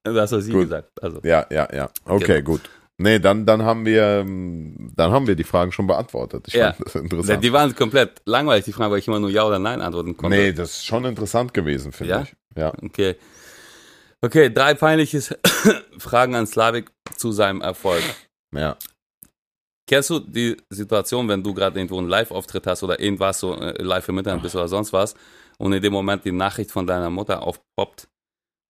das 0.04 0.32
hast 0.32 0.44
sie 0.44 0.52
Gut. 0.52 0.62
gesagt. 0.62 0.90
Also, 1.02 1.20
Ja, 1.22 1.46
ja, 1.50 1.68
ja. 1.74 1.90
Okay, 2.04 2.38
Genau. 2.42 2.52
gut. 2.52 2.60
Nee, 2.96 3.18
dann, 3.18 3.44
dann 3.44 3.62
haben 3.64 3.84
wir, 3.86 4.24
dann 4.24 5.10
haben 5.10 5.26
wir 5.26 5.34
die 5.34 5.42
Fragen 5.42 5.72
schon 5.72 5.88
beantwortet. 5.88 6.44
Ich 6.46 6.54
Ja. 6.54 6.72
fand 6.74 6.86
das 6.86 6.94
interessant. 6.94 7.42
die 7.42 7.52
waren 7.52 7.74
komplett 7.74 8.22
langweilig, 8.24 8.66
die 8.66 8.72
Fragen, 8.72 8.92
weil 8.92 9.00
ich 9.00 9.08
immer 9.08 9.18
nur 9.18 9.30
Ja 9.30 9.44
oder 9.44 9.58
Nein 9.58 9.80
antworten 9.80 10.16
konnte. 10.16 10.36
nee, 10.36 10.52
das 10.52 10.74
ist 10.74 10.86
schon 10.86 11.04
interessant 11.04 11.52
gewesen, 11.52 11.90
finde 11.92 12.12
Ja? 12.14 12.22
ich. 12.22 12.34
Ja. 12.56 12.72
Okay. 12.82 13.16
Okay, 14.20 14.48
drei 14.54 14.74
peinliche 14.74 15.20
Fragen 15.98 16.36
an 16.36 16.46
Slavik 16.46 16.90
zu 17.16 17.32
seinem 17.32 17.62
Erfolg. 17.62 18.02
Ja. 18.54 18.76
Kennst 19.86 20.10
du 20.10 20.18
die 20.18 20.56
Situation, 20.70 21.28
wenn 21.28 21.42
du 21.42 21.52
gerade 21.52 21.78
irgendwo 21.78 21.98
einen 21.98 22.08
Live-Auftritt 22.08 22.66
hast 22.66 22.82
oder 22.82 22.98
irgendwas 22.98 23.40
so 23.40 23.54
äh, 23.54 23.82
live 23.82 24.08
im 24.08 24.18
Internet 24.18 24.42
bist 24.42 24.56
oder 24.56 24.68
sonst 24.68 24.92
was 24.92 25.14
und 25.58 25.72
in 25.72 25.82
dem 25.82 25.92
Moment 25.92 26.24
die 26.24 26.32
Nachricht 26.32 26.70
von 26.70 26.86
deiner 26.86 27.10
Mutter 27.10 27.42
aufpoppt, 27.42 28.08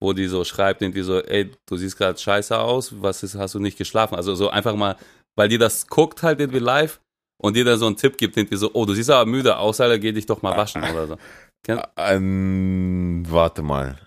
wo 0.02 0.12
die 0.12 0.26
so 0.26 0.44
schreibt, 0.44 0.82
irgendwie 0.82 1.02
so, 1.02 1.20
ey, 1.20 1.52
du 1.66 1.76
siehst 1.76 1.96
gerade 1.96 2.18
scheiße 2.18 2.58
aus, 2.58 3.00
was 3.00 3.22
ist, 3.22 3.36
hast 3.36 3.54
du 3.54 3.60
nicht 3.60 3.78
geschlafen? 3.78 4.16
Also 4.16 4.34
so 4.34 4.50
einfach 4.50 4.74
mal, 4.74 4.96
weil 5.36 5.48
die 5.48 5.58
das 5.58 5.86
guckt 5.86 6.22
halt 6.24 6.40
irgendwie 6.40 6.58
live 6.58 7.00
und 7.40 7.54
dir 7.54 7.64
dann 7.64 7.78
so 7.78 7.86
einen 7.86 7.96
Tipp 7.96 8.16
gibt, 8.16 8.36
irgendwie 8.36 8.56
so, 8.56 8.70
oh, 8.72 8.84
du 8.84 8.94
siehst 8.94 9.10
aber 9.10 9.30
müde 9.30 9.56
aus, 9.56 9.80
Alter, 9.80 10.00
geh 10.00 10.12
dich 10.12 10.26
doch 10.26 10.42
mal 10.42 10.56
waschen 10.56 10.82
oder 10.82 11.06
so. 11.06 11.16
Ähm, 11.96 13.22
warte 13.26 13.62
mal. 13.62 13.98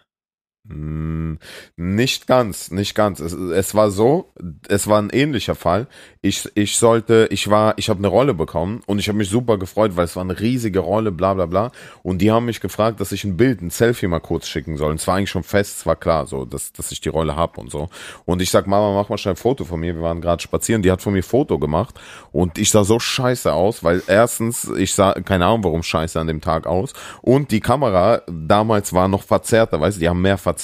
Hm, 0.70 1.40
Nicht 1.78 2.28
ganz, 2.28 2.72
nicht 2.72 2.94
ganz. 2.94 3.22
Es, 3.22 3.32
es 3.32 3.74
war 3.74 3.90
so, 3.90 4.34
es 4.68 4.88
war 4.88 5.02
ein 5.02 5.10
ähnlicher 5.12 5.56
Fall. 5.56 5.88
Ich, 6.22 6.50
ich 6.56 6.76
sollte, 6.76 7.28
ich 7.32 7.50
war, 7.50 7.76
ich 7.78 7.90
habe 7.90 8.00
eine 8.00 8.10
Rolle 8.10 8.34
bekommen 8.34 8.82
und 8.86 9.00
ich 9.00 9.08
habe 9.08 9.18
mich 9.18 9.30
super 9.30 9.58
gefreut, 9.58 9.96
weil 9.96 10.04
es 10.04 10.18
war 10.18 10.24
eine 10.24 10.38
riesige 10.38 10.80
Rolle, 10.80 11.14
bla 11.14 11.34
bla 11.36 11.46
bla. 11.46 11.72
Und 12.04 12.18
die 12.22 12.32
haben 12.32 12.46
mich 12.48 12.60
gefragt, 12.60 13.00
dass 13.00 13.14
ich 13.14 13.24
ein 13.24 13.38
Bild, 13.38 13.62
ein 13.62 13.70
Selfie 13.70 14.08
mal 14.08 14.20
kurz 14.20 14.48
schicken 14.48 14.76
soll. 14.76 14.90
Und 14.92 15.00
es 15.00 15.08
war 15.08 15.16
eigentlich 15.16 15.30
schon 15.30 15.44
fest, 15.44 15.78
es 15.80 15.86
war 15.86 15.96
klar, 15.96 16.28
so, 16.28 16.44
dass, 16.44 16.74
dass 16.74 16.92
ich 16.92 17.00
die 17.00 17.08
Rolle 17.10 17.38
hab 17.38 17.58
und 17.58 17.72
so. 17.72 17.88
Und 18.26 18.42
ich 18.42 18.52
sag, 18.52 18.68
Mama, 18.68 18.94
mach 18.94 19.08
mal 19.08 19.18
schnell 19.18 19.36
ein 19.36 19.38
Foto 19.38 19.64
von 19.64 19.80
mir. 19.80 19.96
Wir 19.96 20.02
waren 20.02 20.20
gerade 20.20 20.44
spazieren, 20.44 20.82
die 20.82 20.92
hat 20.92 21.02
von 21.02 21.14
mir 21.14 21.20
ein 21.20 21.24
Foto 21.24 21.60
gemacht 21.60 21.96
und 22.34 22.58
ich 22.58 22.72
sah 22.72 22.84
so 22.84 23.00
scheiße 23.00 23.54
aus, 23.54 23.86
weil 23.86 24.04
erstens, 24.08 24.70
ich 24.78 24.94
sah, 24.94 25.14
keine 25.14 25.46
Ahnung, 25.46 25.64
warum 25.64 25.82
scheiße 25.82 26.20
an 26.20 26.28
dem 26.28 26.42
Tag 26.42 26.68
aus. 26.68 26.92
Und 27.22 27.52
die 27.52 27.62
Kamera 27.62 28.22
damals 28.30 28.92
war 28.92 29.08
noch 29.08 29.24
verzerrter, 29.24 29.80
weißt 29.80 29.96
du, 29.96 30.02
die 30.02 30.10
haben 30.10 30.22
mehr 30.22 30.38
verzerrt. 30.38 30.57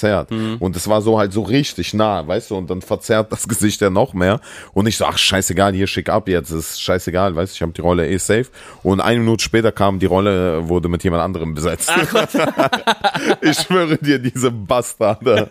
Und 0.58 0.76
es 0.76 0.88
war 0.88 1.02
so 1.02 1.18
halt 1.18 1.32
so 1.32 1.42
richtig 1.42 1.94
nah, 1.94 2.26
weißt 2.26 2.50
du, 2.50 2.56
und 2.56 2.70
dann 2.70 2.82
verzerrt 2.82 3.32
das 3.32 3.48
Gesicht 3.48 3.80
ja 3.80 3.90
noch 3.90 4.14
mehr. 4.14 4.40
Und 4.72 4.86
ich 4.86 4.96
so, 4.96 5.04
ach, 5.04 5.18
scheißegal, 5.18 5.72
hier 5.72 5.86
schick 5.86 6.08
ab 6.08 6.28
jetzt, 6.28 6.50
ist 6.50 6.80
scheißegal, 6.80 7.34
weißt 7.36 7.52
du, 7.52 7.56
ich 7.56 7.62
habe 7.62 7.72
die 7.72 7.80
Rolle 7.80 8.08
eh 8.08 8.18
safe. 8.18 8.46
Und 8.82 9.00
eine 9.00 9.20
Minute 9.20 9.42
später 9.42 9.72
kam 9.72 9.98
die 9.98 10.06
Rolle, 10.06 10.68
wurde 10.68 10.88
mit 10.88 11.04
jemand 11.04 11.22
anderem 11.22 11.54
besetzt. 11.54 11.90
ich 13.40 13.58
schwöre 13.58 13.98
dir, 13.98 14.18
diese 14.18 14.50
Bastarde. 14.50 15.48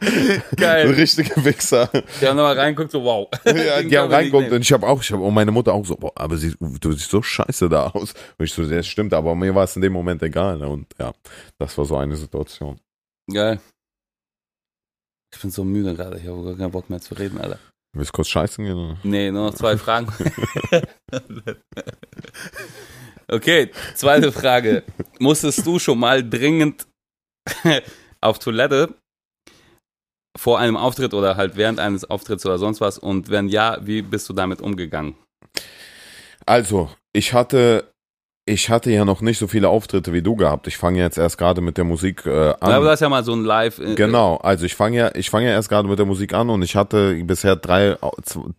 Geil. 0.56 0.90
richtige 0.90 1.44
Wichser. 1.44 1.88
Die 2.20 2.26
haben 2.26 2.36
nochmal 2.36 2.58
reinguckt, 2.58 2.90
so 2.90 3.02
wow. 3.02 3.28
Ja, 3.44 3.82
die 3.82 3.98
haben 3.98 4.10
nehmen. 4.10 4.52
und 4.52 4.60
ich 4.60 4.72
habe 4.72 4.86
auch, 4.86 5.02
ich 5.02 5.10
habe 5.12 5.22
und 5.22 5.34
meine 5.34 5.50
Mutter 5.50 5.72
auch 5.72 5.84
so, 5.84 5.96
boah, 5.96 6.12
aber 6.14 6.36
sie, 6.36 6.54
du 6.58 6.92
siehst 6.92 7.10
so 7.10 7.22
scheiße 7.22 7.68
da 7.68 7.88
aus. 7.88 8.14
Und 8.38 8.44
ich 8.44 8.52
so, 8.52 8.64
das 8.64 8.86
stimmt, 8.86 9.14
aber 9.14 9.34
mir 9.34 9.54
war 9.54 9.64
es 9.64 9.76
in 9.76 9.82
dem 9.82 9.92
Moment 9.92 10.22
egal. 10.22 10.58
ne? 10.58 10.68
Und 10.68 10.86
ja, 10.98 11.12
das 11.58 11.76
war 11.78 11.84
so 11.84 11.96
eine 11.96 12.16
Situation. 12.16 12.78
Geil. 13.32 13.60
Ich 15.34 15.40
bin 15.40 15.50
so 15.50 15.64
müde 15.64 15.94
gerade, 15.94 16.18
ich 16.18 16.26
habe 16.26 16.44
gar 16.44 16.54
keinen 16.54 16.70
Bock 16.70 16.88
mehr 16.88 17.00
zu 17.00 17.14
reden, 17.14 17.38
Alter. 17.38 17.58
Willst 17.96 18.10
du 18.10 18.16
kurz 18.16 18.28
scheißen 18.28 18.64
gehen? 18.64 18.76
Oder? 18.76 18.98
Nee, 19.04 19.30
nur 19.30 19.46
noch 19.46 19.54
zwei 19.54 19.76
Fragen. 19.78 20.12
okay, 23.28 23.70
zweite 23.94 24.32
Frage. 24.32 24.82
Musstest 25.18 25.66
du 25.66 25.78
schon 25.78 25.98
mal 25.98 26.28
dringend 26.28 26.86
auf 28.20 28.38
Toilette 28.38 28.94
vor 30.36 30.58
einem 30.58 30.76
Auftritt 30.76 31.14
oder 31.14 31.36
halt 31.36 31.56
während 31.56 31.80
eines 31.80 32.08
Auftritts 32.08 32.44
oder 32.44 32.58
sonst 32.58 32.82
was? 32.82 32.98
Und 32.98 33.30
wenn 33.30 33.48
ja, 33.48 33.78
wie 33.80 34.02
bist 34.02 34.28
du 34.28 34.34
damit 34.34 34.60
umgegangen? 34.60 35.16
Also, 36.44 36.90
ich 37.14 37.32
hatte, 37.32 37.92
ich 38.48 38.70
hatte 38.70 38.92
ja 38.92 39.04
noch 39.04 39.22
nicht 39.22 39.38
so 39.38 39.48
viele 39.48 39.68
Auftritte 39.68 40.12
wie 40.12 40.22
du 40.22 40.36
gehabt. 40.36 40.68
Ich 40.68 40.76
fange 40.76 41.00
jetzt 41.00 41.18
erst 41.18 41.36
gerade 41.36 41.60
mit 41.60 41.76
der 41.76 41.84
Musik 41.84 42.24
äh, 42.26 42.50
an. 42.60 42.72
Aber 42.72 42.84
du 42.84 42.90
hast 42.90 43.00
ja 43.00 43.08
mal 43.08 43.24
so 43.24 43.32
ein 43.32 43.42
Live. 43.42 43.80
äh, 43.80 43.96
Genau, 43.96 44.36
also 44.36 44.64
ich 44.64 44.76
fange 44.76 44.96
ja, 44.96 45.10
ich 45.16 45.30
fange 45.30 45.46
ja 45.46 45.52
erst 45.52 45.68
gerade 45.68 45.88
mit 45.88 45.98
der 45.98 46.06
Musik 46.06 46.32
an 46.32 46.48
und 46.48 46.62
ich 46.62 46.76
hatte 46.76 47.20
bisher 47.24 47.56
drei, 47.56 47.96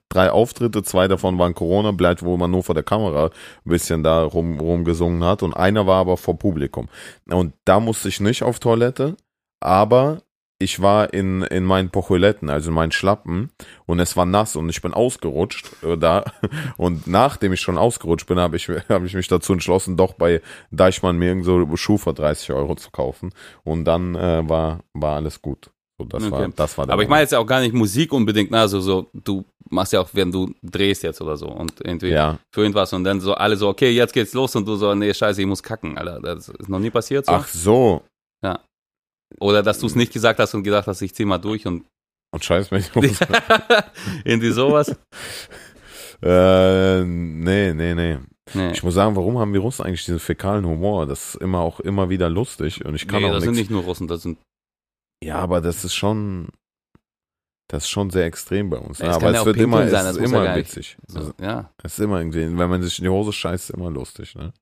drei 0.09 0.29
Auftritte, 0.29 0.83
zwei 0.83 1.07
davon 1.07 1.39
waren 1.39 1.55
Corona, 1.55 1.93
bleibt, 1.93 2.21
wo 2.21 2.35
man 2.35 2.51
nur 2.51 2.63
vor 2.63 2.75
der 2.75 2.83
Kamera 2.83 3.27
ein 3.27 3.31
bisschen 3.69 4.03
da 4.03 4.23
rum, 4.23 4.59
rumgesungen 4.59 5.23
hat 5.23 5.41
und 5.41 5.53
einer 5.55 5.87
war 5.87 6.01
aber 6.01 6.17
vor 6.17 6.37
Publikum. 6.37 6.89
Und 7.29 7.53
da 7.63 7.79
musste 7.79 8.09
ich 8.09 8.19
nicht 8.19 8.43
auf 8.43 8.59
Toilette, 8.59 9.15
aber 9.61 10.21
ich 10.59 10.81
war 10.81 11.13
in, 11.13 11.43
in 11.43 11.63
meinen 11.63 11.89
Pocholetten, 11.89 12.49
also 12.49 12.69
in 12.69 12.75
meinen 12.75 12.91
Schlappen 12.91 13.51
und 13.85 13.99
es 13.99 14.17
war 14.17 14.25
nass 14.25 14.55
und 14.55 14.69
ich 14.69 14.81
bin 14.81 14.93
ausgerutscht 14.93 15.83
äh, 15.83 15.97
da 15.97 16.25
und 16.77 17.07
nachdem 17.07 17.53
ich 17.53 17.61
schon 17.61 17.77
ausgerutscht 17.77 18.27
bin, 18.27 18.39
habe 18.39 18.57
ich, 18.57 18.67
hab 18.89 19.03
ich 19.03 19.13
mich 19.13 19.27
dazu 19.27 19.53
entschlossen, 19.53 19.97
doch 19.97 20.13
bei 20.13 20.41
Deichmann 20.71 21.17
mir 21.17 21.27
irgend 21.27 21.45
so 21.45 21.75
Schuh 21.75 21.97
für 21.97 22.13
30 22.13 22.51
Euro 22.53 22.75
zu 22.75 22.91
kaufen 22.91 23.33
und 23.63 23.85
dann 23.85 24.15
äh, 24.15 24.47
war, 24.47 24.81
war 24.93 25.15
alles 25.15 25.41
gut. 25.41 25.69
So, 25.99 26.05
das 26.05 26.23
Okay. 26.23 26.31
war, 26.31 26.47
das 26.49 26.77
war 26.77 26.85
der 26.85 26.93
Aber 26.93 27.03
ich 27.03 27.09
meine 27.09 27.21
jetzt 27.21 27.31
ja 27.31 27.39
auch 27.39 27.47
gar 27.47 27.59
nicht 27.59 27.73
Musik 27.73 28.13
unbedingt, 28.13 28.51
ne? 28.51 28.59
also 28.59 28.79
so, 28.79 29.09
du 29.13 29.45
machst 29.69 29.93
ja 29.93 30.01
auch, 30.01 30.09
wenn 30.13 30.31
du 30.31 30.53
drehst 30.63 31.03
jetzt 31.03 31.21
oder 31.21 31.37
so 31.37 31.47
und 31.47 31.73
irgendwie 31.83 32.09
ja. 32.09 32.39
für 32.51 32.61
irgendwas 32.61 32.93
und 32.93 33.03
dann 33.03 33.19
so 33.19 33.33
alle 33.33 33.57
so, 33.57 33.67
okay, 33.67 33.91
jetzt 33.91 34.13
geht's 34.13 34.33
los 34.33 34.55
und 34.55 34.67
du 34.67 34.75
so, 34.75 34.93
nee, 34.95 35.13
scheiße, 35.13 35.41
ich 35.41 35.47
muss 35.47 35.61
kacken, 35.61 35.97
Alter. 35.97 36.19
Das 36.19 36.49
ist 36.49 36.69
noch 36.69 36.79
nie 36.79 36.89
passiert 36.91 37.25
so. 37.25 37.31
Ach 37.31 37.47
so. 37.47 38.03
Oder 39.39 39.61
dass 39.63 39.79
du 39.79 39.87
es 39.87 39.95
nicht 39.95 40.13
gesagt 40.13 40.39
hast 40.39 40.53
und 40.53 40.63
gedacht 40.63 40.87
hast, 40.87 41.01
ich 41.01 41.13
zieh 41.13 41.25
mal 41.25 41.37
durch 41.37 41.65
und 41.67 41.85
Und 42.33 42.43
scheiß 42.43 42.71
mich. 42.71 42.89
irgendwie 44.23 44.51
sowas. 44.51 44.89
äh, 46.23 47.03
nee, 47.03 47.73
nee, 47.73 47.93
nee. 47.95 48.17
Nee, 48.53 48.71
Ich 48.71 48.81
muss 48.81 48.93
sagen, 48.93 49.15
warum 49.17 49.37
haben 49.39 49.51
wir 49.53 49.59
Russen 49.59 49.85
eigentlich 49.85 50.05
diesen 50.05 50.19
fäkalen 50.19 50.65
Humor? 50.65 51.05
Das 51.05 51.35
ist 51.35 51.41
immer 51.41 51.59
auch 51.59 51.81
immer 51.81 52.09
wieder 52.09 52.29
lustig 52.29 52.85
und 52.85 52.95
ich 52.95 53.05
kann 53.07 53.21
nee 53.21 53.27
auch 53.27 53.33
das 53.33 53.43
sind 53.43 53.51
nichts. 53.55 53.69
nicht 53.69 53.71
nur 53.71 53.83
Russen, 53.83 54.07
das 54.07 54.21
sind. 54.21 54.37
Ja, 55.21 55.35
aber 55.39 55.59
das 55.59 55.83
ist 55.83 55.93
schon, 55.95 56.47
das 57.69 57.83
ist 57.83 57.89
schon 57.89 58.09
sehr 58.09 58.23
extrem 58.25 58.69
bei 58.69 58.77
uns. 58.77 58.99
Ja, 58.99 59.05
Ne? 59.05 59.09
es 59.11 59.15
Aber 59.17 59.25
kann 59.25 59.33
ja 59.33 59.39
es 59.39 59.41
auch 59.41 59.45
wird 59.47 59.57
Pinkeln 59.57 59.81
immer, 59.81 59.89
sein, 59.89 60.05
es 60.05 60.15
das 60.15 60.23
ist 60.25 60.31
ja 60.31 60.37
immer 60.43 60.55
nicht- 60.55 60.65
witzig. 60.67 60.97
So, 61.07 61.19
Also, 61.19 61.33
ja. 61.41 61.71
es 61.83 61.93
ist 61.93 61.99
immer 61.99 62.19
irgendwie, 62.19 62.57
wenn 62.57 62.69
man 62.69 62.81
sich 62.81 62.99
in 62.99 63.03
die 63.03 63.09
Hose 63.09 63.33
scheißt, 63.33 63.69
ist 63.71 63.75
immer 63.75 63.89
lustig, 63.91 64.33
ne? 64.35 64.53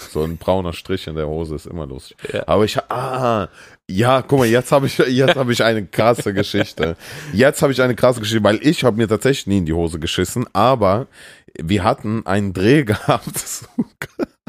So 0.00 0.22
ein 0.22 0.36
brauner 0.36 0.72
Strich 0.72 1.06
in 1.06 1.14
der 1.14 1.26
Hose 1.28 1.54
ist 1.54 1.66
immer 1.66 1.86
lustig. 1.86 2.16
Ja. 2.32 2.46
Aber 2.46 2.64
ich, 2.64 2.78
ah, 2.90 3.48
ja, 3.88 4.22
guck 4.22 4.40
mal, 4.40 4.48
jetzt 4.48 4.72
habe 4.72 4.86
ich, 4.86 4.98
jetzt 4.98 5.36
habe 5.36 5.52
ich 5.52 5.62
eine 5.62 5.84
krasse 5.86 6.32
Geschichte. 6.32 6.96
Jetzt 7.32 7.62
habe 7.62 7.72
ich 7.72 7.82
eine 7.82 7.94
krasse 7.94 8.20
Geschichte, 8.20 8.42
weil 8.44 8.58
ich 8.62 8.84
habe 8.84 8.96
mir 8.96 9.08
tatsächlich 9.08 9.46
nie 9.46 9.58
in 9.58 9.66
die 9.66 9.72
Hose 9.72 9.98
geschissen, 9.98 10.46
aber 10.52 11.06
wir 11.58 11.84
hatten 11.84 12.24
einen 12.26 12.52
Dreh 12.52 12.84
gehabt. 12.84 13.68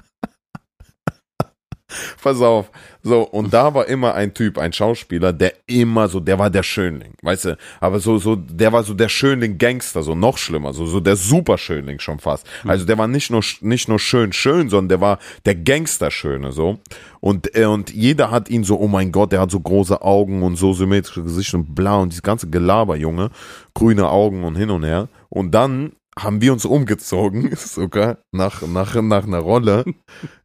Pass 2.23 2.41
auf. 2.41 2.71
So, 3.03 3.21
und 3.23 3.51
da 3.51 3.73
war 3.73 3.87
immer 3.87 4.13
ein 4.13 4.33
Typ, 4.33 4.59
ein 4.59 4.73
Schauspieler, 4.73 5.33
der 5.33 5.53
immer 5.65 6.07
so, 6.07 6.19
der 6.19 6.37
war 6.37 6.51
der 6.51 6.61
Schönling, 6.61 7.13
weißt 7.23 7.45
du, 7.45 7.57
aber 7.79 7.99
so, 7.99 8.19
so, 8.19 8.35
der 8.35 8.71
war 8.71 8.83
so 8.83 8.93
der 8.93 9.09
Schönling 9.09 9.57
Gangster, 9.57 10.03
so 10.03 10.13
noch 10.13 10.37
schlimmer, 10.37 10.71
so, 10.73 10.85
so 10.85 10.99
der 10.99 11.15
Superschönling 11.15 11.99
schon 11.99 12.19
fast. 12.19 12.45
Also 12.63 12.85
der 12.85 12.99
war 12.99 13.07
nicht 13.07 13.31
nur, 13.31 13.41
nicht 13.61 13.89
nur 13.89 13.97
schön, 13.97 14.33
schön, 14.33 14.69
sondern 14.69 14.89
der 14.89 15.01
war 15.01 15.19
der 15.45 15.55
Gangster-Schöne, 15.55 16.51
so. 16.51 16.77
Und, 17.21 17.55
äh, 17.55 17.65
und 17.65 17.91
jeder 17.91 18.29
hat 18.29 18.49
ihn 18.49 18.63
so, 18.63 18.79
oh 18.79 18.87
mein 18.87 19.11
Gott, 19.11 19.31
der 19.31 19.41
hat 19.41 19.51
so 19.51 19.59
große 19.59 20.01
Augen 20.01 20.43
und 20.43 20.55
so 20.55 20.73
symmetrische 20.73 21.23
Gesicht 21.23 21.53
und 21.55 21.73
blau 21.73 22.01
und 22.01 22.09
dieses 22.09 22.23
ganze 22.23 22.49
Gelaber, 22.49 22.97
Junge, 22.97 23.31
grüne 23.73 24.09
Augen 24.09 24.43
und 24.43 24.55
hin 24.55 24.69
und 24.69 24.83
her. 24.83 25.07
Und 25.29 25.51
dann 25.51 25.93
haben 26.24 26.41
wir 26.41 26.53
uns 26.53 26.65
umgezogen, 26.65 27.51
sogar 27.55 28.19
nach, 28.32 28.61
nach, 28.63 28.95
nach 29.01 29.26
einer 29.26 29.39
Rolle. 29.39 29.86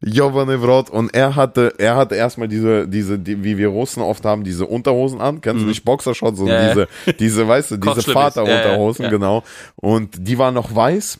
Jovane 0.01 0.59
Vrot. 0.59 0.89
Und 0.89 1.13
er 1.13 1.35
hatte, 1.35 1.73
er 1.77 1.95
hatte 1.95 2.15
erstmal 2.15 2.47
diese, 2.47 2.87
diese, 2.87 3.19
die, 3.19 3.43
wie 3.43 3.57
wir 3.57 3.69
Russen 3.69 4.01
oft 4.01 4.25
haben, 4.25 4.43
diese 4.43 4.65
Unterhosen 4.65 5.21
an. 5.21 5.41
Kennst 5.41 5.63
du 5.63 5.67
nicht 5.67 5.85
Boxershorts, 5.85 6.37
sondern 6.37 6.55
Ja, 6.55 6.67
ja. 6.67 6.73
diese, 6.73 7.15
diese, 7.17 7.47
weißt 7.47 7.71
du, 7.71 7.77
diese. 7.77 8.01
Vaterunterhosen, 8.11 9.05
Ja, 9.05 9.11
genau. 9.11 9.43
Und 9.75 10.15
die 10.27 10.37
waren 10.37 10.53
noch 10.53 10.75
weiß. 10.75 11.19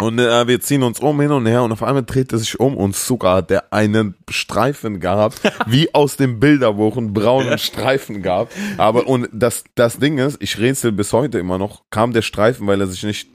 Und 0.00 0.18
äh, 0.18 0.48
wir 0.48 0.60
ziehen 0.60 0.82
uns 0.82 0.98
um 0.98 1.20
hin 1.20 1.30
und 1.30 1.46
her 1.46 1.62
und 1.62 1.72
auf 1.72 1.82
einmal 1.82 2.02
dreht 2.02 2.32
er 2.32 2.38
sich 2.38 2.58
um 2.58 2.74
und 2.76 2.96
sogar 2.96 3.36
hat 3.36 3.50
der 3.50 3.70
einen 3.72 4.14
Streifen 4.30 4.98
gehabt, 4.98 5.40
wie 5.66 5.94
aus 5.94 6.16
dem 6.16 6.40
Bilderbuch 6.40 6.96
einen 6.96 7.12
braunen 7.12 7.58
Streifen 7.58 8.22
gehabt. 8.22 8.54
Aber 8.78 9.06
und 9.06 9.28
das, 9.32 9.64
das 9.74 9.98
Ding 9.98 10.16
ist, 10.16 10.38
ich 10.40 10.58
rätsel 10.58 10.92
bis 10.92 11.12
heute 11.12 11.38
immer 11.38 11.58
noch, 11.58 11.82
kam 11.90 12.14
der 12.14 12.22
Streifen, 12.22 12.66
weil 12.66 12.80
er 12.80 12.86
sich 12.86 13.02
nicht 13.02 13.28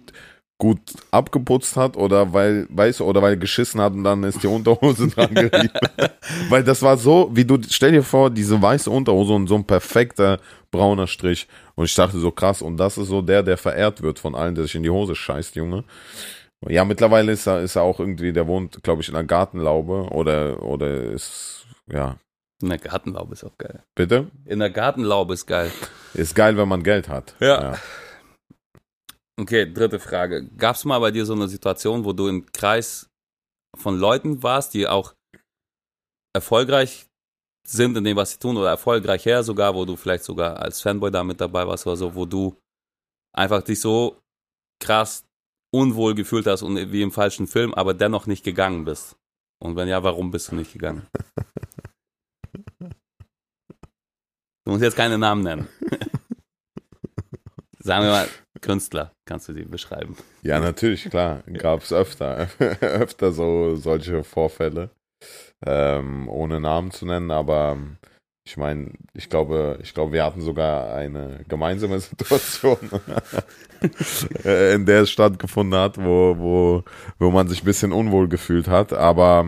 gut 0.58 0.80
abgeputzt 1.12 1.76
hat 1.76 1.97
oder 1.97 2.32
weil, 2.32 2.66
weißt 2.70 3.01
du, 3.01 3.06
oder 3.06 3.22
weil 3.22 3.38
geschissen 3.38 3.82
hat 3.82 3.93
und 3.93 4.03
dann 4.06 4.24
ist 4.24 4.41
die 4.41 4.47
Unterhose 4.47 5.08
dran 5.16 5.34
gerieben. 5.34 5.70
weil 6.49 6.64
das 6.64 6.82
war 6.82 6.97
so, 6.97 7.30
wie 7.34 7.43
du, 7.43 7.58
stell 7.70 7.91
dir 7.91 8.03
vor, 8.03 8.30
diese 8.30 8.62
weiße 8.62 8.89
Unterhose 8.89 9.34
und 9.34 9.47
so 9.47 9.56
ein 9.56 9.66
perfekter 9.66 10.39
brauner 10.72 11.08
Strich. 11.08 11.47
Und 11.76 11.86
ich 11.86 11.95
dachte 11.95 12.20
so 12.20 12.32
krass, 12.32 12.62
und 12.62 12.78
das 12.78 12.97
ist 12.97 13.10
so 13.10 13.22
der, 13.22 13.43
der 13.43 13.58
verehrt 13.58 14.01
wird 14.01 14.18
von 14.20 14.34
allen, 14.34 14.56
der 14.56 14.64
sich 14.64 14.76
in 14.76 14.84
die 14.84 14.89
Hose 14.89 15.16
scheißt, 15.16 15.56
Junge. 15.56 15.84
Ja, 16.68 16.86
mittlerweile 16.86 17.34
ist 17.34 17.47
er, 17.47 17.62
ist 17.62 17.76
er 17.76 17.84
auch 17.84 17.99
irgendwie, 17.99 18.32
der 18.32 18.47
wohnt, 18.47 18.82
glaube 18.82 19.01
ich, 19.01 19.10
in 19.10 19.16
einer 19.16 19.28
Gartenlaube 19.28 20.08
oder, 20.12 20.64
oder 20.64 21.03
ist, 21.12 21.66
ja, 21.91 22.16
In 22.62 22.70
der 22.70 22.78
Gartenlaube 22.78 23.34
ist 23.34 23.43
auch 23.43 23.58
geil. 23.58 23.84
bitte? 23.93 24.32
In 24.45 24.60
der 24.60 24.70
Gartenlaube 24.70 25.34
ist 25.34 25.45
geil. 25.45 25.70
Ist 26.14 26.34
geil, 26.34 26.56
wenn 26.58 26.70
man 26.70 26.82
Geld 26.82 27.10
hat. 27.10 27.36
Ja. 27.41 27.74
Okay, 29.38 29.71
dritte 29.71 29.99
Frage. 29.99 30.47
Gab 30.57 30.75
es 30.75 30.86
mal 30.86 30.99
bei 30.99 31.11
dir 31.11 31.25
so 31.25 31.33
eine 31.33 31.47
Situation, 31.49 32.05
wo 32.05 32.13
du 32.13 32.27
im 32.27 32.45
Kreis 32.53 33.09
von 33.77 33.99
Leuten 33.99 34.41
warst, 34.43 34.73
die 34.73 34.88
auch 34.88 35.13
erfolgreich 36.33 37.07
sind 37.67 37.97
in 37.97 38.03
dem, 38.03 38.15
was 38.15 38.31
sie 38.31 38.39
tun, 38.39 38.57
oder 38.57 38.69
erfolgreich 38.69 39.25
her 39.25 39.43
sogar, 39.43 39.75
wo 39.75 39.86
du 39.86 39.95
vielleicht 39.95 40.23
sogar 40.23 40.59
als 40.61 40.81
Fanboy 40.81 41.11
da 41.11 41.23
mit 41.23 41.41
dabei 41.41 41.67
warst 41.67 41.86
oder 41.86 41.97
so, 41.97 42.15
wo 42.15 42.25
du 42.25 42.55
einfach 43.33 43.61
dich 43.61 43.81
so 43.81 44.21
krass 44.79 45.25
unwohl 45.73 46.15
gefühlt 46.15 46.47
hast 46.47 46.61
und 46.61 46.91
wie 46.91 47.01
im 47.01 47.11
falschen 47.11 47.47
Film, 47.47 47.73
aber 47.73 47.93
dennoch 47.93 48.27
nicht 48.27 48.45
gegangen 48.45 48.86
bist? 48.86 49.17
Und 49.59 49.75
wenn 49.75 49.88
ja, 49.89 50.03
warum 50.03 50.31
bist 50.31 50.51
du 50.51 50.55
nicht 50.55 50.71
gegangen? 50.71 51.07
Du 54.63 54.71
musst 54.71 54.83
jetzt 54.83 54.97
keine 54.97 55.17
Namen 55.17 55.43
nennen. 55.43 55.67
Sagen 57.79 58.03
wir 58.03 58.11
mal, 58.11 58.27
Künstler, 58.66 59.11
kannst 59.26 59.47
du 59.47 59.53
die 59.53 59.63
beschreiben. 59.63 60.18
Ja, 60.41 60.59
natürlich, 60.59 61.09
klar. 61.09 61.43
Gab 61.53 61.84
es 61.84 61.93
öfter. 61.93 62.47
öfter 62.82 63.32
so 63.32 63.76
solche 63.76 64.24
Vorfälle. 64.24 64.89
Ähm, 65.66 66.28
ohne 66.28 66.59
Namen 66.59 66.91
zu 66.91 67.05
nennen, 67.05 67.32
aber 67.32 67.78
ich 68.43 68.57
meine, 68.57 68.91
ich 69.13 69.30
glaube, 69.30 69.80
ich 69.82 69.93
glaube, 69.93 70.13
wir 70.13 70.24
hatten 70.24 70.41
sogar 70.41 70.93
eine 70.95 71.45
gemeinsame 71.47 71.99
Situation, 71.99 72.78
äh, 74.43 74.74
in 74.74 74.86
der 74.86 75.01
es 75.01 75.11
stattgefunden 75.11 75.80
hat, 75.80 75.97
wo, 75.97 76.36
wo, 76.38 76.84
wo 77.20 77.32
man 77.32 77.47
sich 77.47 77.61
ein 77.61 77.66
bisschen 77.66 77.91
unwohl 77.91 78.28
gefühlt 78.28 78.68
hat. 78.68 78.93
Aber, 78.93 79.47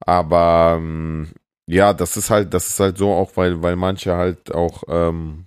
aber 0.00 0.76
ähm, 0.78 1.28
ja, 1.68 1.92
das 1.92 2.16
ist 2.16 2.30
halt, 2.30 2.54
das 2.54 2.68
ist 2.68 2.80
halt 2.80 2.96
so 2.96 3.12
auch, 3.12 3.36
weil, 3.36 3.62
weil 3.62 3.76
manche 3.76 4.16
halt 4.16 4.52
auch 4.54 4.84
ähm, 4.88 5.46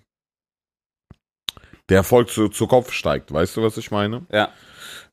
der 1.89 1.97
Erfolg 1.97 2.29
zu, 2.29 2.49
zu 2.49 2.67
Kopf 2.67 2.91
steigt. 2.91 3.31
Weißt 3.33 3.57
du, 3.57 3.63
was 3.63 3.77
ich 3.77 3.91
meine? 3.91 4.25
Ja. 4.31 4.49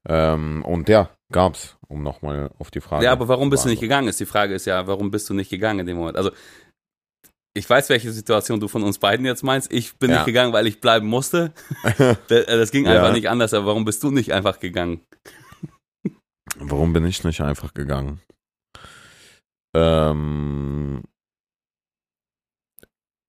Ähm, 0.09 0.65
und 0.65 0.89
ja, 0.89 1.11
gab's, 1.33 1.77
um 1.89 2.03
nochmal 2.03 2.51
auf 2.59 2.71
die 2.71 2.81
Frage. 2.81 3.05
Ja, 3.05 3.13
aber 3.13 3.29
warum 3.29 3.51
bist 3.51 3.65
du 3.65 3.69
nicht 3.69 3.81
gegangen? 3.81 4.09
Ist 4.09 4.21
die 4.21 4.27
Frage 4.27 4.55
ist 4.55 4.67
ja, 4.67 4.87
warum 4.87 5.11
bist 5.11 5.29
du 5.29 5.35
nicht 5.35 5.51
gegangen 5.51 5.81
in 5.81 5.87
dem 5.87 5.97
Moment? 5.97 6.17
Also 6.17 6.31
ich 7.55 7.69
weiß, 7.69 7.89
welche 7.89 8.13
Situation 8.13 8.61
du 8.61 8.69
von 8.69 8.83
uns 8.83 8.99
beiden 8.99 9.25
jetzt 9.25 9.43
meinst. 9.43 9.73
Ich 9.73 9.97
bin 9.97 10.11
Ja. 10.11 10.17
nicht 10.19 10.27
gegangen, 10.27 10.53
weil 10.53 10.67
ich 10.67 10.81
bleiben 10.81 11.07
musste. 11.07 11.53
Das, 12.29 12.47
das 12.47 12.71
ging 12.71 12.85
Ja. 12.85 12.93
einfach 12.93 13.13
nicht 13.13 13.29
anders. 13.31 13.55
Aber 13.55 13.67
warum 13.67 13.85
bist 13.87 14.03
du 14.03 14.11
nicht 14.11 14.33
einfach 14.33 14.61
gegangen? 14.61 15.01
Warum 16.59 16.93
bin 16.93 17.05
ich 17.07 17.25
nicht 17.25 17.41
einfach 17.41 17.75
gegangen? 17.75 18.21
Ähm, 19.75 21.03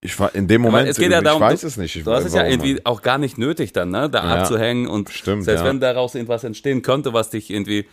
ich 0.08 0.20
war 0.20 0.34
in 0.34 0.47
dem 0.47 0.64
Aber 0.64 0.72
Moment, 0.72 0.89
es 0.89 0.97
geht 0.97 1.12
ja 1.12 1.20
ich 1.20 1.24
darum, 1.24 1.41
weiß 1.41 1.62
du- 1.62 1.68
es 1.68 1.78
nicht. 1.78 1.95
Ich, 1.95 2.03
Du 2.03 2.12
hast 2.12 2.26
es 2.26 2.34
ja 2.34 2.45
irgendwie 2.47 2.84
auch 2.86 3.01
gar 3.01 3.18
nicht 3.18 3.38
nötig 3.38 3.74
dann, 3.74 3.89
ne? 3.89 4.10
Da 4.10 4.24
Ja. 4.24 4.36
abzuhängen 4.41 4.88
und 4.88 5.10
Stimmt, 5.10 5.43
selbst 5.43 5.62
ja. 5.62 5.68
wenn 5.68 5.80
daraus 5.80 6.16
irgendwas 6.16 6.43
entstehen 6.43 6.82
könnte, 6.82 7.14
was 7.14 7.30
dich 7.30 7.49
irgendwie 7.49 7.88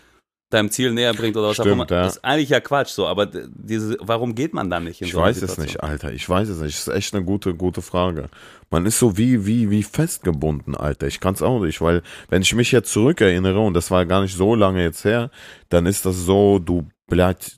deinem 0.51 0.71
Ziel 0.71 0.93
näher 0.93 1.15
bringt 1.15 1.37
oder 1.37 1.49
was 1.49 1.59
auch 1.59 1.65
Stimmt, 1.65 1.91
immer. 1.91 1.91
ja. 1.91 2.05
Das 2.05 2.17
ist 2.17 2.25
eigentlich 2.25 2.51
ja 2.51 2.61
Quatsch 2.61 2.91
so, 2.91 3.07
aber 3.07 3.27
diese, 3.27 3.97
warum 4.01 4.37
geht 4.37 4.55
man 4.55 4.71
dann 4.71 4.85
nicht 4.85 5.01
in 5.01 5.09
Ich 5.09 5.13
so 5.15 5.19
weiß 5.19 5.43
es 5.43 5.59
nicht, 5.59 5.83
Alter. 5.83 6.13
Ich 6.13 6.29
weiß 6.29 6.49
es 6.49 6.61
nicht. 6.61 6.77
Das 6.79 6.87
ist 6.87 6.95
echt 6.95 7.15
eine 7.15 7.25
gute, 7.25 7.55
gute 7.55 7.83
Frage. 7.83 8.29
Man 8.71 8.87
ist 8.87 8.99
so 9.01 9.17
wie, 9.17 9.47
wie, 9.47 9.71
wie 9.71 9.83
festgebunden, 9.83 10.77
Alter. 10.77 11.09
Ich 11.09 11.19
kann 11.19 11.35
es 11.35 11.43
auch 11.43 11.61
nicht, 11.61 11.81
weil 11.81 12.03
wenn 12.29 12.43
ich 12.43 12.55
mich 12.55 12.71
jetzt 12.71 12.93
zurückerinnere, 12.93 13.59
und 13.59 13.75
das 13.75 13.91
war 13.91 14.07
gar 14.07 14.21
nicht 14.23 14.37
so 14.37 14.55
lange 14.55 14.83
jetzt 14.85 15.05
her, 15.05 15.31
dann 15.71 15.87
ist 15.87 16.07
das 16.07 16.17
so, 16.19 16.61
du 16.61 16.87
bleibst, 17.09 17.57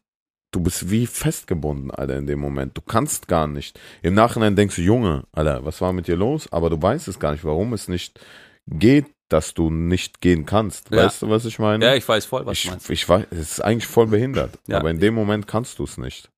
du 0.57 0.63
bist 0.63 0.91
wie 0.91 1.07
festgebunden, 1.07 1.91
Alter, 1.91 2.17
in 2.17 2.27
dem 2.27 2.41
Moment. 2.41 2.77
Du 2.77 2.81
kannst 2.81 3.29
gar 3.29 3.47
nicht. 3.47 3.79
Im 4.03 4.15
Nachhinein 4.15 4.57
denkst 4.57 4.77
du, 4.77 4.83
Junge, 4.83 5.25
Alter, 5.33 5.67
was 5.67 5.83
war 5.83 5.93
mit 5.93 6.09
dir 6.09 6.17
los? 6.17 6.51
Aber 6.51 6.71
du 6.71 6.81
weißt 6.81 7.09
es 7.09 7.21
gar 7.21 7.33
nicht, 7.33 7.45
warum 7.45 7.75
es 7.75 7.89
nicht 7.89 8.19
geht, 8.67 9.05
dass 9.29 9.53
du 9.53 9.69
nicht 9.71 10.23
gehen 10.23 10.47
kannst. 10.47 10.91
Ja. 10.91 11.05
Weißt 11.05 11.21
du, 11.21 11.29
was 11.29 11.45
ich 11.45 11.59
meine? 11.59 11.85
Ja, 11.85 11.95
ich 11.95 12.09
weiß 12.09 12.25
voll, 12.25 12.47
was 12.47 12.57
ich, 12.57 12.65
du 12.65 12.71
meinst. 12.71 12.89
ich 12.89 13.07
weiß, 13.07 13.27
es 13.33 13.39
ist 13.39 13.61
eigentlich 13.61 13.87
voll 13.87 14.07
behindert. 14.07 14.59
Ja. 14.67 14.79
Aber 14.79 14.91
in 14.91 14.99
dem 14.99 15.15
Moment 15.15 15.47
kannst 15.47 15.79
du 15.79 15.85
es 15.85 15.99
nicht. 15.99 16.31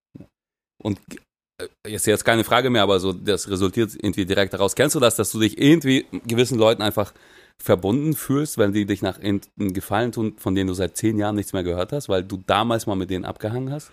Und 0.83 0.99
äh, 1.61 1.93
ist 1.93 2.07
jetzt 2.07 2.25
keine 2.25 2.43
Frage 2.43 2.71
mehr, 2.71 2.83
aber 2.83 2.99
so, 2.99 3.13
das 3.13 3.49
resultiert 3.49 3.95
irgendwie 3.95 4.27
direkt 4.27 4.53
daraus. 4.53 4.75
Kennst 4.75 4.97
du 4.97 5.01
das, 5.01 5.15
dass 5.15 5.31
du 5.31 5.39
dich 5.39 5.59
irgendwie 5.59 6.07
gewissen 6.27 6.59
Leuten 6.59 6.83
einfach 6.83 7.13
verbunden 7.63 8.15
fühlst, 8.15 8.59
wenn 8.59 8.73
die 8.73 8.87
dich 8.87 9.03
nach 9.03 9.19
irgendeinem 9.19 9.73
Gefallen 9.75 10.13
tun, 10.13 10.35
von 10.39 10.55
denen 10.55 10.69
du 10.69 10.75
seit 10.75 10.97
zehn 10.97 11.19
Jahren 11.19 11.35
nichts 11.37 11.53
mehr 11.53 11.65
gehört 11.65 11.93
hast, 11.93 12.09
weil 12.09 12.23
du 12.25 12.39
damals 12.47 12.87
mal 12.87 12.95
mit 12.97 13.11
denen 13.11 13.25
abgehangen 13.25 13.73
hast? 13.73 13.91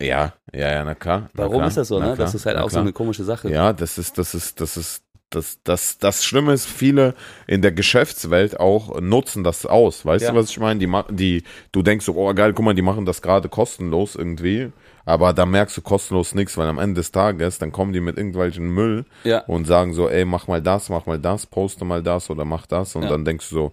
Ja, 0.00 0.32
ja, 0.52 0.70
ja, 0.72 0.84
na 0.84 0.94
klar. 0.94 1.30
na 1.34 1.42
Warum 1.44 1.56
klar, 1.58 1.68
ist 1.68 1.76
das 1.76 1.88
so, 1.88 2.00
ne? 2.00 2.14
klar, 2.14 2.16
Das 2.16 2.34
ist 2.34 2.46
halt 2.46 2.56
auch 2.58 2.70
so 2.70 2.70
klar. 2.70 2.82
eine 2.82 2.92
komische 2.92 3.24
Sache. 3.24 3.50
Ja, 3.50 3.72
das 3.72 3.98
ist, 3.98 4.18
das 4.18 4.34
ist, 4.34 4.60
das 4.60 4.76
ist, 4.76 5.04
das, 5.30 5.60
das, 5.62 5.98
das 5.98 6.24
Schlimme 6.24 6.52
ist, 6.52 6.66
viele 6.66 7.14
in 7.46 7.62
der 7.62 7.72
Geschäftswelt 7.72 8.58
auch 8.58 9.00
nutzen 9.00 9.44
das 9.44 9.64
aus. 9.64 10.04
Weißt 10.04 10.24
Ja. 10.24 10.32
du, 10.32 10.36
was 10.38 10.50
ich 10.50 10.58
meine? 10.58 10.80
Die, 10.80 10.88
die, 11.10 11.42
du 11.70 11.82
denkst 11.82 12.04
so, 12.04 12.14
oh 12.16 12.34
geil, 12.34 12.52
guck 12.52 12.64
mal, 12.64 12.74
die 12.74 12.82
machen 12.82 13.06
das 13.06 13.22
gerade 13.22 13.48
kostenlos 13.48 14.16
irgendwie. 14.16 14.72
Aber 15.04 15.32
da 15.32 15.46
merkst 15.46 15.76
du 15.76 15.82
kostenlos 15.82 16.34
nichts, 16.34 16.56
weil 16.56 16.68
am 16.68 16.78
Ende 16.78 17.00
des 17.00 17.10
Tages, 17.12 17.58
dann 17.58 17.72
kommen 17.72 17.92
die 17.92 18.00
mit 18.00 18.16
irgendwelchen 18.16 18.68
Müll 18.70 19.04
Ja. 19.24 19.40
und 19.46 19.66
sagen 19.66 19.94
so, 19.94 20.08
ey, 20.08 20.24
mach 20.24 20.46
mal 20.46 20.62
das, 20.62 20.88
mach 20.88 21.06
mal 21.06 21.18
das, 21.18 21.46
poste 21.46 21.84
mal 21.84 22.02
das 22.02 22.30
oder 22.30 22.44
mach 22.44 22.66
das. 22.66 22.94
Und 22.94 23.02
Ja. 23.04 23.08
dann 23.10 23.24
denkst 23.24 23.48
du 23.50 23.54
so, 23.54 23.72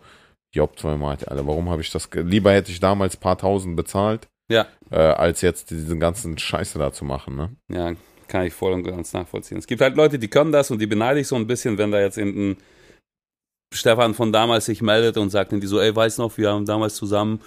jopp, 0.53 0.80
zweimal, 0.80 1.11
Alter, 1.27 1.45
warum 1.45 1.69
habe 1.69 1.82
ich 1.82 1.91
das, 1.91 2.09
lieber 2.13 2.51
hätte 2.51 2.71
ich 2.71 2.80
damals 2.80 3.15
paar 3.15 3.38
tausend 3.38 3.75
bezahlt, 3.75 4.27
Ja. 4.49 4.65
äh, 4.89 4.95
als 4.97 5.41
jetzt 5.41 5.69
diesen 5.69 5.99
ganzen 5.99 6.38
Scheiße 6.39 6.80
da 6.80 6.91
zu 6.91 7.05
machen, 7.05 7.36
ne? 7.36 7.49
Ja, 7.71 7.93
kann 8.27 8.45
ich 8.47 8.53
voll 8.53 8.73
und 8.73 8.84
ganz 8.84 9.13
nachvollziehen. 9.13 9.57
Es 9.59 9.67
gibt 9.67 9.82
halt 9.82 9.95
Leute, 9.95 10.17
die 10.17 10.27
können 10.27 10.51
das 10.51 10.71
und 10.71 10.80
die 10.80 10.88
beneide 10.88 11.19
ich 11.19 11.27
so 11.27 11.36
ein 11.36 11.45
bisschen, 11.47 11.77
wenn 11.77 11.91
da 11.91 11.99
jetzt 11.99 12.17
irgendein 12.17 12.57
Stefan 13.73 14.15
von 14.15 14.34
damals 14.34 14.65
sich 14.65 14.82
meldet 14.82 15.17
und 15.17 15.30
sagt 15.30 15.51
dann 15.51 15.61
die 15.61 15.67
so, 15.67 15.80
ey, 15.80 15.95
weiß 15.95 16.17
noch, 16.17 16.36
wir 16.38 16.49
haben 16.51 16.65
damals 16.65 16.95
zusammen 16.95 17.39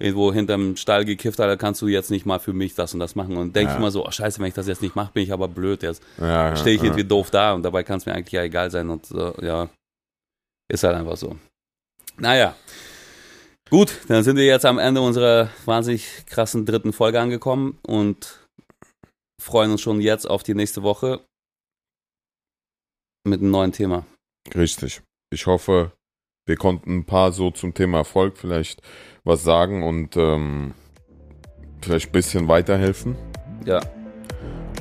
irgendwo 0.00 0.32
hinterm 0.32 0.76
Stall 0.76 1.04
gekifft, 1.04 1.38
Alter, 1.40 1.56
kannst 1.56 1.80
du 1.82 1.86
jetzt 1.88 2.10
nicht 2.10 2.26
mal 2.26 2.40
für 2.40 2.52
mich 2.52 2.74
das 2.74 2.94
und 2.94 3.00
das 3.00 3.14
machen. 3.14 3.36
Und 3.36 3.54
denke 3.54 3.70
Ja. 3.70 3.76
ich 3.76 3.80
mal 3.80 3.90
so, 3.90 4.06
oh, 4.06 4.10
scheiße, 4.10 4.40
wenn 4.40 4.46
ich 4.48 4.54
das 4.54 4.66
jetzt 4.66 4.82
nicht 4.82 4.96
mache, 4.96 5.12
bin 5.12 5.22
ich 5.22 5.32
aber 5.32 5.46
blöd 5.46 5.82
jetzt. 5.82 6.02
Ja, 6.18 6.56
Stehe 6.56 6.76
ich 6.76 6.82
irgendwie 6.82 7.04
doof 7.04 7.30
da 7.30 7.52
und 7.52 7.62
dabei 7.62 7.82
kann 7.84 7.98
es 7.98 8.06
mir 8.06 8.14
eigentlich 8.14 8.32
ja 8.32 8.42
egal 8.42 8.70
sein 8.70 8.88
und 8.90 9.10
äh, 9.12 9.46
ja, 9.46 9.68
ist 10.68 10.82
halt 10.84 10.96
einfach 10.96 11.16
so. 11.16 11.36
Naja. 12.16 12.56
Gut, 13.70 13.92
dann 14.08 14.24
sind 14.24 14.36
wir 14.36 14.46
jetzt 14.46 14.66
am 14.66 14.78
Ende 14.78 15.00
unserer 15.00 15.48
wahnsinnig 15.64 16.24
krassen 16.26 16.66
dritten 16.66 16.92
Folge 16.92 17.20
angekommen 17.20 17.78
und 17.82 18.48
freuen 19.40 19.70
uns 19.70 19.80
schon 19.80 20.00
jetzt 20.00 20.28
auf 20.28 20.42
die 20.42 20.54
nächste 20.54 20.82
Woche 20.82 21.20
mit 23.24 23.40
einem 23.40 23.50
neuen 23.50 23.72
Thema. 23.72 24.06
Richtig. 24.54 25.02
Ich 25.32 25.46
hoffe, 25.46 25.92
wir 26.50 26.56
konnten 26.56 26.98
ein 26.98 27.04
paar 27.04 27.30
so 27.30 27.52
zum 27.52 27.74
Thema 27.74 27.98
Erfolg 27.98 28.36
vielleicht 28.36 28.82
was 29.22 29.44
sagen 29.44 29.84
und 29.84 30.16
ähm, 30.16 30.74
vielleicht 31.80 32.08
ein 32.08 32.12
bisschen 32.12 32.48
weiterhelfen. 32.48 33.14
Ja, 33.64 33.80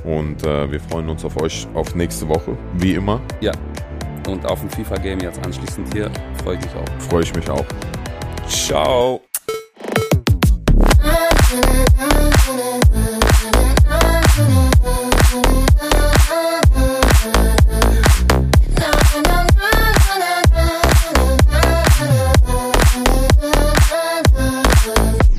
Und 0.03 0.43
äh, 0.43 0.71
wir 0.71 0.79
freuen 0.79 1.09
uns 1.09 1.23
auf 1.23 1.39
euch 1.39 1.67
auf 1.75 1.93
nächste 1.93 2.27
Woche, 2.27 2.57
wie 2.73 2.95
immer. 2.95 3.21
und 4.27 4.45
auf 4.47 4.61
ein 4.63 4.69
FIFA-Game 4.69 5.19
jetzt 5.19 5.45
anschließend 5.45 5.93
hier 5.93 6.09
freue 6.43 6.55
ich 6.57 6.61
mich 6.65 6.75
auch. 6.75 7.01
Freue 7.09 7.23
ich 7.23 7.35
mich 7.35 7.49
auch. 7.49 7.65
Ciao. 8.47 9.21